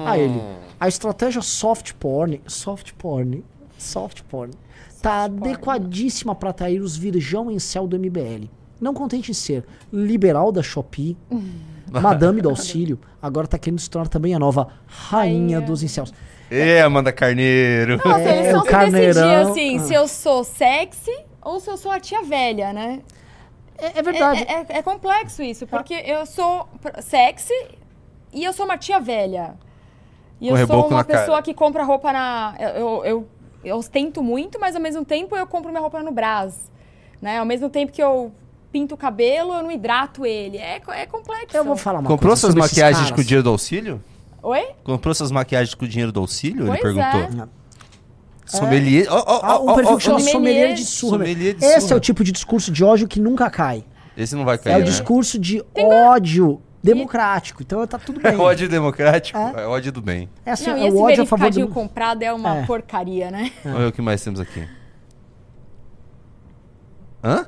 [0.06, 0.40] Ah, ele.
[0.80, 3.44] A estratégia soft porn, soft porn,
[3.79, 4.53] soft porn,
[5.01, 8.49] tá adequadíssima pra atrair os virgão em céu do MBL.
[8.81, 11.16] Não contente em ser liberal da Shopee,
[11.91, 15.61] madame do auxílio, agora tá querendo se tornar também a nova rainha Rainha.
[15.61, 16.12] dos incels.
[16.51, 17.97] Ê, Amanda Carneiro.
[18.05, 19.12] Nossa, É, eles o vão se carneirão.
[19.12, 19.81] decidir assim, Ah.
[19.81, 21.11] se eu sou sexy
[21.43, 23.01] ou se eu sou a tia velha, né?
[23.76, 24.43] É, é verdade.
[24.49, 26.66] É, é- é complexo isso, porque eu sou
[27.03, 27.53] sexy
[28.33, 29.55] e eu sou uma tia velha.
[30.41, 31.18] E Com eu sou uma na cara.
[31.20, 32.55] pessoa que compra roupa na.
[32.59, 33.29] Eu, eu, eu,
[33.64, 36.70] eu ostento muito, mas ao mesmo tempo eu compro minha roupa no Brás.
[37.20, 37.38] Né?
[37.38, 38.32] Ao mesmo tempo que eu
[38.70, 40.59] pinto o cabelo, eu não hidrato ele.
[40.59, 41.56] É, é complexo.
[41.56, 44.02] Eu vou falar uma Comprou coisa suas maquiagens com o dinheiro do auxílio?
[44.42, 44.68] Oi?
[44.84, 46.66] Comprou suas maquiagens com o dinheiro do auxílio?
[46.66, 47.44] Pois ele perguntou.
[47.44, 47.59] é.
[48.46, 49.06] Sommelier.
[49.11, 50.20] Ó, ó, Ah, ó, um ó, perfil que chama.
[50.20, 50.32] Sommelier.
[50.32, 51.12] sommelier de surra.
[51.18, 51.94] Sommelier de Esse surra.
[51.94, 53.84] é o tipo de discurso de ódio que nunca cai.
[54.16, 54.72] Esse não vai cair.
[54.74, 54.84] É o né?
[54.86, 57.62] discurso de ódio democrático.
[57.62, 58.33] Então tá tudo bem.
[58.33, 59.39] É ódio democrático.
[59.39, 59.62] É.
[59.62, 60.29] É ódio do bem.
[60.45, 61.68] É assim, Não, é e esse o ódio a favor do...
[61.68, 62.66] comprado é uma É.
[62.66, 63.51] porcaria, né?
[63.64, 64.66] Olha o que mais temos aqui.
[67.22, 67.47] Hã?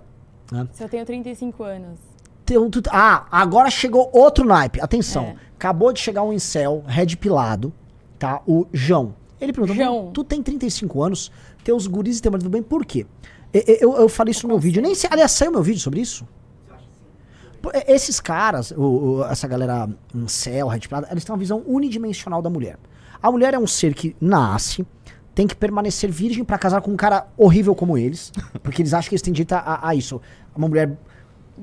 [0.73, 1.99] Se eu tenho 35 anos.
[2.45, 4.81] Tem um tut- Ah, agora chegou outro naipe.
[4.81, 5.25] Atenção.
[5.25, 5.37] É.
[5.57, 7.73] Acabou de chegar um incel, red pilado,
[8.19, 8.41] tá?
[8.47, 9.15] O João.
[9.41, 10.11] Ele perguntou, João.
[10.13, 11.31] tu tem 35 anos,
[11.63, 13.07] teus guris e teu marido bem, por quê?
[13.55, 14.83] E- e- Eu, eu falei isso no meu vídeo.
[14.83, 16.27] Nem sei, aliás, saiu meu vídeo sobre isso?
[17.75, 18.81] E- Esses caras, o-
[19.21, 22.77] o- essa galera incel, red pilado, eles têm uma visão unidimensional da mulher.
[23.23, 24.87] A mulher é um ser que nasce,
[25.35, 28.33] tem que permanecer virgem pra casar com um cara horrível como eles,
[28.63, 30.21] porque eles acham que eles têm direito a, a- isso.
[30.57, 30.97] Uma mulher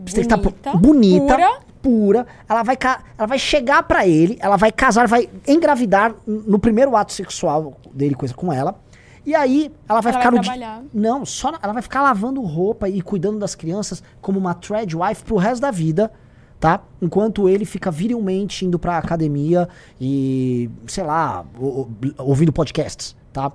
[0.06, 1.60] que estar Bonita, bonita, pura.
[1.82, 2.28] pura.
[2.48, 2.78] Ela vai,
[3.18, 8.14] ela vai chegar pra ele, ela vai casar, vai engravidar no primeiro ato sexual dele,
[8.14, 8.76] coisa com ela.
[9.28, 10.84] E aí ela vai Ela ficar vai no trabalhar.
[10.94, 15.22] Não, só ela vai ficar lavando roupa e cuidando das crianças como uma thread wife
[15.26, 16.10] pro resto da vida,
[16.58, 16.82] tá?
[17.02, 19.68] Enquanto ele fica virilmente indo pra academia
[20.00, 21.46] e, sei lá,
[22.18, 23.52] ouvindo podcasts, tá?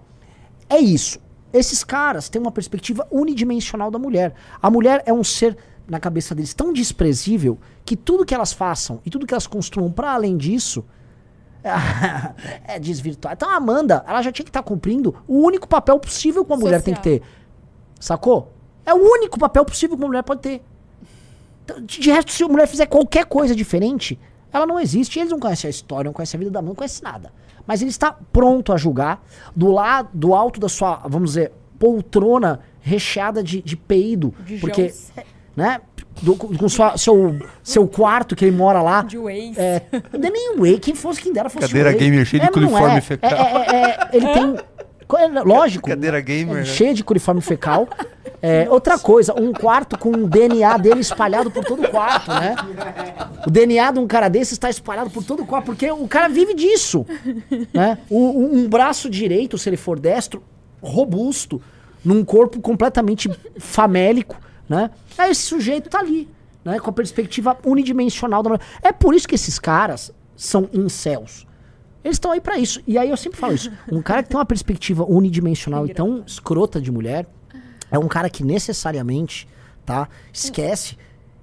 [0.68, 1.18] É isso.
[1.54, 4.34] Esses caras têm uma perspectiva unidimensional da mulher.
[4.60, 5.56] A mulher é um ser,
[5.88, 9.90] na cabeça deles, tão desprezível que tudo que elas façam e tudo que elas construam
[9.90, 10.84] para além disso
[12.66, 13.34] é desvirtuar.
[13.34, 16.58] Então a Amanda, ela já tinha que estar cumprindo o único papel possível que uma
[16.58, 17.20] mulher tem que Social.
[17.20, 17.26] ter.
[18.00, 18.52] Sacou?
[18.84, 20.62] É o único papel possível que uma mulher pode ter.
[21.64, 24.18] Então, De resto, se a mulher fizer qualquer coisa diferente,
[24.52, 25.18] ela não existe.
[25.18, 27.32] Eles não conhecem a história, não conhecem a vida da mãe, não conhecem nada.
[27.66, 32.60] Mas ele está pronto a julgar do lado, do alto da sua, vamos dizer, poltrona
[32.80, 34.34] recheada de, de peido.
[34.44, 35.12] De porque, jãos.
[35.56, 35.80] Né?
[36.20, 39.02] do- com sua- seu, seu quarto que ele mora lá.
[39.02, 39.54] De Waze.
[39.56, 39.82] É,
[40.12, 42.98] não é nem quem fosse quem dera fosse Cadeira gamer cheia de mas não coliforme
[42.98, 43.00] é.
[43.00, 43.30] fecal.
[43.30, 44.56] É, é, é, ele tem.
[45.08, 45.88] co- é, Lógico.
[45.88, 46.64] Cadeira gamer, é, né?
[46.64, 47.88] Cheia de coliforme fecal.
[48.42, 52.56] É, outra coisa, um quarto com o DNA dele espalhado por todo o quarto, né?
[53.46, 56.28] O DNA de um cara desse está espalhado por todo o quarto, porque o cara
[56.28, 57.06] vive disso,
[57.72, 57.98] né?
[58.10, 60.42] O- um braço direito, se ele for destro,
[60.82, 61.62] robusto,
[62.04, 64.36] num corpo completamente famélico,
[64.72, 64.90] né?
[65.28, 66.26] Esse sujeito tá ali,
[66.64, 66.80] né?
[66.80, 68.58] Com a perspectiva unidimensional da.
[68.82, 71.46] É por isso que esses caras são incels.
[72.02, 72.80] Eles estão aí pra isso.
[72.86, 73.70] E aí eu sempre falo isso.
[73.90, 77.26] Um cara que tem uma perspectiva unidimensional e tão escrota de mulher
[77.90, 79.46] é um cara que necessariamente,
[79.84, 80.08] tá?
[80.32, 80.96] Esquece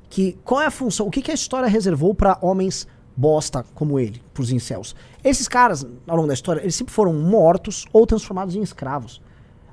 [0.09, 3.99] que qual é a função, o que, que a história reservou pra homens bosta como
[3.99, 4.95] ele, pros incels.
[5.23, 9.21] Esses caras, ao longo da história, eles sempre foram mortos ou transformados em escravos.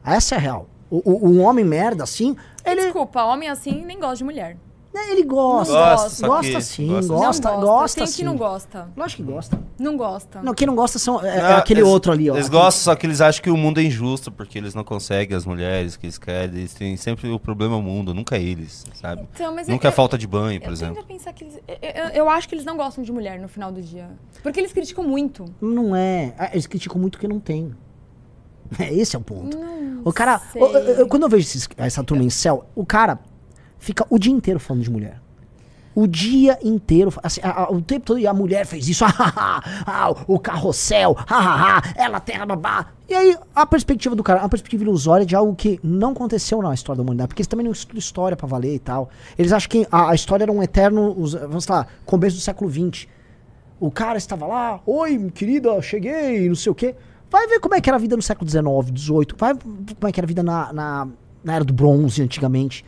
[0.05, 0.69] Essa é a real.
[0.91, 4.57] O, o- um homem merda assim, ele, Desculpa, homem assim nem gosta de mulher.
[4.95, 5.73] né, ele gosta.
[5.75, 7.13] Não Gosta, gosta, gosta sim, gosta.
[7.13, 8.17] gosta, não gosta, Tem sim.
[8.17, 8.89] que não gosta.
[8.97, 9.61] Lógico que gosta.
[9.79, 10.41] Não gosta.
[10.41, 12.35] Não, quem não gosta são, é, é Não, aquele eles- outro ali, ó.
[12.35, 14.83] Eles Aquele- gostam, só que eles acham que o mundo é injusto, porque eles não
[14.83, 16.61] conseguem as mulheres que eles querem.
[16.61, 19.29] Eles têm sempre o problema mundo, nunca eles, sabe?
[19.35, 21.05] Então, mas nunca é falta de banho, por eu exemplo.
[21.05, 21.61] pensar que eles.
[21.69, 24.09] Eu, eu- eu acho que eles não gostam de mulher no final do dia.
[24.43, 25.45] Porque eles criticam muito.
[25.61, 26.33] Não é.
[26.39, 27.75] Ah, Eles criticam muito que não tem.
[28.79, 29.57] É, esse é o ponto.
[29.57, 30.41] Não o cara.
[30.55, 33.19] eu- eu- quando eu vejo esses- essa turma em céu, o cara
[33.79, 35.21] fica o dia inteiro falando de mulher.
[35.95, 39.63] O dia inteiro, assim, a- a- o tempo todo, e a mulher fez isso, ah,
[39.87, 42.89] ah, o carrossel, ah, ah, ah, ela tem babá.
[43.09, 46.75] E aí, a perspectiva do cara, a perspectiva ilusória de algo que não aconteceu na
[46.75, 49.09] história da humanidade, porque eles também não estudam história pra valer e tal.
[49.39, 52.71] Eles acham que a, a história era um eterno, os- vamos lá, começo do século
[52.71, 53.07] XX.
[53.81, 56.95] O cara estava lá, oi, querida, cheguei, não sei o quê.
[57.31, 58.65] Vai ver como é que era a vida no século XIX,
[58.99, 59.27] XVIII.
[59.37, 59.61] Vai ver
[59.95, 61.09] como é que era a vida na, na,
[61.43, 62.85] na era do bronze, antigamente.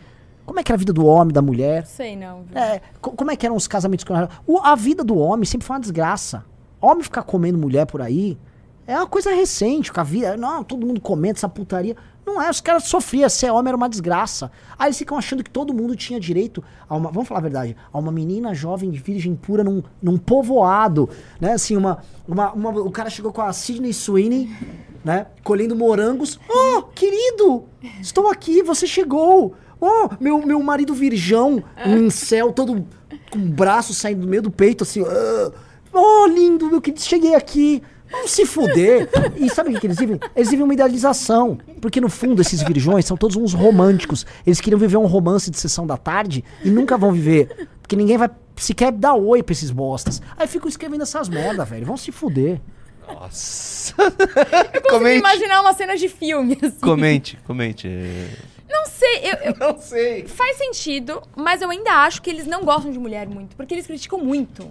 [0.46, 1.84] Como é que era a vida do homem, da mulher.
[1.86, 2.44] Sei não.
[2.54, 4.04] É, co- como é que eram os casamentos
[4.46, 6.44] o, A vida do homem sempre foi uma desgraça.
[6.80, 8.38] Homem ficar comendo mulher por aí
[8.86, 9.90] é uma coisa recente.
[9.94, 11.96] A vida, não, todo mundo comenta essa putaria.
[12.28, 13.28] Não é, os caras sofriam.
[13.28, 14.50] Ser homem era uma desgraça.
[14.78, 17.10] Aí eles ficam achando que todo mundo tinha direito a uma.
[17.10, 17.76] Vamos falar a verdade.
[17.92, 21.08] A uma menina jovem, virgem pura num, num povoado.
[21.40, 21.52] Né?
[21.52, 24.50] Assim, uma, uma, uma- O cara chegou com a Sidney Sweeney,
[25.04, 25.26] né?
[25.42, 26.38] Colhendo morangos.
[26.50, 27.64] Oh, querido!
[28.00, 29.54] Estou aqui, você chegou!
[29.80, 32.84] Oh, meu, meu marido virgão, um incel, todo
[33.30, 35.02] com o braço saindo do meio do peito, assim.
[35.06, 35.52] "Ah,
[35.92, 37.82] Oh, lindo, meu querido, cheguei aqui.
[38.10, 39.08] Vamos se fuder.
[39.36, 40.18] E sabe o que, eles vivem?
[40.34, 41.58] Eles vivem uma idealização.
[41.80, 44.24] Porque no fundo, esses virgões são todos uns românticos.
[44.46, 47.68] Eles queriam viver um romance de sessão da tarde e nunca vão viver.
[47.82, 50.20] Porque ninguém vai sequer dar oi pra esses bostas.
[50.36, 51.86] Aí ficam escrevendo essas merda, velho.
[51.86, 52.60] Vão se fuder.
[53.06, 53.94] Nossa.
[53.98, 54.10] Eu
[54.82, 56.78] consigo comente, imaginar uma cena de filme, assim.
[56.80, 57.88] comente, comente.
[58.68, 60.26] Não sei, eu, eu- Não sei.
[60.26, 63.86] faz sentido, mas eu ainda acho que eles não gostam de mulher muito, porque eles
[63.86, 64.68] criticam muito.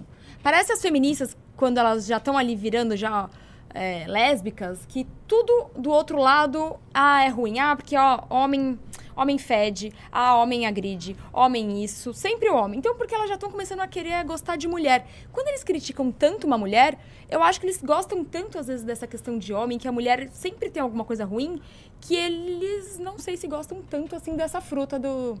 [0.48, 3.28] Parece as feministas, quando elas já estão ali virando já
[3.74, 7.58] é, lésbicas que tudo do outro lado ah, é ruim.
[7.58, 8.78] Ah, porque ó, homem,
[9.14, 12.78] homem fede, ah, homem agride, homem isso, sempre o homem.
[12.78, 15.06] Então, porque elas já estão começando a querer gostar de mulher.
[15.34, 16.98] Quando eles criticam tanto uma mulher,
[17.28, 20.30] eu acho que eles gostam tanto, às vezes, dessa questão de homem, que a mulher
[20.32, 21.60] sempre tem alguma coisa ruim,
[22.00, 25.38] que eles não sei se gostam tanto assim dessa fruta do.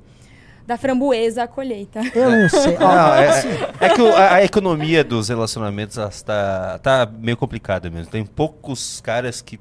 [0.68, 2.00] Da framboesa à colheita.
[2.14, 2.76] Eu não sei.
[2.76, 3.48] Não, é, assim,
[3.80, 8.10] é que o- a, a economia dos relacionamentos está tá meio complicada mesmo.
[8.12, 9.58] Tem poucos caras que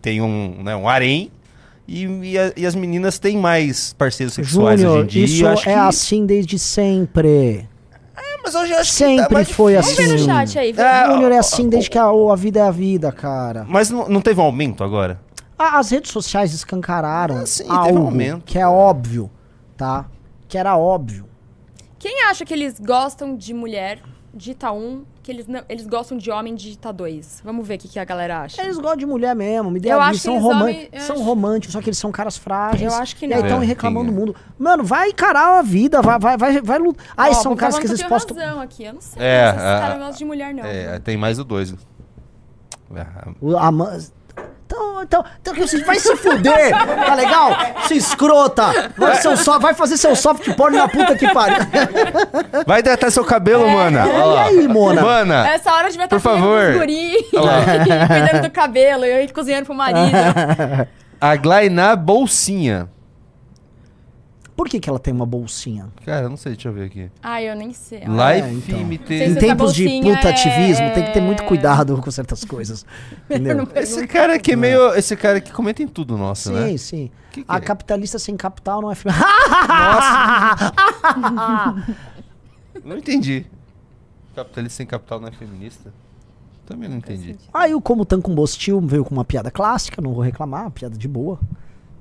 [0.00, 1.32] têm um, né, um harém
[1.88, 5.24] e, e, a- e as meninas têm mais parceiros sexuais hoje em dia.
[5.24, 7.68] isso é que- assim desde sempre.
[8.16, 9.96] É, mas hoje eu acho que Sempre tá mais foi difícil.
[9.96, 10.46] Vamos ver no assim.
[10.46, 10.74] chat aí.
[10.78, 13.66] É, Júnior é assim desde que a, a vida é a vida, cara.
[13.68, 15.20] Mas não, não teve um aumento agora?
[15.58, 18.44] Ah, As redes sociais escancararam Ah, sim, teve algo um aumento.
[18.44, 19.28] que é óbvio,
[19.76, 20.06] tá?
[20.54, 21.26] Que era óbvio.
[21.98, 24.00] Quem acha que eles gostam de mulher,
[24.32, 27.40] digita um, que eles, não, eles gostam de homem, digita dois.
[27.44, 28.62] Vamos ver o que, que a galera acha.
[28.62, 31.16] Eles gostam de mulher mesmo, me Eu acho que são, eles român- homem- eu são
[31.16, 32.82] acho- românticos, só que eles são caras frágeis.
[32.92, 33.36] Eu acho que E não.
[33.36, 34.20] aí estão É, reclamando do é?
[34.20, 34.36] mundo.
[34.56, 37.04] Mano, vai encarar a vida, vai, vai, vai, vai lutar.
[37.16, 38.36] Ah, Ó, são vou caras que às eu vezes tenho postam.
[38.36, 39.20] razão aqui, eu não sei.
[39.20, 40.64] É, esses a- caras não gostam de mulher, não.
[40.64, 41.74] É, tem mais o dois.
[42.94, 43.06] É,
[43.40, 43.98] O- a ma-
[44.74, 46.70] Então, então, então você vai se fuder,
[47.06, 47.50] tá legal?
[47.86, 48.90] Se escrota!
[48.96, 51.58] Vai, seu so- vai fazer seu soft porn na puta que pariu.
[52.66, 54.04] Vai hidratar seu cabelo, mana.
[54.08, 55.00] É, e aí, Mona?
[55.00, 56.70] Mana, Essa hora devia estar Por favor.
[56.70, 60.10] os guri, cuidando do cabelo, eu cozinhando pro marido.
[61.20, 62.88] a Glainá Bolsinha.
[64.56, 65.88] Por que, que ela tem uma bolsinha?
[66.04, 67.10] Cara, eu não sei, deixa eu ver aqui.
[67.20, 67.98] Ai, eu nem sei.
[68.00, 68.80] Life então.
[68.84, 69.06] MT.
[69.18, 72.86] Sei Em tempos de bolsinha putativismo, é- tem que ter muito cuidado com certas coisas.
[73.28, 73.66] Entendeu?
[73.74, 74.94] Esse cara aqui é meio.
[74.94, 76.76] Esse cara aqui comenta em tudo, nosso, Sim, né?
[76.76, 77.10] sim.
[77.32, 77.60] Que que a é?
[77.60, 79.16] capitalista sem capital não é filme.
[82.84, 83.46] Não entendi.
[84.34, 85.92] Capitalista sem capital não é feminista?
[86.66, 87.36] Também não entendi.
[87.52, 90.96] Aí o Como Tan Combustil veio com uma piada clássica, não vou reclamar, uma piada
[90.96, 91.38] de boa.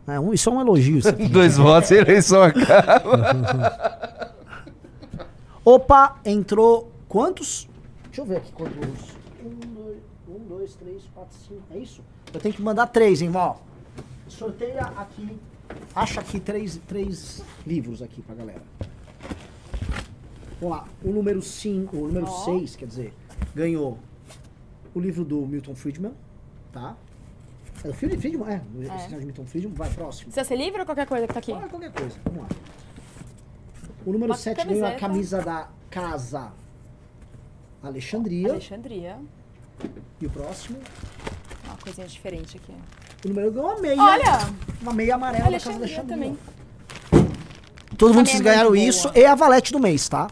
[0.08, 0.98] É, um- isso é um elogio.
[0.98, 1.28] isso aqui.
[1.30, 4.34] Dois votos e a eleição acaba.
[5.64, 7.70] Opa, entrou quantos?
[8.06, 8.76] Deixa eu ver aqui quantos.
[9.44, 9.98] Um, dois,
[10.28, 11.62] um, dois, três, quatro, cinco.
[11.72, 12.02] É isso?
[12.34, 13.62] Eu tenho que mandar três, hein, Val?
[14.28, 15.38] Sorteia aqui.
[15.96, 18.62] Acha aqui três, três livros aqui pra galera.
[20.60, 20.86] Vamos lá.
[21.04, 23.14] O número 5, o número 6, quer dizer,
[23.56, 23.98] ganhou
[24.94, 26.14] o livro do Milton Friedman,
[26.72, 26.96] tá?
[27.84, 28.20] É do Friedman?
[28.20, 28.62] Friedman?
[28.80, 29.74] É, esse cara de Milton Friedman.
[29.76, 30.26] Vai, próximo.
[30.32, 31.52] Precisa ser livre ou qualquer coisa que tá aqui?
[31.52, 32.16] Olha qualquer coisa.
[32.26, 32.48] Vamos lá.
[34.06, 36.52] O número Uma 7 ganhou a camisa da Casa
[37.82, 38.52] Alexandria.
[38.52, 39.18] Alexandria.
[40.22, 40.78] E o próximo.
[41.66, 42.74] Uma coisinha diferente aqui.
[43.26, 44.02] O número ganhou uma meia.
[44.02, 44.40] Olha!
[44.82, 46.38] Uma meia amarela da Casa Alexandria Alexandria.
[47.12, 47.34] também.
[47.98, 49.20] Todo mundo vocês é ganharam isso boa.
[49.20, 50.28] e a valete do mês, tá?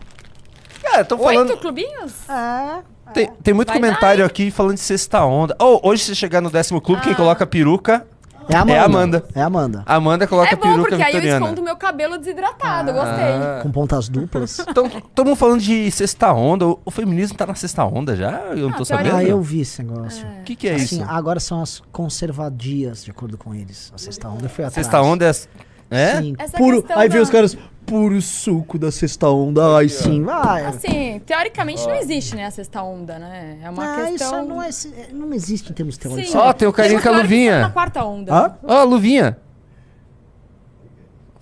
[1.00, 1.58] Estão Oito falando.
[1.58, 2.28] clubinhos?
[2.30, 2.84] É.
[3.14, 5.56] Tem, tem muito Vai comentário aqui falando de sexta onda.
[5.60, 8.06] Oh, hoje, se chegar no décimo clube, quem coloca peruca
[8.50, 8.74] É a Amanda.
[8.74, 9.26] É a Amanda.
[9.36, 9.84] É a Amanda.
[9.86, 11.46] Amanda coloca é bom, peruca porque aí eu vitoriana.
[11.46, 13.24] escondo meu cabelo desidratado, eu gostei.
[13.24, 13.60] Ah.
[13.62, 14.60] Com pontas duplas.
[14.68, 16.68] Então, estamos falando de sexta onda.
[16.68, 18.32] O, o feminismo tá na sexta onda já?
[18.52, 19.16] Eu não Ah, tô sabendo.
[19.16, 20.26] ah, eu vi esse negócio.
[20.40, 21.06] O que, que é Assim, isso?
[21.08, 23.92] agora são as conservadias, de acordo com eles.
[23.94, 24.74] A sexta onda foi atrás.
[24.86, 25.30] Sexta onda é.
[25.30, 25.48] as-
[25.92, 26.22] É?
[26.22, 29.90] Sim, Essa puro, questão aí vem da- os caras, puro suco da sexta onda, ai
[29.90, 30.66] sim, vai.
[30.66, 33.60] Assim, teoricamente não existe, né, a sexta onda, né?
[33.62, 34.14] É uma ah, questão...
[34.14, 36.32] isso não, é, é- não existe em termos teóricos.
[36.32, 36.38] Sim.
[36.38, 37.56] Ó, tem o carinha com a claro que luvinha.
[37.56, 38.34] está Na quarta onda.
[38.34, 38.56] Hã?
[38.64, 39.38] Ó, a luvinha.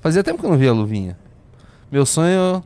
[0.01, 1.17] Fazia tempo que eu não via a luvinha.
[1.91, 2.63] Meu sonho.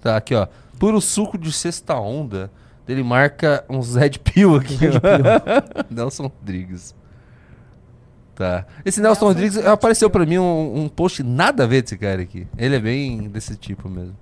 [0.00, 0.46] Tá, aqui, ó.
[0.78, 2.50] Puro suco de sexta onda.
[2.86, 4.76] Ele marca uns Red Pill aqui.
[4.76, 5.84] Red ó.
[5.92, 6.94] Nelson Rodrigues.
[8.34, 8.66] Tá.
[8.84, 12.46] Esse Nelson Rodrigues apareceu pra mim um, um post nada a ver desse cara aqui.
[12.58, 14.16] Ele é bem desse tipo mesmo.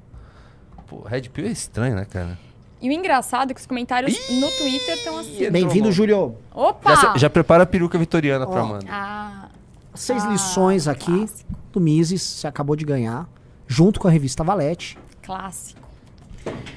[0.86, 2.38] Pô, Red Pill é estranho, né, cara?
[2.80, 5.50] E o engraçado é que os comentários no Twitter estão assim.
[5.50, 6.36] Bem-vindo, Júlio.
[6.52, 6.94] Opa!
[6.96, 8.64] Já, já prepara a peruca vitoriana pra Ó.
[8.66, 8.86] Amanda.
[8.90, 9.48] Ah,
[9.94, 11.50] Seis Ah, lições aqui clássico.
[11.70, 13.28] do Mises, você acabou de ganhar,
[13.68, 14.98] junto com a revista Valete.
[15.22, 15.80] clássico.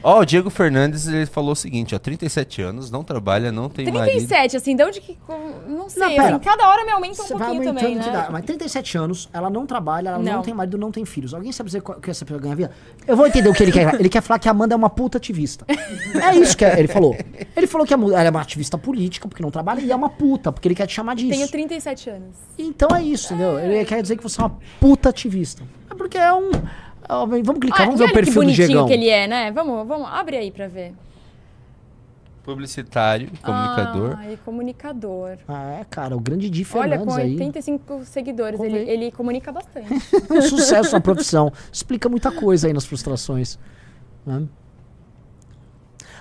[0.04, 2.00] Ó, o Diego Fernandes, ele falou o seguinte, ó.
[2.00, 4.12] 37 anos, não trabalha, não tem marido.
[4.18, 5.18] 37, assim, de onde que.
[5.68, 6.24] Não sei, Não, pera.
[6.36, 8.08] assim, cada hora me aumenta um pouquinho também, né?
[8.08, 8.32] idade.
[8.32, 10.42] Mas 37 anos, ela não trabalha, ela não, Não.
[10.44, 11.34] tem marido, não tem filhos.
[11.34, 12.72] Alguém sabe dizer qual- que essa pessoa ganha vida?
[13.08, 13.96] Eu vou entender o que ele quer.
[14.00, 15.66] Ele quer falar que a Amanda é uma puta ativista.
[15.68, 17.16] É isso que ele falou.
[17.56, 20.52] Ele falou que ela é uma ativista política, porque não trabalha, e é uma puta,
[20.52, 21.30] porque ele quer te chamar disso.
[21.32, 22.36] Tenho 37 anos.
[22.58, 23.60] Então é isso, entendeu?
[23.60, 25.64] Ele quer dizer que você é uma puta ativista.
[25.90, 26.52] É porque é um.
[27.10, 28.88] Ó, Vamos clicar, Ah, vamos ver o perfil do bonitinho Diegão.
[28.88, 29.52] que ele é, né?
[29.52, 30.94] Vamos, vamos, abre aí pra ver.
[32.44, 34.16] Publicitário, comunicador.
[34.20, 35.38] Ah, e comunicador.
[35.48, 37.32] Ah, é, cara, o grande Di Olha, Fernandes com aí.
[37.34, 39.88] 85 seguidores, ele, ele comunica bastante.
[40.30, 41.52] um sucesso na profissão.
[41.74, 43.58] Explica muita coisa aí nas frustrações.
[44.24, 44.44] Né?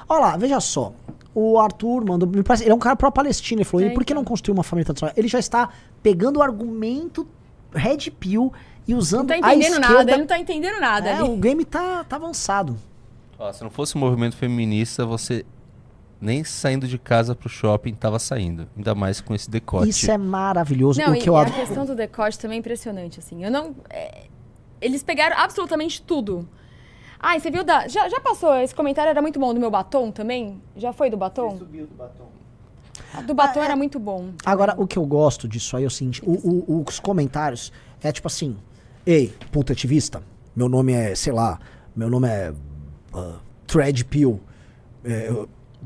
[0.09, 0.95] Olha lá, veja só.
[1.35, 2.27] O Arthur mandou.
[2.29, 3.61] Me parece, ele é um cara pró-Palestina.
[3.61, 4.23] Ele falou: É, e por que então.
[4.23, 5.13] não construir uma família tradicional?
[5.17, 5.69] Ele já está
[6.03, 7.27] pegando o argumento
[7.75, 8.51] Red Pill
[8.87, 9.89] e usando Não tá a entendendo esquerda.
[9.97, 11.09] nada, ele não tá entendendo nada.
[11.09, 11.23] É, ali.
[11.29, 12.77] o game tá, tá avançado.
[13.39, 15.45] Ó, se não fosse o movimento feminista, você
[16.21, 18.69] nem saindo de casa pro shopping tava saindo.
[18.77, 19.89] Ainda mais com esse decote.
[19.91, 21.01] Isso é maravilhoso.
[21.01, 23.45] Não, o e, que eu e a questão do decote também é impressionante, assim.
[23.45, 23.75] Eu não...
[23.91, 24.25] é,
[24.81, 26.49] eles pegaram absolutamente tudo.
[27.19, 27.89] Ai, você viu da...
[27.89, 30.61] Já, já passou, esse comentário era muito bom do meu batom também?
[30.77, 31.57] Já foi do batom?
[31.59, 32.27] Subiu do batom.
[33.15, 34.31] A do batom era muito bom.
[34.45, 36.33] Agora, o que eu gosto disso aí é o seguinte: o-
[36.79, 38.57] o- os comentários é tipo assim:
[39.07, 40.23] Ei, puta ativista,
[40.57, 41.59] meu nome é, sei lá,
[41.95, 42.53] meu nome é.
[43.13, 43.35] Uh,
[43.67, 44.41] Thread Pill.
[45.05, 45.31] É,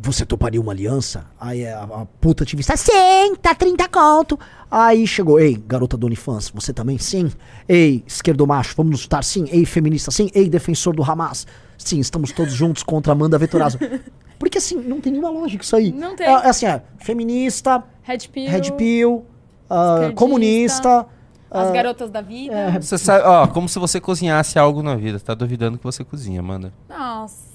[0.00, 1.26] você toparia uma aliança?
[1.40, 4.38] Aí a, a puta ativista, sim, tá 30 conto.
[4.70, 6.98] Aí chegou, ei, garota do OnlyFans, você também?
[6.98, 7.30] Sim.
[7.68, 9.24] Ei, esquerdo macho, vamos nos chutar?
[9.24, 9.46] Sim.
[9.50, 10.30] Ei, feminista, sim.
[10.34, 11.46] Ei, defensor do Hamas.
[11.76, 13.78] Sim, estamos todos juntos contra Amanda Vettorazzo.
[14.38, 15.90] Porque assim, não tem nenhuma lógica isso aí.
[15.90, 16.26] Não tem.
[16.26, 19.26] É, é assim, é, feminista, Red Pill, Red Pill,
[19.64, 21.06] esquerdista, comunista.
[21.50, 22.54] As ah, garotas da vida.
[22.54, 25.18] é, Você sabe, ó, como se você cozinhasse algo na vida.
[25.20, 26.72] Tá duvidando que você cozinha, manda.
[26.88, 27.48] Nossa.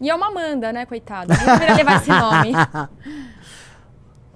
[0.00, 1.34] E é uma Amanda, né, coitada.
[1.36, 2.52] Não deveria levar esse nome.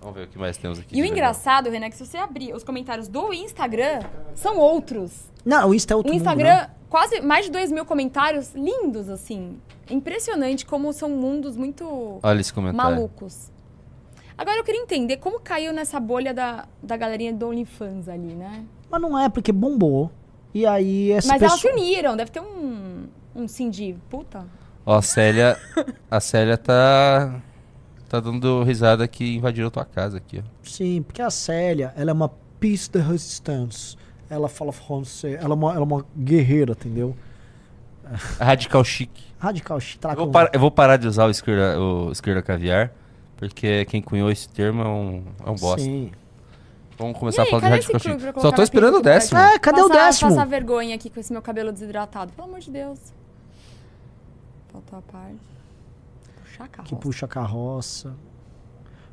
[0.01, 0.95] Vamos ver o que mais temos aqui.
[0.99, 4.01] E o engraçado, René, é que se você abrir os comentários do Instagram,
[4.35, 5.31] são outros.
[5.43, 6.71] Não, o Insta é outro O mundo, Instagram, né?
[6.91, 9.59] quase mais de 2 mil comentários lindos, assim.
[9.91, 12.97] Impressionante como são mundos muito Olha esse comentário.
[12.97, 13.51] malucos.
[14.37, 18.65] Agora eu queria entender como caiu nessa bolha da, da galerinha do OnlyFans ali, né?
[18.95, 20.11] Mas não é, porque bombou.
[20.53, 21.75] E aí essa Mas elas se pessoa...
[21.83, 24.47] uniram, deve ter um, um sim de puta.
[24.87, 25.59] Ó, a Célia.
[26.11, 27.41] A Célia tá.
[28.09, 30.43] Tá dando risada que invadiram tua casa aqui, ó.
[30.63, 32.31] Sim, porque a Célia, ela é uma
[32.61, 33.97] piece de resistance.
[34.31, 37.17] Ela fala francês, ela é uma, ela é uma guerreira, entendeu?
[38.39, 39.25] Radical chique.
[39.39, 42.43] Radical, Eu traca vou, um- par- eu vou parar de usar o esquerda, o esquerda
[42.43, 42.93] caviar,
[43.37, 45.81] porque quem cunhou esse termo é um, é um bosta.
[45.83, 46.11] Sim.
[46.99, 49.39] Vamos E começar aí, a falar de pra Só tô esperando o décimo.
[49.39, 50.31] É, cadê o Passar- décimo?
[50.31, 52.33] Passar vergonha aqui com esse meu cabelo desidratado.
[52.33, 52.99] Pelo amor de Deus.
[54.73, 55.37] Faltou a parte.
[56.43, 56.89] Puxar a carroça.
[56.89, 58.15] Que puxa a carroça.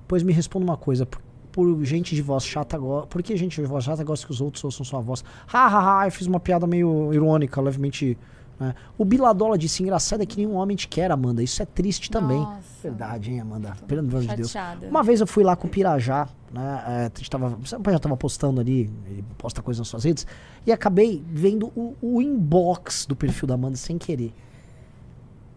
[0.07, 1.05] Pois me responda uma coisa.
[1.05, 1.21] Por,
[1.51, 3.07] por gente de voz chata gosta.
[3.07, 5.23] Por que gente de voz chata gosta que os outros ouçam sua voz?
[5.51, 8.17] Ha, ha, ha, eu fiz uma piada meio irônica, levemente.
[8.59, 8.75] né?
[8.97, 11.41] O Biladola disse: engraçado é que nenhum homem te quer, Amanda.
[11.41, 12.39] Isso é triste também.
[12.39, 12.61] Nossa.
[12.83, 13.73] Verdade, hein, Amanda?
[13.87, 14.53] Pelo amor de Deus.
[14.89, 16.83] Uma vez eu fui lá com o Pirajá, né?
[16.87, 20.25] é, a gente tava, já tava postando ali, ele posta coisa nas suas redes,
[20.65, 24.33] e acabei vendo o, o inbox do perfil da Amanda sem querer.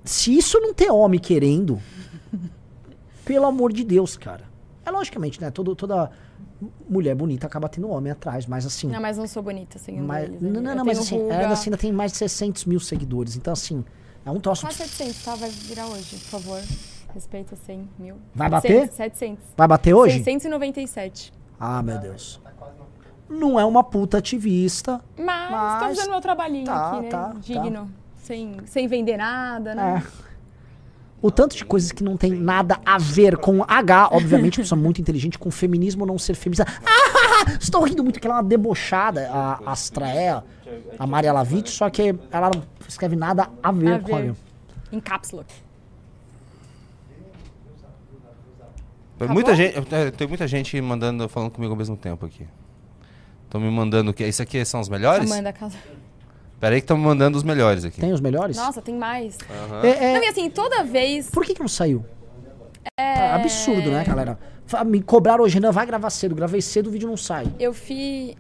[0.04, 1.80] Se isso não ter homem querendo,
[3.24, 4.44] pelo amor de Deus, cara.
[4.84, 5.50] É logicamente, né?
[5.50, 6.10] Todo, toda
[6.88, 8.88] mulher bonita acaba tendo homem atrás, mas assim.
[8.88, 10.42] Não, mas não sou bonita um mas, deles.
[10.42, 11.34] não, não, não, mas assim, ruga.
[11.34, 13.36] ela assim, ainda tem mais de 600 mil seguidores.
[13.36, 13.84] Então, assim,
[14.24, 14.62] é um troço.
[14.62, 15.34] Quase 700, tá?
[15.34, 16.60] Vai virar hoje, por favor.
[17.14, 18.16] Respeita 100 mil.
[18.34, 18.88] Vai bater?
[18.88, 18.96] 700.
[18.96, 19.44] 700.
[19.56, 20.22] Vai bater hoje?
[20.24, 21.32] 697.
[21.60, 22.40] Ah, meu Deus.
[23.28, 25.00] Não é uma puta ativista.
[25.16, 27.08] Mas, Mas- tô fazendo meu trabalhinho tá, aqui, né?
[27.08, 27.90] tá, Digno.
[28.16, 30.02] Sem, sem vender nada, né?
[30.04, 30.24] É.
[31.22, 35.00] O tanto de coisas que não tem nada a ver com H, obviamente, pessoa muito
[35.00, 36.66] inteligente, com feminismo não ser feminista.
[37.46, 40.44] Ah, estou rindo muito que ela é uma debochada, a Astraea,
[40.98, 44.30] a Maria Lavitte, só que ela não escreve nada a ver A com ver.
[44.92, 45.44] a Em cápsula.
[49.26, 49.76] Tem muita gente,
[50.16, 52.46] tem muita gente mandando, falando comigo ao mesmo tempo aqui.
[53.44, 54.26] Estão me mandando o que?
[54.26, 55.30] Isso aqui são os melhores?
[55.30, 55.76] Amanda Casa.
[56.58, 58.00] Pera aí que estão me mandando os melhores aqui.
[58.00, 58.56] Tem os melhores?
[58.56, 59.36] Nossa, tem mais.
[59.82, 61.30] É, é, Não, e assim, toda vez.
[61.30, 62.04] por que, que não saiu?
[62.98, 64.38] É absurdo, né, galera?
[64.86, 66.34] Me cobraram hoje, Renan, vai gravar cedo.
[66.34, 67.46] Gravei cedo, o vídeo não sai.
[67.58, 68.36] Eu fi.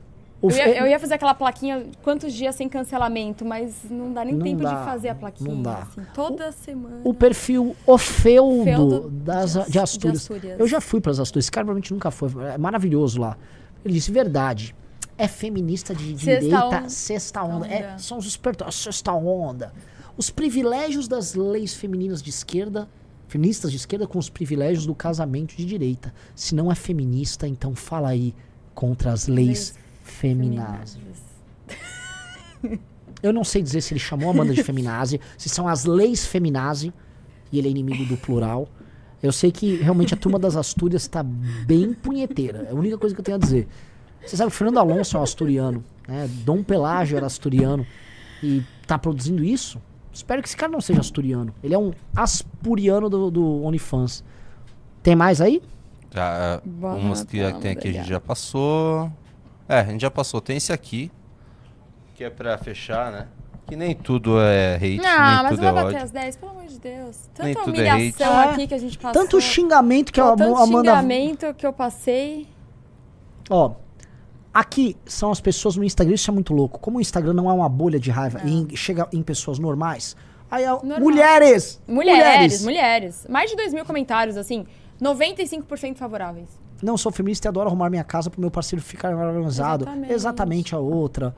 [0.50, 4.34] Eu ia, eu ia fazer aquela plaquinha quantos dias sem cancelamento, mas não dá nem
[4.34, 5.50] Não tempo dá, de fazer a plaquinha.
[5.54, 5.78] não dá.
[5.78, 7.00] assim, toda semana.
[7.04, 10.20] O perfil O Feudo, Feudo das, de de, As- de Astúrias.
[10.22, 10.60] Astúrias.
[10.60, 11.44] Eu já fui para as Astúrias.
[11.44, 12.28] Esse cara provavelmente nunca foi.
[12.52, 13.36] É maravilhoso lá.
[13.84, 14.74] Ele disse: verdade.
[15.16, 16.88] É feminista de Sexta direita, onda.
[16.88, 17.66] sexta onda.
[17.68, 17.98] É, Onda.
[17.98, 19.72] são os espertos, sexta onda.
[20.16, 22.88] Os privilégios das leis femininas de esquerda,
[23.28, 26.12] feministas de esquerda, com os privilégios do casamento de direita.
[26.34, 28.34] Se não é feminista, então fala aí
[28.74, 29.74] contra as leis,
[30.04, 30.98] Feminazes.
[33.22, 36.26] Eu não sei dizer se ele chamou a Amanda de feminazi, se são as leis
[36.26, 36.92] feminazi
[37.50, 38.68] e ele é inimigo do plural.
[39.22, 42.66] Eu sei que realmente a turma das Astúrias tá bem punheteira.
[42.68, 43.66] É a única coisa que eu tenho a dizer.
[44.20, 46.28] Você sabe que o Fernando Alonso é um asturiano, né?
[46.44, 47.86] Dom Pelágio era asturiano
[48.42, 49.80] e tá produzindo isso?
[50.12, 51.54] Espero que esse cara não seja asturiano.
[51.62, 54.22] Ele é um aspuriano do, do OnlyFans.
[55.02, 55.62] Tem mais aí?
[56.14, 59.10] Já, Boa, umas que tá, tem aqui a gente já passou.
[59.68, 60.40] É, a gente já passou.
[60.40, 61.10] Tem esse aqui,
[62.14, 63.26] que é pra fechar, né?
[63.66, 66.04] Que nem tudo é hate, Ah, nem mas tudo não é vai bater ódio.
[66.04, 67.30] as 10, pelo amor de Deus.
[67.38, 67.94] Nem Tanta tudo é hate.
[68.02, 68.44] humilhação É.
[68.50, 69.22] aqui que a gente passou.
[69.22, 70.90] Tanto xingamento que Pô, a tanto Amanda.
[70.90, 72.46] xingamento que eu passei.
[73.48, 73.72] Ó,
[74.52, 76.78] aqui são as pessoas no Instagram, isso é muito louco.
[76.78, 80.14] Como o Instagram não é uma bolha de raiva e chega em pessoas normais,
[80.50, 81.00] aí a- Normal.
[81.00, 84.66] mulheres, Mulheres, mulheres, Mais de 2 mil comentários, assim.
[85.00, 86.48] 95% favoráveis.
[86.84, 89.84] Não sou feminista e adoro arrumar minha casa pro meu parceiro ficar organizado.
[89.84, 90.12] Exatamente.
[90.12, 91.34] Exatamente a outra.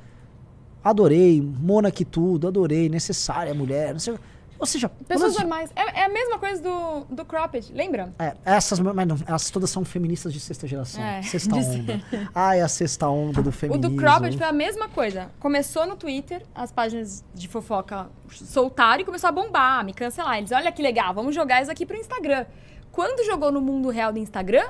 [0.82, 4.14] Adorei, Mona que tudo, adorei, necessária mulher, não sei.
[4.59, 5.70] Ou seja, Pessoas normais.
[5.77, 8.14] É, é a mesma coisa do, do cropped, lembra?
[8.18, 11.02] é, essas, mas não, elas todas são feministas de sexta geração.
[11.02, 12.01] É, sexta onda.
[12.35, 13.90] Ai, a sexta onda do O feminismo.
[13.90, 15.31] do cropped foi a mesma coisa.
[15.39, 20.39] Começou no Twitter, as páginas de fofoca soltaram e começou a bombar, me cancelar.
[20.39, 22.47] Eles, olha que legal, vamos jogar isso aqui pro Instagram.
[22.90, 24.64] Quando jogou no mundo real do Instagram,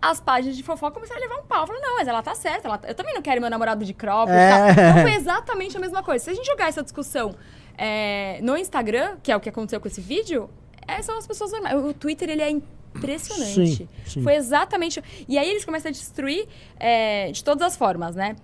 [0.00, 1.66] as páginas de fofoca começaram a levar um pau.
[1.66, 3.92] Falaram, não, mas ela tá certa, ela tá- eu também não quero meu namorado de
[3.94, 4.70] cropped e É.
[4.90, 6.24] Então foi exatamente a mesma coisa.
[6.24, 7.34] Se a gente jogar essa discussão
[7.76, 10.48] é, no Instagram, que é o que aconteceu com esse vídeo,
[10.86, 11.76] é, são as pessoas normais.
[11.84, 13.76] O Twitter, ele é impressionante.
[13.76, 14.22] Sim, sim.
[14.22, 15.02] Foi exatamente.
[15.28, 16.46] E aí eles começam a destruir
[16.78, 18.36] é, de todas as formas, né?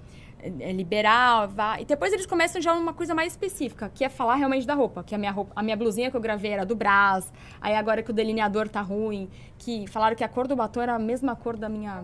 [0.42, 1.80] É, liberar, vá.
[1.80, 5.04] E depois eles começam já uma coisa mais específica, que é falar realmente da roupa.
[5.04, 8.02] Que a minha, roupa, a minha blusinha que eu gravei era do Brás, aí agora
[8.02, 11.36] que o delineador tá ruim, que falaram que a cor do batom era a mesma
[11.36, 12.02] cor da minha.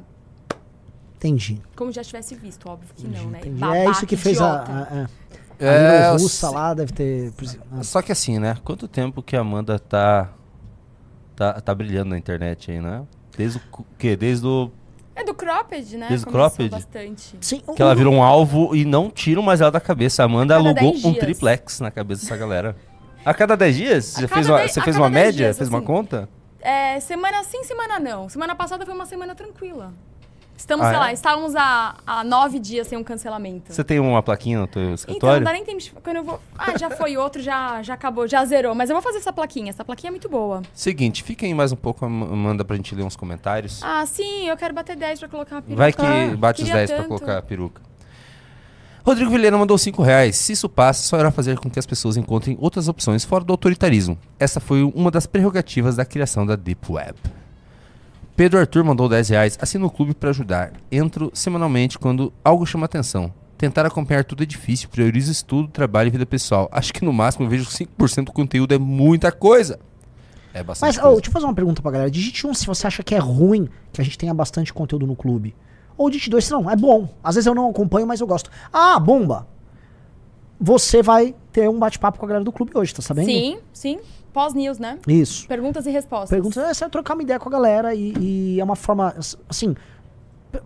[1.17, 1.61] Entendi.
[1.75, 3.41] Como já tivesse visto, óbvio que não, né?
[3.41, 3.59] entendi.
[3.59, 4.63] Babaca, é isso que fez a.
[4.63, 4.73] idiota.
[4.73, 5.09] a, a, a
[5.59, 7.33] É, eu russa lá deve ter.
[7.73, 8.57] ah, Só que assim, né?
[8.63, 10.31] Quanto tempo que a Amanda tá,
[11.35, 13.03] tá, tá brilhando na internet aí, né?
[13.37, 14.17] Desde o quê?
[14.17, 14.71] Desde o
[15.21, 16.07] É do cropped, né?
[16.09, 16.71] Desde o Começou cropped?
[16.71, 17.37] bastante.
[17.41, 20.23] Sim, que ela virou um alvo e não tiram mais ela da cabeça.
[20.23, 21.25] A Amanda Cada alugou 10 um dias.
[21.25, 22.77] triplex na cabeça dessa galera.
[23.25, 24.05] A cada 10 dias?
[24.07, 25.47] Você fez uma, dez- você a fez cada uma 10 média?
[25.47, 25.87] dias, fez uma assim.
[25.87, 26.29] conta?
[26.61, 28.29] É, semana sim, semana não.
[28.29, 29.93] Semana passada foi uma semana tranquila.
[30.59, 31.01] Estamos, Ah, sei é?
[31.01, 33.73] lá, estávamos há, há nove dias sem um cancelamento.
[33.73, 35.37] Você tem uma plaquinha no teu Então, escritório?
[35.41, 35.91] não dá nem tempo de...
[35.93, 36.41] Quando eu vou...
[36.59, 38.75] Ah, já foi outro, já, já acabou, já zerou.
[38.75, 39.71] Mas eu vou fazer essa plaquinha.
[39.71, 40.63] Essa plaquinha é muito boa.
[40.75, 43.81] Seguinte, aí mais um pouco, Amanda, pra gente ler uns comentários.
[43.85, 45.77] Ah, sim, eu quero bater 10 pra colocar a peruca.
[45.79, 47.81] Vai que bate os Queria 10 pra colocar a peruca.
[49.07, 50.37] Rodrigo Vilhena mandou 5 reais.
[50.37, 53.53] Se isso passa, só irá fazer com que as pessoas encontrem outras opções fora do
[53.53, 54.19] autoritarismo.
[54.41, 57.17] Essa foi uma das prerrogativas da criação da Deep Web.
[58.39, 59.59] Pedro Arthur mandou 10 reais.
[59.61, 60.71] Assina o clube para ajudar.
[60.93, 63.35] Entro semanalmente quando algo chama atenção.
[63.57, 64.89] Tentar acompanhar tudo é difícil.
[64.89, 66.69] Priorizo estudo, trabalho e vida pessoal.
[66.71, 69.81] Acho que no máximo eu vejo 5% do conteúdo é muita coisa.
[70.55, 71.17] É bastante Mas, coisa.
[71.17, 72.09] deixa eu fazer uma pergunta pra galera.
[72.09, 75.17] Digite um se você acha que é ruim que a gente tenha bastante conteúdo no
[75.17, 75.53] clube.
[75.97, 77.09] Ou digite dois se não, é bom.
[77.25, 78.53] Às vezes eu não acompanho, mas eu gosto.
[78.73, 79.49] Ah, bomba!
[80.61, 83.27] Você vai ter um bate-papo com a galera do clube hoje, tá sabendo?
[83.27, 84.01] Sim, sim.
[84.33, 84.99] Pós-news, né?
[85.07, 85.47] Isso.
[85.47, 86.31] Perguntas e respostas.
[86.31, 89.15] Pergunta, é, você trocar uma ideia com a galera e, e é uma forma,
[89.49, 89.75] assim,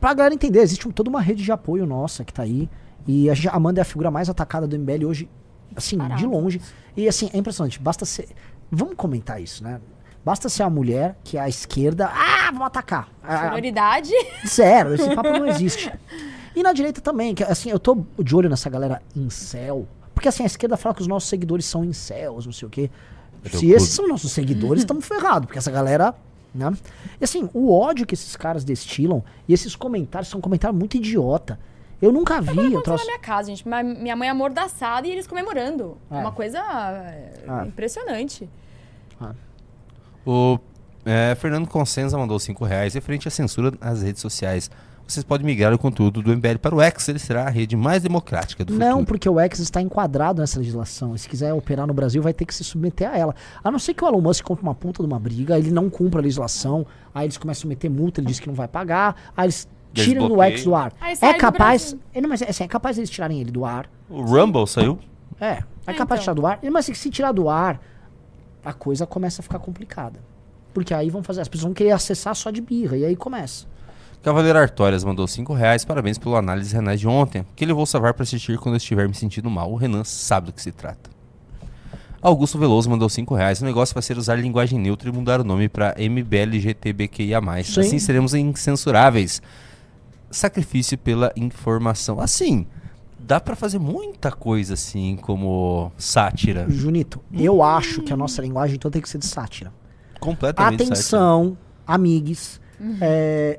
[0.01, 2.69] pra galera entender, existe toda uma rede de apoio nossa que tá aí.
[3.07, 5.29] E a, Amanda é a figura mais atacada do MBL hoje,
[5.77, 6.29] assim, de Parado.
[6.29, 6.61] longe.
[6.97, 7.79] E assim, é impressionante.
[7.81, 8.29] Basta ser.
[8.71, 9.81] Vamos comentar isso, né?
[10.25, 12.07] Basta ser a mulher que é a esquerda.
[12.07, 13.09] Ah, vamos atacar.
[13.23, 14.13] Prioridade.
[14.47, 15.93] Zero, esse papo não existe.
[16.55, 19.87] E na direita também, que assim, eu tô de olho nessa galera incel.
[20.15, 22.91] Porque assim, a esquerda fala que os nossos seguidores são incels, não sei o quê.
[23.43, 23.75] teu Se clube.
[23.75, 26.15] esses são nossos seguidores, estamos ferrados, porque essa galera.
[26.55, 26.71] Né?
[27.19, 31.59] E assim, o ódio que esses caras destilam, e esses comentários são comentários muito idiota.
[32.01, 32.49] Eu nunca vi.
[32.49, 33.07] Eu Aconteceu na troço...
[33.07, 33.65] minha casa, gente.
[33.67, 35.97] Minha mãe amordaçada e eles comemorando.
[36.11, 36.17] É.
[36.19, 37.65] Uma coisa é, Ah.
[37.67, 38.51] impressionante.
[40.27, 40.59] O
[41.05, 44.71] é, Fernando Consenza mandou 5 reais referente à censura nas redes sociais.
[45.13, 48.03] Vocês podem migrar o conteúdo do MBL para o X, ele será a rede mais
[48.03, 49.07] democrática do Não, futuro.
[49.07, 51.15] porque o X está enquadrado nessa legislação.
[51.15, 53.35] E se quiser operar no Brasil, vai ter que se submeter a ela.
[53.63, 55.91] A não ser que o Elon Musk compre uma puta de uma briga, ele não
[55.91, 59.15] cumpra a legislação, aí eles começam a meter multa, ele diz que não vai pagar,
[59.37, 60.57] aí eles tiram do Desbloqueio.
[60.57, 60.93] X do ar.
[61.21, 61.95] É capaz.
[62.15, 63.91] É, não, mas é, assim, é capaz eles tirarem ele do ar.
[64.09, 64.99] O Rumble saiu?
[65.39, 66.35] É, é É, capaz de tirar então.
[66.43, 66.59] do ar.
[66.73, 67.79] Mas se tirar do ar,
[68.65, 70.21] a coisa começa a ficar complicada.
[70.73, 73.71] Porque aí vão fazer, as pessoas vão querer acessar só de birra, e aí começa.
[74.23, 75.85] Cavaleiro Artórias mandou 5 reais.
[75.85, 79.09] Parabéns pelo análise renais de ontem, que ele vou salvar para assistir quando eu estiver
[79.09, 79.73] me sentindo mal.
[79.73, 81.11] O Renan sabe do que se trata.
[82.21, 83.61] Augusto Veloso mandou 5 reais.
[83.61, 87.41] O negócio vai ser usar linguagem neutra e mudar o nome para MBLGTBQIA+.
[87.65, 87.81] Sim.
[87.81, 89.43] Assim seremos incensuráveis.
[90.31, 92.21] Sacrifício pela informação.
[92.21, 92.65] Assim,
[93.19, 96.67] dá para fazer muita coisa assim, como sátira.
[96.71, 99.73] Junito, eu acho que a nossa linguagem então tem que ser de sátira.
[100.21, 102.61] Completamente Atenção, amigos.
[103.01, 103.59] é,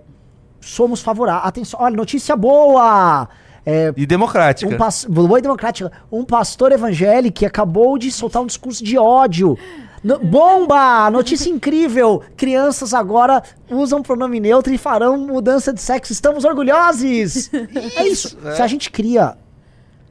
[0.64, 1.48] somos favoráveis.
[1.48, 3.28] Atenção, olha, notícia boa!
[3.66, 3.94] É.
[3.96, 4.74] E democrática.
[4.74, 5.92] um pas- boa e democrática.
[6.12, 9.58] Um pastor evangélico que acabou de soltar um discurso de ódio.
[10.04, 11.10] No- bomba!
[11.10, 12.22] Notícia incrível!
[12.36, 16.12] Crianças agora usam pronome neutro e farão mudança de sexo.
[16.12, 17.50] Estamos orgulhosos!
[17.96, 18.38] é isso.
[18.56, 19.38] Se a gente cria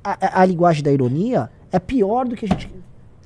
[0.02, 2.70] a, a- a linguagem da ironia, É pior do que a gente.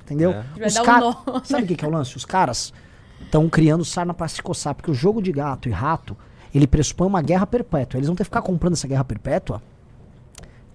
[0.03, 0.31] Entendeu?
[0.31, 0.67] É.
[0.67, 1.13] Os dar um.
[1.43, 2.15] Sabe o que, que é o lance?
[2.17, 2.73] Os caras
[3.21, 6.15] estão criando sarna pra se coçar, porque o jogo de gato e rato,
[6.53, 7.97] ele pressupõe uma guerra perpétua.
[7.97, 9.61] Eles vão ter que ficar comprando essa guerra perpétua.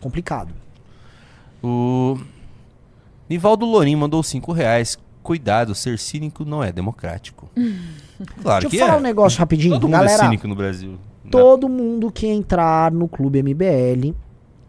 [0.01, 0.53] Complicado.
[1.63, 2.19] O
[3.29, 4.99] Nivaldo Lorim mandou 5 reais.
[5.23, 7.49] Cuidado, ser cínico não é democrático.
[8.41, 9.01] Claro Deixa que eu falar é.
[9.01, 9.75] um negócio rapidinho.
[9.75, 10.97] Todo mundo Galera, é cínico no Brasil.
[11.29, 14.15] todo mundo que entrar no Clube MBL,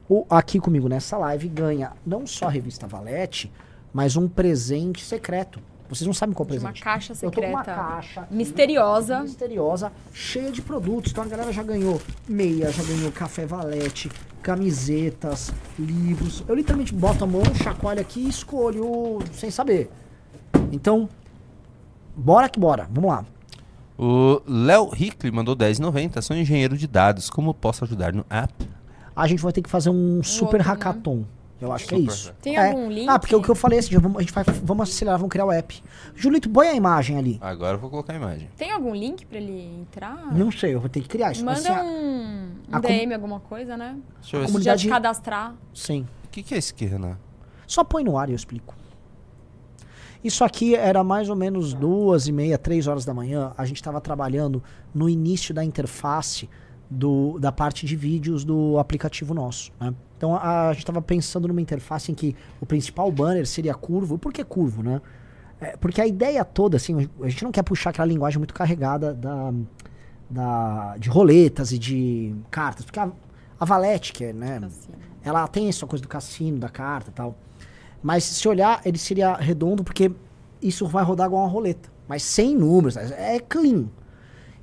[0.10, 3.52] ou aqui comigo nessa live, ganha não só a revista Valete,
[3.94, 5.60] mas um presente secreto.
[5.90, 6.82] Vocês não sabem qual Uma presente.
[6.82, 7.82] caixa Eu tô com uma secreta.
[7.82, 9.20] caixa Misteriosa.
[9.22, 11.12] misteriosa, cheia de produtos.
[11.12, 14.10] Então a galera já ganhou meia, já ganhou café valete,
[14.42, 16.44] camisetas, livros.
[16.48, 19.92] Eu literalmente boto a mão, chacoalho aqui e escolho sem saber.
[20.72, 21.08] Então,
[22.16, 22.88] bora que bora.
[22.92, 23.26] Vamos lá.
[23.98, 26.22] O Léo Hickley mandou 10,90.
[26.22, 27.30] Sou engenheiro de dados.
[27.30, 28.54] Como posso ajudar no app?
[29.16, 31.26] A gente vai ter que fazer um super outro, né?
[31.64, 32.34] Eu acho que é Super isso.
[32.41, 32.68] Tem É.
[32.69, 33.07] algum link?
[33.10, 35.31] Ah, porque o que eu falei é assim, vamos, a gente vai, vamos acelerar, vamos
[35.31, 35.81] criar o app.
[36.15, 37.38] Julito, põe a imagem ali.
[37.41, 38.49] Agora eu vou colocar a imagem.
[38.57, 40.34] Tem algum link pra ele entrar?
[40.35, 41.48] Não sei, eu vou ter que criar isso.
[41.49, 43.98] Assim, Manda a- um, um a com- DM, alguma coisa, né?
[44.22, 44.45] Deixa eu ver.
[44.48, 45.56] Comunidade- Já te cadastrar.
[45.73, 46.07] Sim.
[46.26, 47.18] O que, que é isso aqui, Renan?
[47.65, 48.76] Só põe no ar e eu explico.
[50.23, 53.52] Isso aqui era mais ou menos duas e meia, três horas da manhã.
[53.57, 54.64] A gente estava trabalhando
[54.94, 56.49] no início da interface
[56.94, 59.72] do, da parte de vídeos do aplicativo nosso.
[59.80, 59.94] né?
[60.18, 64.18] Então a, a gente estava pensando numa interface em que o principal banner seria curvo.
[64.18, 65.02] Por que curvo, né?
[65.60, 69.14] É, porque a ideia toda, assim, a gente não quer puxar aquela linguagem muito carregada
[69.14, 69.53] da,
[70.30, 72.86] da, de roletas e de cartas.
[72.86, 73.11] Porque a,
[73.60, 74.91] a Valete, que é, né, Assim.
[75.24, 77.36] ela tem essa coisa do cassino, da carta e tal.
[78.02, 80.11] Mas se olhar, ele seria redondo porque
[80.61, 81.90] isso vai rodar igual uma roleta.
[82.07, 83.86] Mas sem números, é é clean.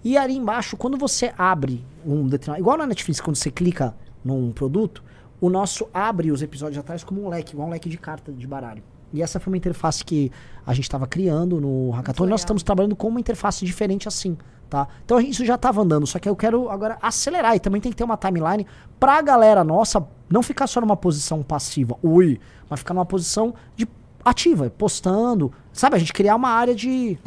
[0.03, 2.61] E ali embaixo, quando você abre um determinado.
[2.61, 3.95] Igual na Netflix, quando você clica
[4.25, 5.03] num produto,
[5.41, 8.47] o nosso abre os episódios atrás como um leque, igual um leque de carta de
[8.47, 8.83] baralho.
[9.13, 10.31] E essa foi uma interface que
[10.67, 12.27] a gente estava criando no Hackathon.
[12.27, 14.87] E nós estamos trabalhando com uma interface diferente assim, tá?
[15.05, 17.57] Então isso já estava andando, só que eu quero agora acelerar.
[17.57, 18.67] E também tem que ter uma timeline
[19.01, 23.89] pra galera nossa não ficar só numa posição passiva, ui, mas ficar numa posição de
[24.25, 25.53] ativa, postando.
[25.73, 27.19] Sabe, a gente criar uma área de.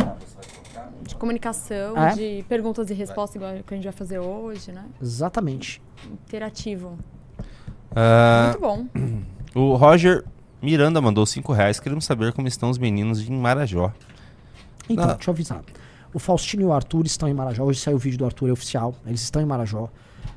[1.14, 2.14] De comunicação, É.
[2.16, 4.84] de perguntas e respostas, igual que a gente vai fazer hoje, né?
[5.02, 5.82] Exatamente.
[6.28, 6.98] Interativo.
[7.96, 8.86] Ah, Muito bom.
[9.56, 10.24] o Roger
[10.62, 11.80] Miranda mandou 5 reais.
[11.80, 13.92] Queremos saber como estão os meninos de Marajó.
[14.90, 15.14] Então, Ah.
[15.14, 15.62] deixa eu avisar.
[16.14, 17.64] O Faustino e o Arthur estão em Marajó.
[17.64, 18.94] Hoje saiu o vídeo do Arthur é oficial.
[19.06, 19.90] Eles estão em Marajó.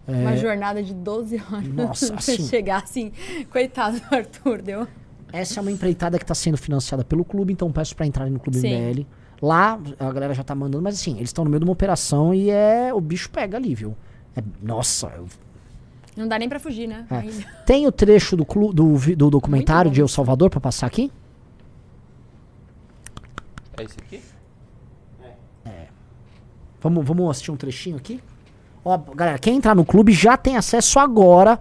[0.06, 1.68] Uma jornada de 12 anos.
[1.74, 3.12] Nossa, pra assim- chegar assim.
[3.50, 4.86] Coitado do Arthur, deu?
[5.32, 8.38] Essa é uma empreitada que está sendo financiada pelo clube, então peço para entrarem no
[8.38, 8.68] Clube Sim.
[8.74, 9.06] MBL.
[9.42, 12.32] Lá a galera já tá mandando, mas assim, eles estão no meio de uma operação
[12.32, 13.94] e é o bicho pega ali, viu?
[14.34, 15.26] É- nossa, eu-
[16.16, 17.06] Não dá nem pra fugir, né?
[17.10, 17.22] É.
[17.66, 20.08] Tem o trecho do, clu, do, do documentário de El.
[20.08, 21.12] Salvador para passar aqui?
[23.78, 24.22] É isso aqui?
[26.80, 28.22] Vamos, vamos assistir um trechinho aqui?
[28.84, 31.58] Ó, galera, quem entrar no clube já tem acesso agora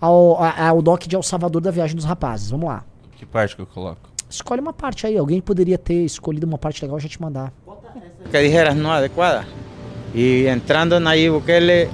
[0.00, 2.50] ao, ao doc de El Salvador da Viagem dos Rapazes.
[2.50, 2.84] Vamos lá.
[3.16, 4.10] Que parte que eu coloco?
[4.28, 5.16] Escolhe uma parte aí.
[5.16, 7.52] Alguém poderia ter escolhido uma parte legal e já te mandar.
[8.30, 9.46] que dijeras no adecuada.
[10.14, 11.88] Y entrando Nayib Bukele,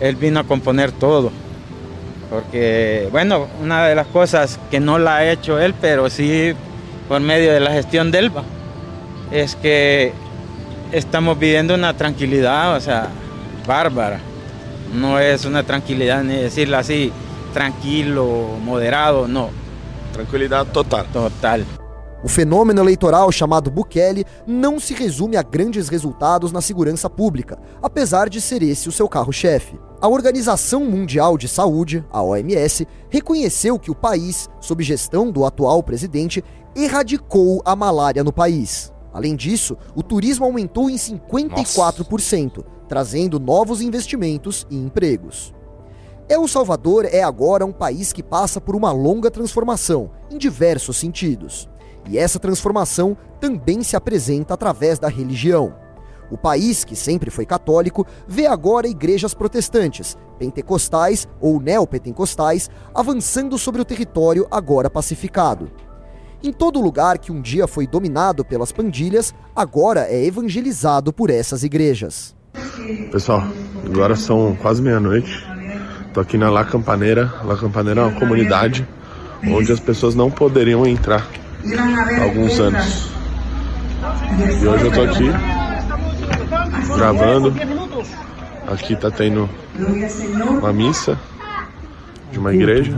[0.00, 1.32] él vino a componer todo.
[2.28, 6.54] Porque, bueno, una de las cosas que no la ha hecho él, pero sí
[7.08, 8.44] por medio de la gestión del ELBA,
[9.32, 10.12] es que
[10.92, 13.08] estamos viviendo una tranquilidad, o sea,
[13.66, 14.20] bárbara.
[14.94, 17.12] No es una tranquilidad ni decirla así,
[17.52, 19.50] tranquilo, moderado, no,
[20.12, 21.04] Tranquilidade total.
[21.12, 21.60] total.
[22.22, 28.28] O fenômeno eleitoral chamado Bukele não se resume a grandes resultados na segurança pública, apesar
[28.28, 29.78] de ser esse o seu carro-chefe.
[30.00, 35.82] A Organização Mundial de Saúde, a OMS, reconheceu que o país, sob gestão do atual
[35.82, 36.44] presidente,
[36.76, 38.92] erradicou a malária no país.
[39.12, 45.54] Além disso, o turismo aumentou em 54%, trazendo novos investimentos e empregos.
[46.30, 51.68] El Salvador é agora um país que passa por uma longa transformação, em diversos sentidos.
[52.08, 55.74] E essa transformação também se apresenta através da religião.
[56.30, 63.82] O país, que sempre foi católico, vê agora igrejas protestantes, pentecostais ou neopentecostais, avançando sobre
[63.82, 65.68] o território agora pacificado.
[66.44, 71.64] Em todo lugar que um dia foi dominado pelas pandilhas, agora é evangelizado por essas
[71.64, 72.36] igrejas.
[73.10, 73.42] Pessoal,
[73.84, 75.44] agora são quase meia-noite.
[76.12, 77.32] Tô aqui na La Campaneira.
[77.44, 78.86] La Campaneira é uma comunidade
[79.46, 81.26] onde as pessoas não poderiam entrar
[82.18, 83.10] há alguns anos.
[84.60, 85.30] E hoje eu tô aqui
[86.96, 87.54] gravando.
[88.66, 89.48] Aqui tá tendo
[90.58, 91.18] uma missa
[92.32, 92.92] de uma igreja.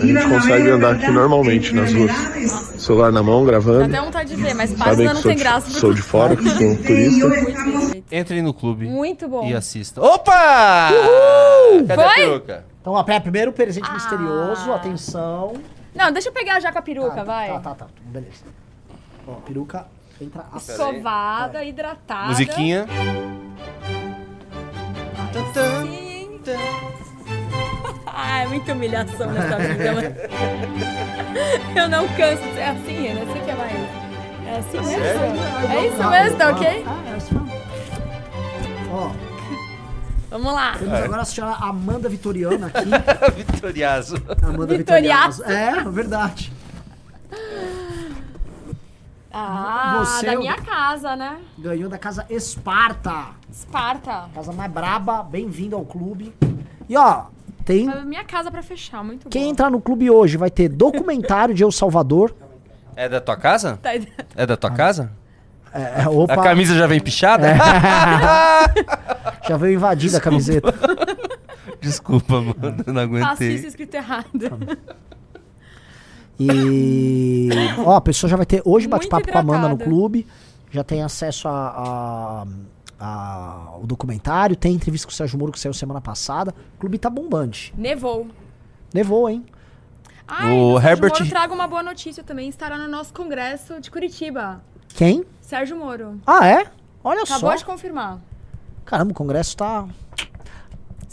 [0.00, 2.12] A gente consegue andar aqui normalmente nas ruas.
[2.78, 3.84] Celular na mão, Dá gravando.
[3.84, 5.70] até vontade de ver, mas que não sou tem de, graça.
[5.70, 7.26] sou de fora, que sou um turista.
[8.12, 9.44] Entrem no clube Muito bom.
[9.46, 10.00] e assistam.
[10.02, 10.90] Opa!
[11.86, 12.14] Cadê a Foi?
[12.14, 12.64] peruca?
[12.80, 13.94] Então, ó, pera, primeiro presente Ah.
[13.94, 15.54] misterioso, atenção.
[15.94, 17.48] Não, deixa eu pegar já com a peruca, Tá, vai.
[17.48, 18.44] Tá, tá, tá, beleza.
[19.26, 19.86] Ó, peruca
[20.20, 22.28] entra a Escovada, hidratada.
[22.28, 22.86] Musiquinha.
[25.52, 26.38] Sim.
[28.20, 30.14] Ah, é muita humilhação nessa vida, mano.
[31.76, 33.24] Eu não canso de ser assim, Renan.
[33.26, 33.72] Você que é mais.
[34.46, 35.72] É assim mesmo?
[35.72, 36.84] É isso mesmo, tá ok?
[36.86, 37.52] Ah, é isso mesmo.
[38.90, 39.12] Ó,
[40.30, 40.74] Vamos lá.
[40.78, 42.88] temos agora a senhora Amanda Vitoriana aqui.
[43.52, 44.16] Vitoriaso.
[44.42, 44.76] Amanda.
[44.76, 45.44] Vitoriaço.
[45.44, 46.52] É, verdade.
[49.32, 51.38] Ah, Você- da minha casa, né?
[51.56, 53.26] Ganhou da casa Esparta.
[53.50, 54.28] Esparta.
[54.34, 56.34] Casa mais braba, bem-vindo ao clube.
[56.88, 57.26] E ó,
[57.68, 57.90] tem.
[57.90, 59.50] Foi Minha casa pra fechar, muito Quem bom.
[59.50, 62.34] entrar no clube hoje vai ter documentário de El Salvador.
[62.96, 63.78] É da tua casa?
[63.82, 63.90] Tá-
[64.36, 65.12] É da tua casa?
[65.72, 67.46] É, é, opa, A camisa já vem pichada?
[69.46, 70.74] já veio invadida a camiseta.
[71.80, 72.54] Desculpa, mano.
[72.86, 73.54] Não aguentei.
[73.56, 74.26] escrito errado.
[76.40, 77.48] E.
[77.84, 80.26] Ó, a pessoa já vai ter hoje bate-papo com a Amanda no clube.
[80.70, 82.46] Já tem acesso a, a-
[82.98, 84.56] a- ao documentário.
[84.56, 86.54] Tem entrevista com o Sérgio Moro que saiu semana passada.
[86.76, 87.72] O clube tá bombante.
[87.76, 88.26] Nevou.
[88.92, 89.44] Levou, hein?
[90.26, 92.48] Ai, O o Sérgio Herbert- Moro traga uma boa notícia também.
[92.48, 94.62] Estará no nosso congresso de Curitiba.
[94.94, 95.24] Quem?
[95.40, 96.20] Sérgio Moro.
[96.26, 96.66] Ah, é?
[97.04, 97.56] Olha Acabou só.
[97.56, 98.18] de confirmar.
[98.84, 99.86] Caramba, o congresso tá.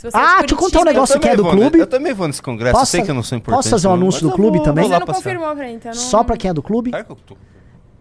[0.03, 1.61] É Ah, de deixa eu contar um negócio que é do vou, né?
[1.61, 1.79] clube.
[1.79, 2.77] Eu também vou nesse congresso.
[2.79, 3.57] Eu sei que eu não sou importante.
[3.59, 4.83] posso fazer um não, anúncio do clube vou- também?
[4.87, 5.91] Você não confirmou pra então.
[5.91, 5.99] Não...
[5.99, 6.91] Só pra quem é do clube.
[6.91, 7.37] Claro que eu tô.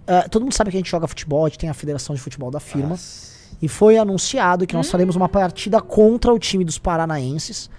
[0.06, 2.20] É, todo mundo sabe que a gente joga futebol, a gente tem a Federação de
[2.20, 2.96] Futebol da firma.
[3.64, 7.70] E foi anunciado que nós faremos uma partida contra o time dos paranaenses.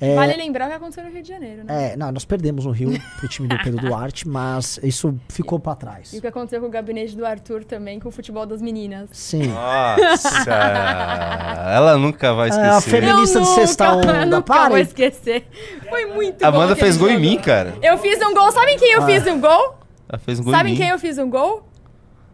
[0.00, 1.92] É, Vale lembrar o que aconteceu no Rio de Janeiro, né?
[1.92, 5.74] é, não, nós perdemos no Rio pro time do Pedro Duarte, mas isso ficou pra
[5.76, 6.12] trás.
[6.12, 9.08] E o que aconteceu com o gabinete do Arthur também, com o futebol das meninas.
[9.12, 9.48] Sim.
[9.48, 10.50] Nossa!
[11.72, 12.90] ela nunca vai É, a esquecer.
[13.00, 15.46] Feminista de sexta onda, eu nunca para vou esquecer.
[15.88, 17.74] Foi muito A bom Amanda aquele fez gol em mim, cara.
[17.82, 18.50] Eu fiz um gol.
[18.52, 19.06] Sabem quem eu Ah.
[19.06, 19.78] fiz um gol?
[20.08, 20.80] Ela fez um gol Sabem em mim.
[20.82, 21.67] quem eu fiz um gol?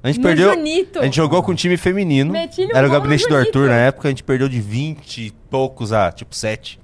[0.05, 0.53] A gente No perdeu.
[0.55, 0.99] Junito.
[1.01, 2.31] A gente jogou com um time feminino.
[2.31, 3.35] Meti-lhe um Era o gabinete do.
[3.35, 6.79] Arthur na época, a gente perdeu de 20 e poucos a tipo 7.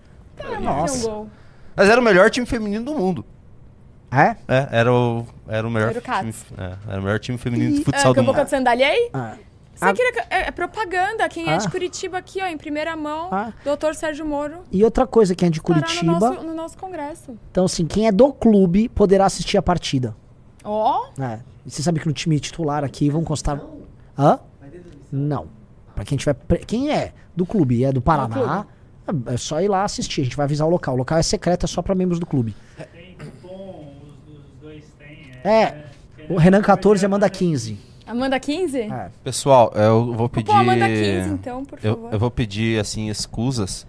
[0.63, 0.95] Nossa.
[0.95, 1.29] Fiz um gol.
[1.77, 3.25] Mas era o melhor time feminino do mundo.
[4.11, 4.35] É?
[4.49, 6.35] É, era o, era o melhor Era o time.
[6.59, 8.43] É, era o melhor time feminino de É, futsal que do mundo.
[8.43, 9.11] de sandália aí?
[9.13, 9.35] Ah.
[9.75, 9.93] Você Ah.
[9.95, 11.29] queria que- é, é propaganda.
[11.29, 11.57] Quem é Ah.
[11.59, 13.53] de Curitiba aqui, ó, em primeira mão, Ah.
[13.65, 14.59] doutor Sérgio Moro.
[14.73, 16.13] E outra coisa, quem é de Curitiba.
[16.13, 17.37] No nosso, no nosso congresso.
[17.51, 20.17] Então, assim, quem é do clube poderá assistir a partida.
[20.65, 21.41] Ó, É.
[21.66, 23.61] E você sabe que no time titular aqui vão constar.
[24.19, 24.39] Hã?
[25.12, 25.47] Não.
[25.95, 26.35] Pra quem tiver.
[26.35, 28.66] pre- Quem é do clube e é do Paraná,
[29.07, 30.20] é é só ir lá assistir.
[30.20, 30.95] A gente vai avisar o local.
[30.95, 32.55] O local é secreto, é só pra membros do clube.
[32.93, 35.32] Tem cupom, os, os dois têm.
[35.45, 35.85] É.
[36.28, 37.78] O Renan 14 e Amanda 15.
[38.07, 38.78] Amanda 15?
[38.81, 39.11] É.
[39.24, 40.47] Pessoal, eu vou pedir.
[40.47, 42.12] Pô, Amanda 15, então, por eu, favor.
[42.12, 43.87] eu vou pedir, assim, escusas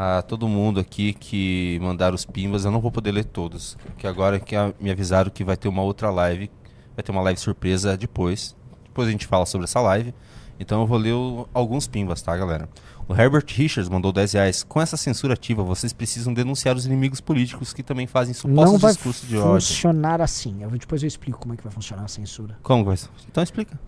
[0.00, 2.64] a todo mundo aqui que mandaram os pimbas.
[2.64, 3.76] Eu não vou poder ler todos.
[3.96, 6.48] Que agora que me avisaram que vai ter uma outra live.
[6.94, 8.54] Vai ter uma live surpresa depois.
[8.84, 10.14] Depois a gente fala sobre essa live.
[10.60, 12.68] Então eu vou ler o- alguns pimbas, tá, galera?
[13.08, 14.62] O Herbert Richards mandou 10 reais.
[14.62, 18.78] Com essa censura ativa, vocês precisam denunciar os inimigos políticos que também fazem supostos Não
[18.78, 19.66] vai discursos de ódio.
[19.66, 20.62] funcionar assim.
[20.62, 22.56] Eu, depois eu explico como é que vai funcionar a censura.
[22.62, 22.96] Como vai?
[23.28, 23.78] Então explica.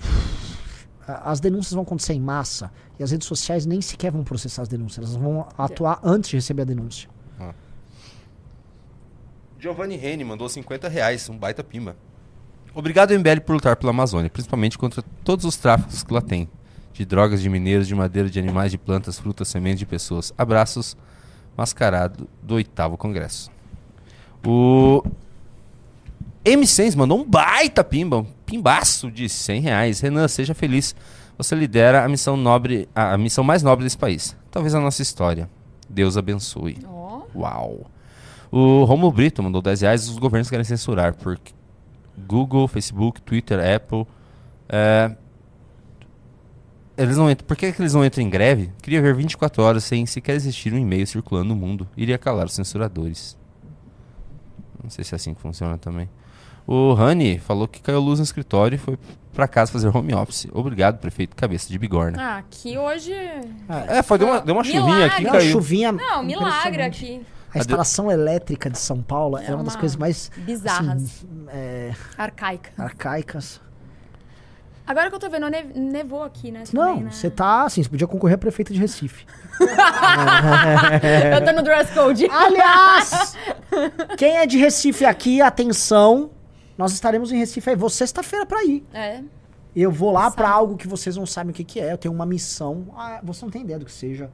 [1.06, 4.68] As denúncias vão acontecer em massa e as redes sociais nem sequer vão processar as
[4.68, 4.98] denúncias.
[4.98, 7.08] Elas vão atuar antes de receber a denúncia.
[9.58, 11.94] Giovanni Rene mandou 50 reais, um baita pimba.
[12.74, 16.48] Obrigado, MBL, por lutar pela Amazônia, principalmente contra todos os tráficos que lá tem.
[16.94, 20.32] De drogas, de mineiros, de madeira, de animais, de plantas, frutas, sementes de pessoas.
[20.38, 20.96] Abraços,
[21.56, 23.50] mascarado do oitavo congresso.
[24.46, 25.02] O
[26.44, 30.00] M100 mandou um baita pimba, um pimbaço de 100 reais.
[30.00, 30.94] Renan, seja feliz.
[31.36, 34.36] Você lidera a missão nobre, a, a missão mais nobre desse país.
[34.50, 35.48] Talvez a nossa história.
[35.88, 36.78] Deus abençoe.
[36.86, 37.22] Ó.
[37.34, 37.90] Uau.
[38.50, 40.08] O Romulo Brito mandou 10 reais.
[40.08, 41.38] Os governos querem censurar por
[42.26, 44.06] Google, Facebook, Twitter, Apple.
[44.68, 45.14] É,
[46.96, 48.70] eles não entram, por que, que eles não entram em greve?
[48.82, 51.88] Queria ver 24 horas sem sequer existir um e-mail circulando no mundo.
[51.96, 53.38] Iria calar os censuradores.
[54.82, 56.10] Não sei se é assim que funciona também.
[56.72, 58.96] O Rani falou que caiu luz no escritório e foi
[59.34, 60.46] pra casa fazer home office.
[60.52, 62.16] Obrigado, prefeito Cabeça de Bigorna.
[62.22, 63.12] Ah, aqui hoje...
[63.88, 65.24] É, foi, deu uma, deu uma chuvinha aqui, Milagre.
[65.24, 65.50] Deu uma caiu.
[65.52, 65.90] chuvinha.
[65.90, 67.26] Não, milagre aqui.
[67.52, 71.02] A instalação elétrica de São Paulo é, É uma das uma coisas mais bizarras.
[71.02, 72.70] assim, é, Arcaica.
[72.78, 73.60] arcaicas.
[74.86, 76.62] Agora que eu tô vendo, ne- nevou aqui, né?
[76.72, 77.10] Não, né?
[77.10, 79.26] você tá assim, você podia concorrer a prefeita de Recife.
[81.34, 82.26] Eu tô no dress code.
[82.30, 83.36] Aliás,
[84.16, 86.30] Quem é de Recife aqui, atenção.
[86.80, 87.76] Nós estaremos em Recife aí.
[87.76, 88.84] Vou sexta-feira pra ir.
[88.92, 89.22] É.
[89.76, 91.92] Eu vou lá pra algo que vocês não sabem o que, que é.
[91.92, 92.86] Eu tenho uma missão.
[92.96, 94.30] Ah, você não tem ideia do que seja.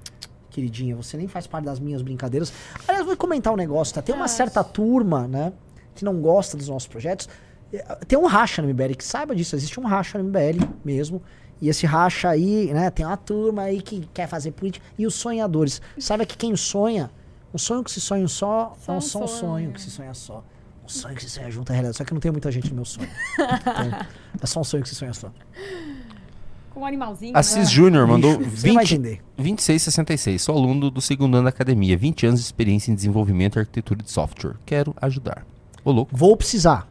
[0.49, 2.53] Queridinha, você nem faz parte das minhas brincadeiras.
[2.89, 4.01] Aliás, vou comentar um negócio, tá?
[4.01, 5.53] Tem uma certa turma, né?
[5.95, 7.29] Que não gosta dos nossos projetos.
[7.73, 9.55] Eh, Tem um racha no MBL, que saiba disso.
[9.55, 11.21] Existe um racha no MBL mesmo.
[11.61, 12.89] E esse racha aí, né?
[12.91, 14.87] Tem uma turma aí que quer fazer política.
[14.99, 15.83] E os sonhadores.
[15.99, 17.11] Sabe que quem sonha,
[17.53, 19.41] um sonho que se sonha só, Só é um um só um sonho.
[19.41, 20.43] sonho que se sonha só.
[20.87, 21.97] Um sonho que se sonha junto é realidade.
[21.97, 23.09] Só que não tem muita gente no meu sonho.
[23.35, 24.07] Então,
[24.41, 25.33] é só um sonho que se sonha só.
[26.71, 27.37] Com um animalzinho.
[27.37, 27.65] Assis né?
[27.65, 29.23] Júnior mandou Bicho, você vai 20, entender.
[29.37, 30.43] 2666.
[30.43, 31.97] Sou aluno do segundo ano da academia.
[31.97, 34.55] 20 anos de experiência em desenvolvimento e arquitetura de software.
[34.65, 35.45] Quero ajudar.
[35.85, 36.17] Ô, louco.
[36.17, 36.89] Vou precisar.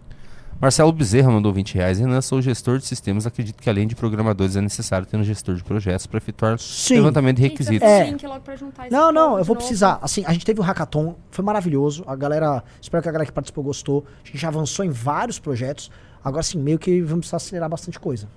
[0.60, 1.99] Marcelo Bezerra mandou 20 reais.
[1.99, 3.27] Renan, sou gestor de sistemas.
[3.27, 6.95] Acredito que além de programadores é necessário ter um gestor de projetos para efetuar Sim.
[6.95, 7.88] levantamento de requisitos.
[7.88, 8.10] É.
[8.10, 8.26] esse
[8.90, 9.56] Não, não, eu vou novo.
[9.56, 9.99] precisar.
[10.02, 12.03] Assim, a gente teve o hackathon, foi maravilhoso.
[12.07, 14.06] A galera, espero que a galera que participou gostou.
[14.23, 15.91] A gente já avançou em vários projetos.
[16.23, 18.27] Agora sim, meio que vamos precisar acelerar bastante coisa.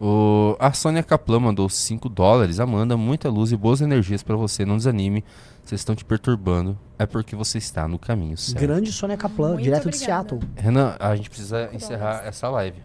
[0.00, 2.58] O, a Sônia Kaplan mandou 5 dólares.
[2.58, 4.64] Amanda, muita luz e boas energias para você.
[4.64, 5.22] Não desanime.
[5.62, 6.78] Vocês estão te perturbando.
[6.98, 8.60] É porque você está no caminho certo.
[8.60, 10.28] Grande Sônia Kaplan, Muito direto de obrigada.
[10.30, 10.40] Seattle.
[10.56, 12.78] Renan, a gente precisa encerrar essa live.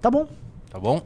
[0.00, 0.26] Tá bom.
[0.70, 1.00] Tá bom?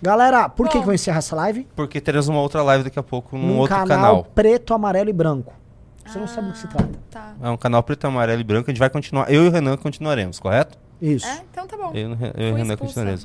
[0.00, 0.72] Galera, por que, Bom.
[0.72, 1.66] que eu vou encerrar essa live?
[1.76, 4.24] Porque teremos uma outra live daqui a pouco num Num outro canal, canal.
[4.34, 5.52] preto, amarelo e branco.
[6.06, 6.90] Você não sabe do que se trata.
[7.10, 7.34] Tá.
[7.40, 8.70] É um canal preto, amarelo e branco.
[8.70, 9.30] A gente vai continuar.
[9.32, 10.76] Eu e o Renan continuaremos, correto?
[11.02, 11.26] Isso.
[11.26, 11.90] É, então tá bom.
[11.92, 12.76] Eu, eu e Renan.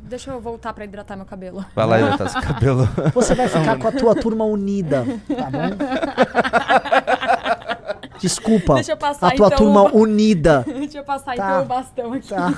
[0.02, 1.64] Deixa eu voltar pra hidratar meu cabelo.
[1.76, 2.90] Vai lá hidratar seu cabelo.
[3.14, 5.78] Você vai ficar com a tua turma unida, tá bom?
[8.20, 8.74] Desculpa.
[8.74, 10.66] Deixa eu passar, a tua então, turma unida.
[10.68, 11.52] Deixa eu passar Tá.
[11.52, 12.30] então o bastão aqui.
[12.30, 12.54] Tá.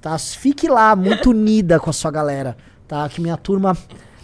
[0.00, 0.18] tá.
[0.18, 2.56] Fique lá, muito unida com a sua galera.
[2.88, 3.08] Tá?
[3.08, 3.76] Que minha turma.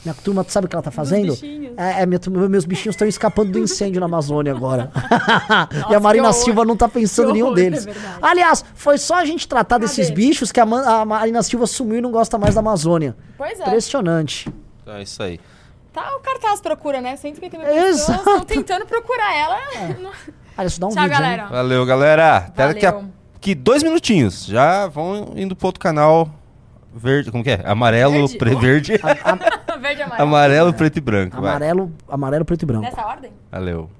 [0.06, 1.32] Minha turma, tu sabe o que ela tá fazendo?
[1.32, 1.72] bichinhos.
[1.76, 4.92] É, é, minha turma- meus bichinhos estão escapando do incêndio na Amazônia agora.
[4.94, 6.32] e a Nossa, Marina.
[6.32, 7.84] Silva não tá pensando em nenhum é deles.
[7.84, 8.18] verdade.
[8.22, 11.98] Aliás, foi só a gente tratar desses bichos que a, Man- a Marina Silva sumiu
[11.98, 13.16] e não gosta mais da Amazônia.
[13.36, 13.62] Pois é.
[13.64, 14.48] Impressionante.
[14.86, 15.40] É isso aí.
[15.92, 17.16] Tá, o cartaz procura, né?
[17.16, 17.88] 150 mil Exato.
[17.88, 19.58] pessoas estão tentando procurar ela.
[20.00, 20.10] Não-
[20.58, 21.20] Olha, isso dá um Tchau, vídeo, hein?
[21.20, 21.46] galera.
[21.46, 22.36] Valeu, galera.
[22.36, 23.08] Até daqui a Valeu.
[23.40, 24.46] que dois minutinhos.
[24.46, 26.30] Já vão indo pro outro canal
[26.96, 27.30] verde.
[27.30, 27.62] Como que é?
[27.64, 28.38] Amarelo, Verde?
[28.38, 28.92] pre- verde.
[29.80, 30.22] Verde e amarelo.
[30.28, 31.40] amarelo, preto e branco.
[31.40, 31.50] Vai.
[31.50, 32.82] Amarelo, amarelo, preto e branco.
[32.82, 33.30] Nessa ordem?
[33.52, 33.90] Valeu.